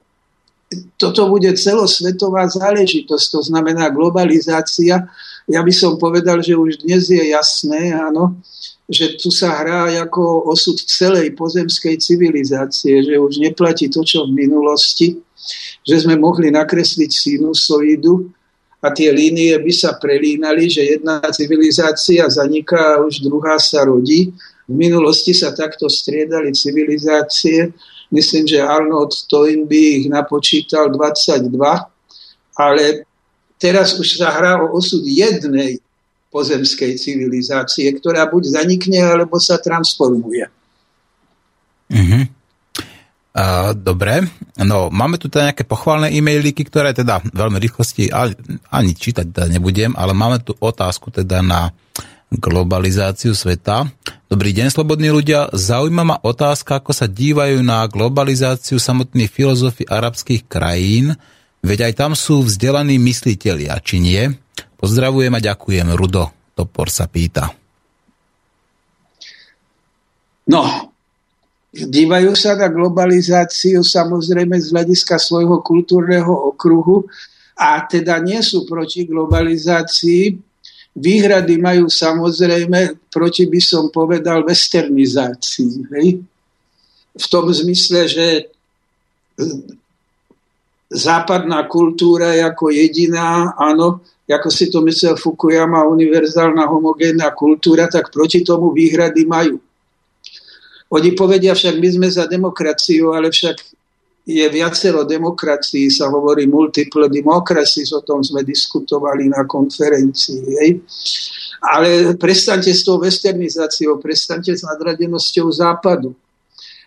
[0.98, 5.06] toto bude celosvetová záležitosť, to znamená globalizácia
[5.46, 8.42] ja by som povedal, že už dnes je jasné, áno,
[8.90, 14.46] že tu sa hrá ako osud celej pozemskej civilizácie, že už neplatí to, čo v
[14.46, 15.18] minulosti,
[15.86, 18.30] že sme mohli nakresliť sinusoidu
[18.82, 24.30] a tie línie by sa prelínali, že jedna civilizácia zaniká a už druhá sa rodí.
[24.66, 27.70] V minulosti sa takto striedali civilizácie.
[28.10, 31.50] Myslím, že Arnold Toynbee ich napočítal 22,
[32.58, 33.05] ale
[33.56, 35.80] teraz už sa hrá o osud jednej
[36.32, 40.44] pozemskej civilizácie, ktorá buď zanikne, alebo sa transformuje.
[43.36, 44.24] Uh, dobre,
[44.56, 48.08] no máme tu teda nejaké pochválne e-mailiky, ktoré teda veľmi rýchlosti
[48.72, 51.68] ani čítať teda nebudem, ale máme tu otázku teda na
[52.32, 53.86] globalizáciu sveta.
[54.26, 55.52] Dobrý deň, slobodní ľudia.
[55.54, 61.14] Zaujíma ma otázka, ako sa dívajú na globalizáciu samotných filozofi arabských krajín,
[61.66, 62.94] Veď aj tam sú vzdelaní
[63.66, 64.22] a či nie?
[64.78, 66.30] Pozdravujem a ďakujem, Rudo.
[66.54, 67.50] Topor sa pýta.
[70.46, 70.62] No,
[71.74, 77.02] dívajú sa na globalizáciu samozrejme z hľadiska svojho kultúrneho okruhu
[77.58, 80.38] a teda nie sú proti globalizácii.
[80.94, 85.72] Výhrady majú samozrejme proti, by som povedal, westernizácii.
[85.98, 86.22] Hej?
[87.10, 88.54] V tom zmysle, že
[90.90, 98.42] západná kultúra ako jediná, áno, ako si to myslel Fukuyama, univerzálna homogénna kultúra, tak proti
[98.42, 99.58] tomu výhrady majú.
[100.90, 103.58] Oni povedia však, my sme za demokraciu, ale však
[104.26, 110.42] je viacero demokracií, sa hovorí multiple democracies, o tom sme diskutovali na konferencii.
[110.62, 110.70] Hej.
[111.62, 116.14] Ale prestaňte s tou westernizáciou, prestaňte s nadradenosťou západu.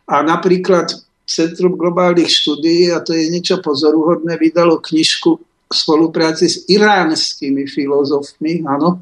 [0.03, 0.91] A napríklad
[1.29, 5.37] Centrum globálnych štúdií, a to je niečo pozoruhodné, vydalo knižku
[5.69, 8.97] v spolupráci s iránskymi filozofmi, áno,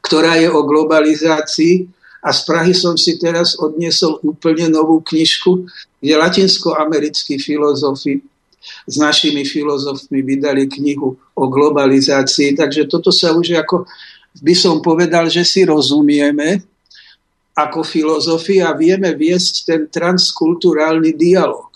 [0.00, 1.92] ktorá je o globalizácii.
[2.24, 5.68] A z Prahy som si teraz odniesol úplne novú knižku,
[6.00, 8.18] kde latinskoamerickí filozofi
[8.88, 12.56] s našimi filozofmi vydali knihu o globalizácii.
[12.56, 13.86] Takže toto sa už ako
[14.42, 16.66] by som povedal, že si rozumieme,
[17.56, 21.72] ako filozofia vieme viesť ten transkulturálny dialog.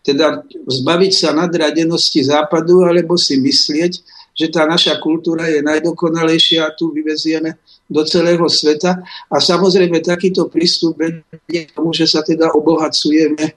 [0.00, 3.92] Teda zbaviť sa nadradenosti západu alebo si myslieť,
[4.32, 9.04] že tá naša kultúra je najdokonalejšia a tu vyvezieme do celého sveta.
[9.28, 13.52] A samozrejme takýto prístup vedie k tomu, že sa teda obohacujeme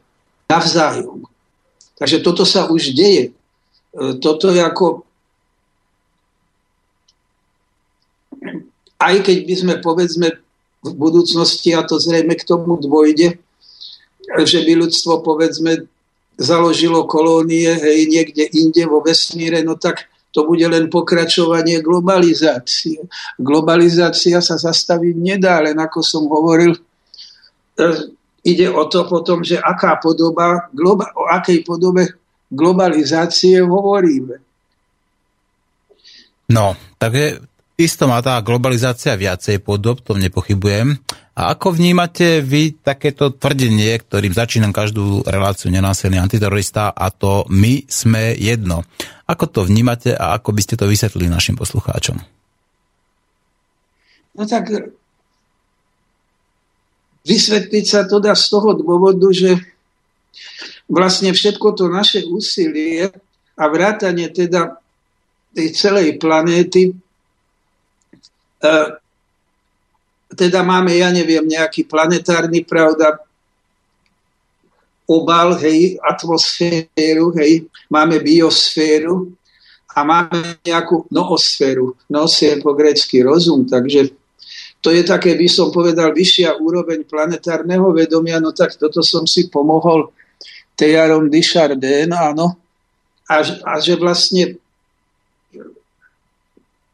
[0.51, 1.23] navzájom.
[1.95, 3.31] Takže toto sa už deje.
[3.31, 5.07] E, toto je ako
[8.99, 10.27] aj keď by sme povedzme
[10.83, 13.39] v budúcnosti, a to zrejme k tomu dôjde,
[14.43, 15.87] že by ľudstvo povedzme
[16.35, 23.05] založilo kolónie hej, niekde inde vo vesmíre, no tak to bude len pokračovanie globalizácie.
[23.37, 26.79] Globalizácia sa zastaviť nedá, len ako som hovoril, e,
[28.41, 32.17] ide o to potom, že aká podoba, globa, o akej podobe
[32.49, 34.41] globalizácie hovoríme.
[36.49, 40.93] No, takže Isto má tá globalizácia viacej podob, to nepochybujem.
[41.33, 47.81] A ako vnímate vy takéto tvrdenie, ktorým začínam každú reláciu nenásilný antiterorista a to my
[47.89, 48.85] sme jedno.
[49.25, 52.21] Ako to vnímate a ako by ste to vysvetlili našim poslucháčom?
[54.37, 54.69] No tak
[57.25, 59.57] vysvetliť sa to dá z toho dôvodu, že
[60.85, 63.09] vlastne všetko to naše úsilie
[63.57, 64.77] a vrátanie teda
[65.57, 66.93] tej celej planéty
[70.33, 73.21] teda máme, ja neviem, nejaký planetárny, pravda,
[75.05, 79.29] obal, hej, atmosféru, hej, máme biosféru
[79.93, 81.93] a máme nejakú noosféru.
[82.09, 84.09] Noos je po grecky rozum, takže
[84.83, 89.47] to je také, by som povedal, vyššia úroveň planetárneho vedomia, no tak toto som si
[89.47, 90.11] pomohol
[90.73, 92.57] Tejarom Dichardin, áno,
[93.29, 94.59] a, a že vlastne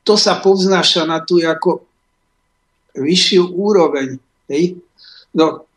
[0.09, 1.85] to sa povznáša na tú ako
[2.97, 4.17] vyššiu úroveň.
[4.49, 4.81] Hej?
[5.37, 5.69] No,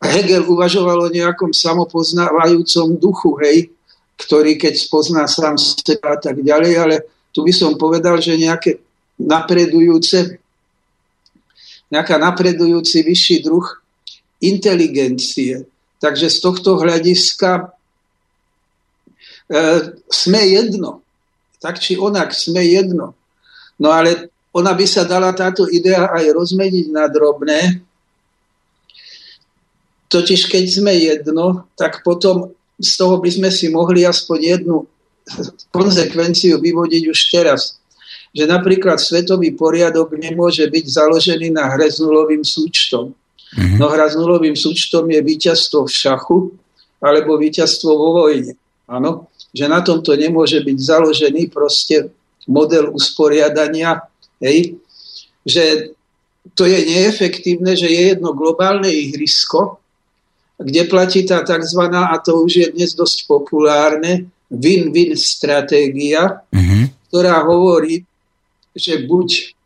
[0.00, 3.68] Hegel uvažoval o nejakom samopoznávajúcom duchu, hej,
[4.16, 6.96] ktorý keď spozná sám seba a tak ďalej, ale
[7.36, 8.80] tu by som povedal, že nejaké
[9.20, 10.40] napredujúce,
[11.92, 13.68] nejaká napredujúci vyšší druh
[14.40, 15.68] inteligencie.
[16.00, 17.64] Takže z tohto hľadiska e,
[20.08, 21.04] sme jedno.
[21.60, 23.19] Tak či onak sme jedno.
[23.80, 27.80] No ale ona by sa dala táto idea aj rozmeniť na drobné.
[30.10, 34.84] Totiž keď sme jedno, tak potom z toho by sme si mohli aspoň jednu
[35.70, 37.78] konsekvenciu vyvodiť už teraz.
[38.34, 43.14] Že napríklad svetový poriadok nemôže byť založený na hre s nulovým súčtom.
[43.54, 43.78] Mm-hmm.
[43.78, 46.38] No hra s nulovým súčtom je víťazstvo v šachu
[47.02, 48.54] alebo víťazstvo vo vojne.
[48.86, 49.30] Áno?
[49.50, 52.10] Že na tomto nemôže byť založený proste
[52.48, 54.00] model usporiadania,
[54.40, 54.78] hej,
[55.44, 55.92] že
[56.56, 59.80] to je neefektívne, že je jedno globálne ihrisko,
[60.60, 61.82] kde platí tá tzv.
[61.88, 67.08] a to už je dnes dosť populárne, win-win stratégia, mm-hmm.
[67.08, 68.04] ktorá hovorí,
[68.74, 69.56] že buď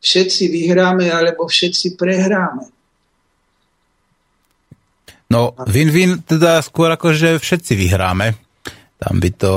[0.00, 2.64] všetci vyhráme, alebo všetci prehráme.
[5.30, 8.34] No, win-win teda skôr ako, že všetci vyhráme.
[9.00, 9.54] Tam by to,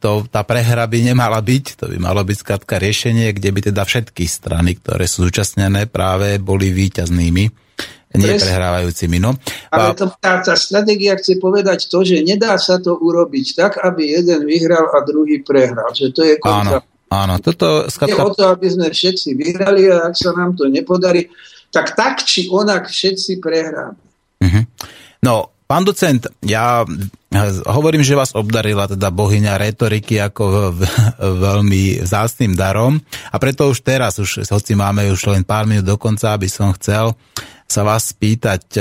[0.00, 3.84] to, tá prehra by nemala byť, to by malo byť skrátka riešenie, kde by teda
[3.84, 7.44] všetky strany, ktoré sú zúčastnené, práve boli víťaznými,
[8.16, 9.20] nie prehrávajúcimi.
[9.20, 9.36] No.
[9.68, 14.16] Ale to, tá, tá stratégia chce povedať to, že nedá sa to urobiť tak, aby
[14.16, 15.92] jeden vyhral a druhý prehral.
[15.92, 16.80] Že to je kontra...
[16.80, 17.34] Áno, áno.
[17.44, 18.16] Toto, skrátka...
[18.16, 21.28] Je o to, aby sme všetci vyhrali a ak sa nám to nepodarí,
[21.68, 24.00] tak tak či onak všetci prehráme.
[24.40, 24.64] Uh-huh.
[25.20, 26.86] No, Pán docent, ja
[27.66, 30.72] hovorím, že vás obdarila teda bohyňa retoriky ako
[31.20, 32.96] veľmi vzácným darom.
[33.32, 36.72] A preto už teraz, už, hoci máme už len pár minút do konca, aby som
[36.76, 37.12] chcel
[37.66, 38.78] sa vás spýtať,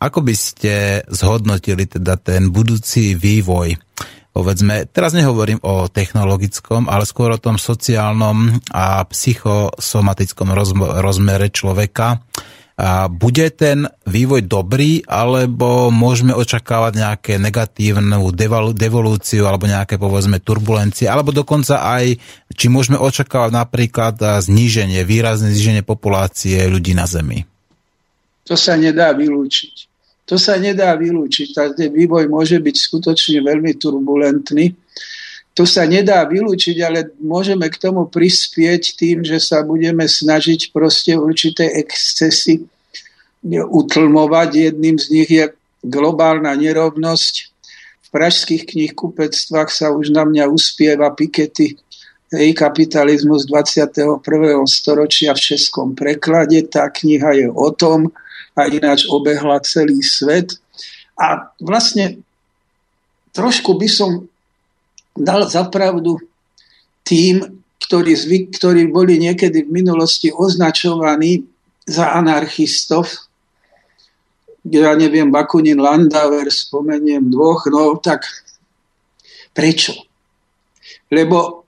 [0.00, 3.76] ako by ste zhodnotili teda ten budúci vývoj?
[4.32, 10.56] Povedzme, teraz nehovorím o technologickom, ale skôr o tom sociálnom a psychosomatickom
[11.04, 12.24] rozmere človeka
[12.76, 18.32] a bude ten vývoj dobrý, alebo môžeme očakávať nejaké negatívnu
[18.72, 22.16] devolúciu alebo nejaké povedzme turbulencie, alebo dokonca aj,
[22.56, 27.44] či môžeme očakávať napríklad zníženie, výrazné zníženie populácie ľudí na Zemi?
[28.48, 29.74] To sa nedá vylúčiť.
[30.26, 31.76] To sa nedá vylúčiť.
[31.76, 34.81] Ten vývoj môže byť skutočne veľmi turbulentný
[35.52, 41.12] to sa nedá vylúčiť, ale môžeme k tomu prispieť tým, že sa budeme snažiť proste
[41.12, 42.64] určité excesy
[43.44, 44.72] utlmovať.
[44.72, 45.52] Jedným z nich je
[45.84, 47.34] globálna nerovnosť.
[48.00, 51.76] V pražských knihkupectvách sa už na mňa uspieva Pikety
[52.32, 54.24] jej kapitalizmus 21.
[54.64, 56.64] storočia v českom preklade.
[56.64, 58.08] Tá kniha je o tom
[58.56, 60.56] a ináč obehla celý svet.
[61.20, 62.24] A vlastne
[63.36, 64.31] trošku by som
[65.16, 66.18] dal zapravdu
[67.04, 71.44] tým, ktorí, zvyk, ktorí boli niekedy v minulosti označovaní
[71.84, 73.10] za anarchistov,
[74.62, 78.22] ja neviem, Bakunin, Landauer, spomeniem dvoch, no tak
[79.50, 79.90] prečo?
[81.10, 81.66] Lebo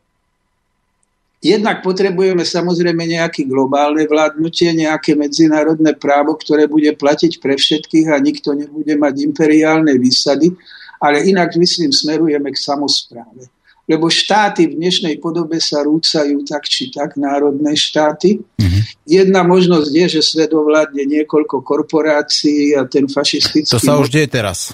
[1.43, 8.17] jednak potrebujeme samozrejme nejaké globálne vládnutie, nejaké medzinárodné právo, ktoré bude platiť pre všetkých a
[8.23, 10.55] nikto nebude mať imperiálne výsady,
[11.01, 13.55] ale inak, myslím, smerujeme k samozpráve
[13.85, 18.41] lebo štáty v dnešnej podobe sa rúcajú tak či tak, národné štáty.
[18.41, 18.83] Mm-hmm.
[19.05, 23.69] Jedna možnosť je, že svet ovládne niekoľko korporácií a ten fašistický...
[23.69, 24.73] To sa už deje teraz.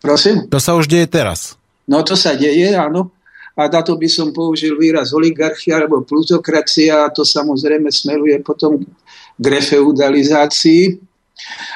[0.00, 0.48] Prosím?
[0.48, 1.60] To sa už deje teraz.
[1.84, 3.12] No to sa deje, áno.
[3.52, 8.80] A na to by som použil výraz oligarchia alebo plutokracia a to samozrejme smeruje potom
[9.36, 10.96] k refeudalizácii.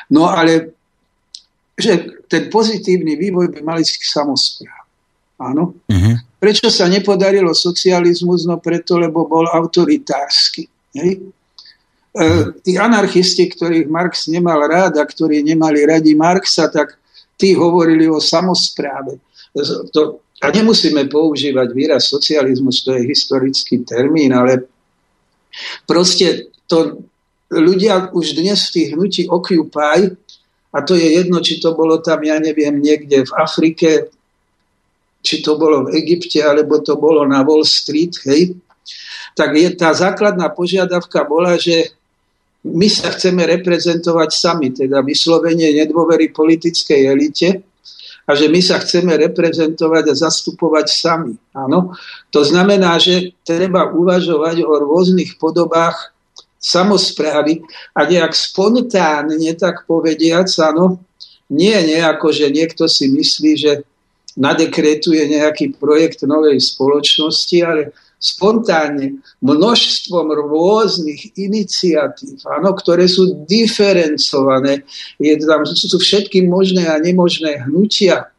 [0.09, 0.73] No ale
[1.77, 4.83] že ten pozitívny vývoj by mali k samozpráv.
[5.37, 5.77] Áno.
[5.85, 6.17] Uh-huh.
[6.41, 8.49] Prečo sa nepodarilo socializmus?
[8.49, 10.65] No preto, lebo bol autoritársky.
[10.97, 11.21] Hej?
[12.17, 12.25] E,
[12.65, 16.97] tí anarchisti, ktorých Marx nemal rád a ktorí nemali radi Marxa, tak
[17.37, 19.21] tí hovorili o samozpráve.
[19.93, 24.65] To, a nemusíme používať výraz socializmus, to je historický termín, ale
[25.85, 27.05] proste to
[27.53, 30.17] ľudia už dnes v tých hnutí Occupy,
[30.77, 34.13] a to je jedno, či to bolo tam, ja neviem, niekde v Afrike,
[35.25, 38.53] či to bolo v Egypte, alebo to bolo na Wall Street, hej,
[39.33, 41.97] tak je, tá základná požiadavka bola, že
[42.67, 47.63] my sa chceme reprezentovať sami, teda vyslovenie nedôvery politickej elite
[48.27, 51.35] a že my sa chceme reprezentovať a zastupovať sami.
[51.55, 51.95] Áno?
[52.35, 56.16] To znamená, že treba uvažovať o rôznych podobách
[56.67, 57.63] samozprávy
[57.95, 60.99] a nejak spontánne, tak povediac, áno,
[61.47, 63.73] nie nejako, že niekto si myslí, že
[64.35, 74.83] nadekretuje nejaký projekt novej spoločnosti, ale spontánne množstvom rôznych iniciatív, áno, ktoré sú diferencované.
[75.23, 78.33] Je tam, sú všetky možné a nemožné hnutia.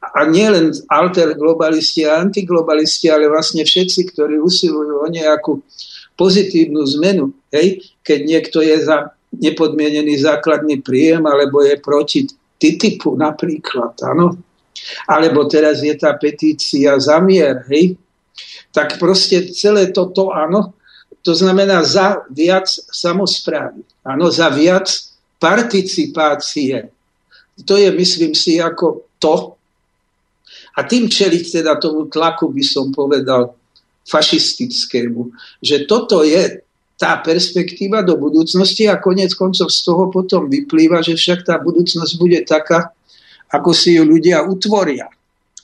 [0.00, 5.60] A nielen alter globalisti a antiglobalisti, ale vlastne všetci, ktorí usilujú o nejakú
[6.20, 7.32] pozitívnu zmenu.
[7.48, 7.80] Hej?
[8.04, 12.28] Keď niekto je za nepodmienený základný príjem alebo je proti
[12.60, 13.96] TTIPu napríklad.
[14.04, 14.36] Áno?
[15.08, 17.96] alebo teraz je tá petícia za mier, hej,
[18.70, 20.74] tak proste celé toto, áno,
[21.20, 24.88] to znamená za viac samozprávy, áno, za viac
[25.36, 26.88] participácie.
[27.68, 29.56] To je, myslím si, ako to.
[30.80, 33.52] A tým čeliť teda tomu tlaku, by som povedal,
[34.08, 35.32] fašistickému.
[35.60, 36.64] Že toto je
[37.00, 42.12] tá perspektíva do budúcnosti a konec koncov z toho potom vyplýva, že však tá budúcnosť
[42.20, 42.92] bude taká,
[43.48, 45.08] ako si ju ľudia utvoria.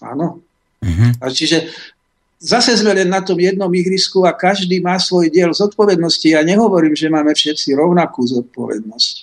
[0.01, 0.41] Áno.
[0.81, 1.11] Uh-huh.
[1.21, 1.69] A čiže
[2.41, 6.25] zase sme len na tom jednom ihrisku a každý má svoj diel zodpovednosti.
[6.25, 9.15] Ja nehovorím, že máme všetci rovnakú zodpovednosť.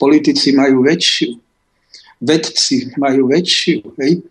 [0.00, 1.36] Politici majú väčšiu,
[2.24, 4.24] vedci majú väčšiu, hej?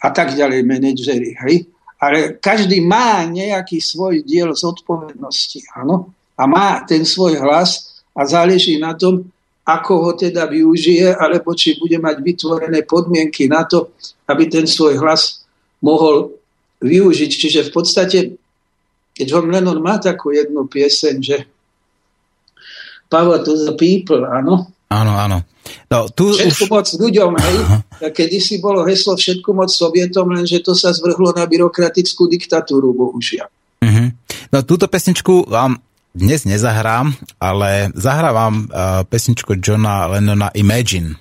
[0.00, 1.36] a tak ďalej, manažery.
[1.44, 1.68] Hej?
[2.00, 6.16] Ale každý má nejaký svoj diel zodpovednosti, áno?
[6.40, 9.28] A má ten svoj hlas a záleží na tom,
[9.68, 13.92] ako ho teda využije, alebo či bude mať vytvorené podmienky na to,
[14.24, 15.44] aby ten svoj hlas
[15.84, 16.32] mohol
[16.80, 17.30] využiť.
[17.30, 18.18] Čiže v podstate,
[19.12, 21.36] keď John Lennon má takú jednu pieseň, že
[23.10, 24.70] Power to the people, áno?
[24.90, 25.38] Áno, áno.
[25.86, 26.70] No, tu všetku už...
[26.70, 27.56] moc ľuďom, hej.
[28.10, 33.46] Kedy si bolo heslo všetku moc Sovietom, lenže to sa zvrhlo na byrokratickú diktatúru, bohužiaľ.
[33.86, 34.08] Uh-huh.
[34.50, 35.78] No túto pesničku vám
[36.10, 41.14] dnes nezahrám, ale zahrávam uh, pesničku Johna Lennona Imagine.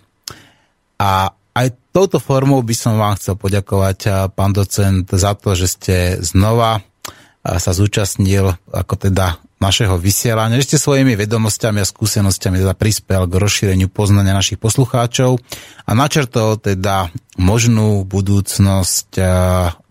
[0.97, 5.67] A aj touto formou by som vám chcel poďakovať, uh, pán docent, za to, že
[5.69, 12.75] ste znova uh, sa zúčastnil ako teda našeho vysielania, ste svojimi vedomosťami a skúsenostiami teda
[12.75, 15.37] prispel k rozšíreniu poznania našich poslucháčov
[15.83, 19.19] a načrtol teda možnú budúcnosť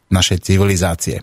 [0.09, 1.21] našej civilizácie.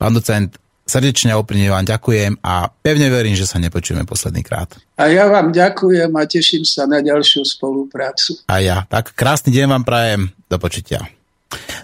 [0.00, 4.74] Pán docent, Srdečne a úprimne vám ďakujem a pevne verím, že sa nepočujeme posledný krát.
[4.98, 8.42] A ja vám ďakujem a teším sa na ďalšiu spoluprácu.
[8.50, 8.82] A ja.
[8.90, 10.34] Tak krásny deň vám prajem.
[10.50, 11.21] Do počutia.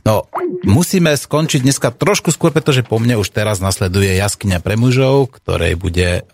[0.06, 0.28] No,
[0.64, 5.76] musíme skončiť dneska trošku skôr, pretože po mne už teraz nasleduje Jaskyňa pre mužov, ktorej
[5.76, 6.24] bude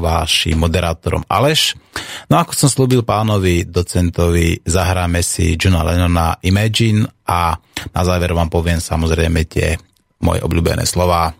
[0.00, 1.78] vášim moderátorom Aleš.
[2.26, 7.54] No ako som slúbil pánovi docentovi, zahráme si Johna Lennona Imagine a
[7.94, 9.78] na záver vám poviem samozrejme tie
[10.20, 11.32] moje obľúbené slova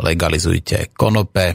[0.00, 1.54] legalizujte konope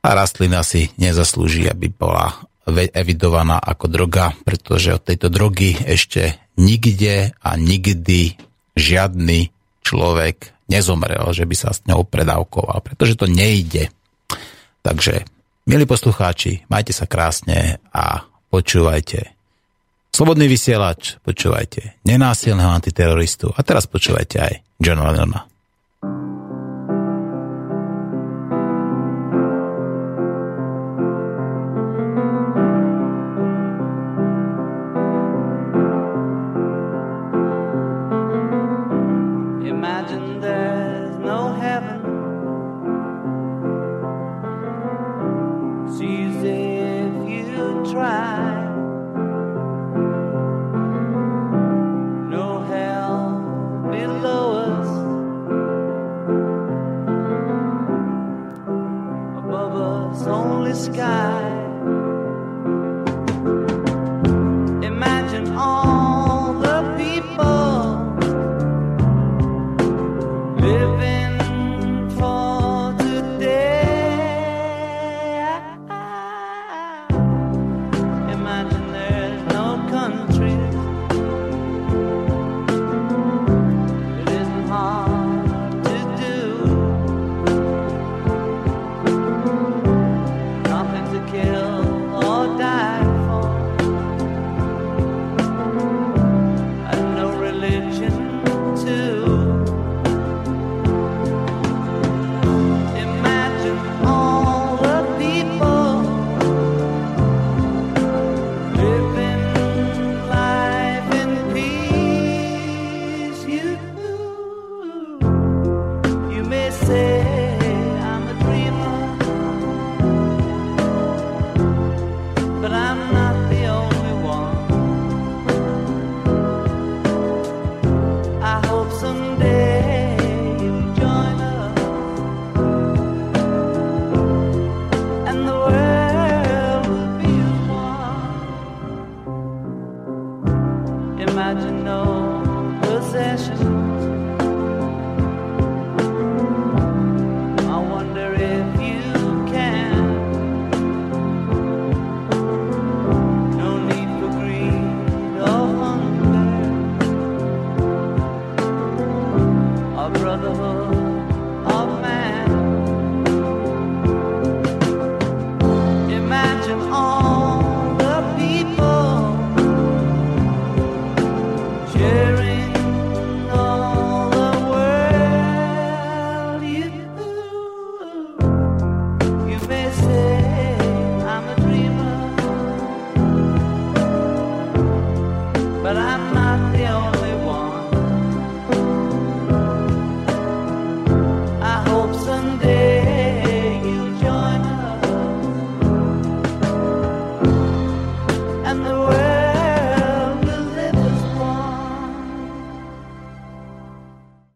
[0.00, 7.32] a rastlina si nezaslúži, aby bola evidovaná ako droga, pretože od tejto drogy ešte nikde
[7.40, 8.36] a nikdy
[8.76, 9.50] žiadny
[9.80, 13.90] človek nezomrel, že by sa s ňou predávkoval, pretože to nejde.
[14.80, 15.26] Takže,
[15.66, 19.34] milí poslucháči, majte sa krásne a počúvajte.
[20.10, 22.02] Slobodný vysielač, počúvajte.
[22.02, 23.54] Nenásilného antiteroristu.
[23.54, 25.46] A teraz počúvajte aj John Lennona.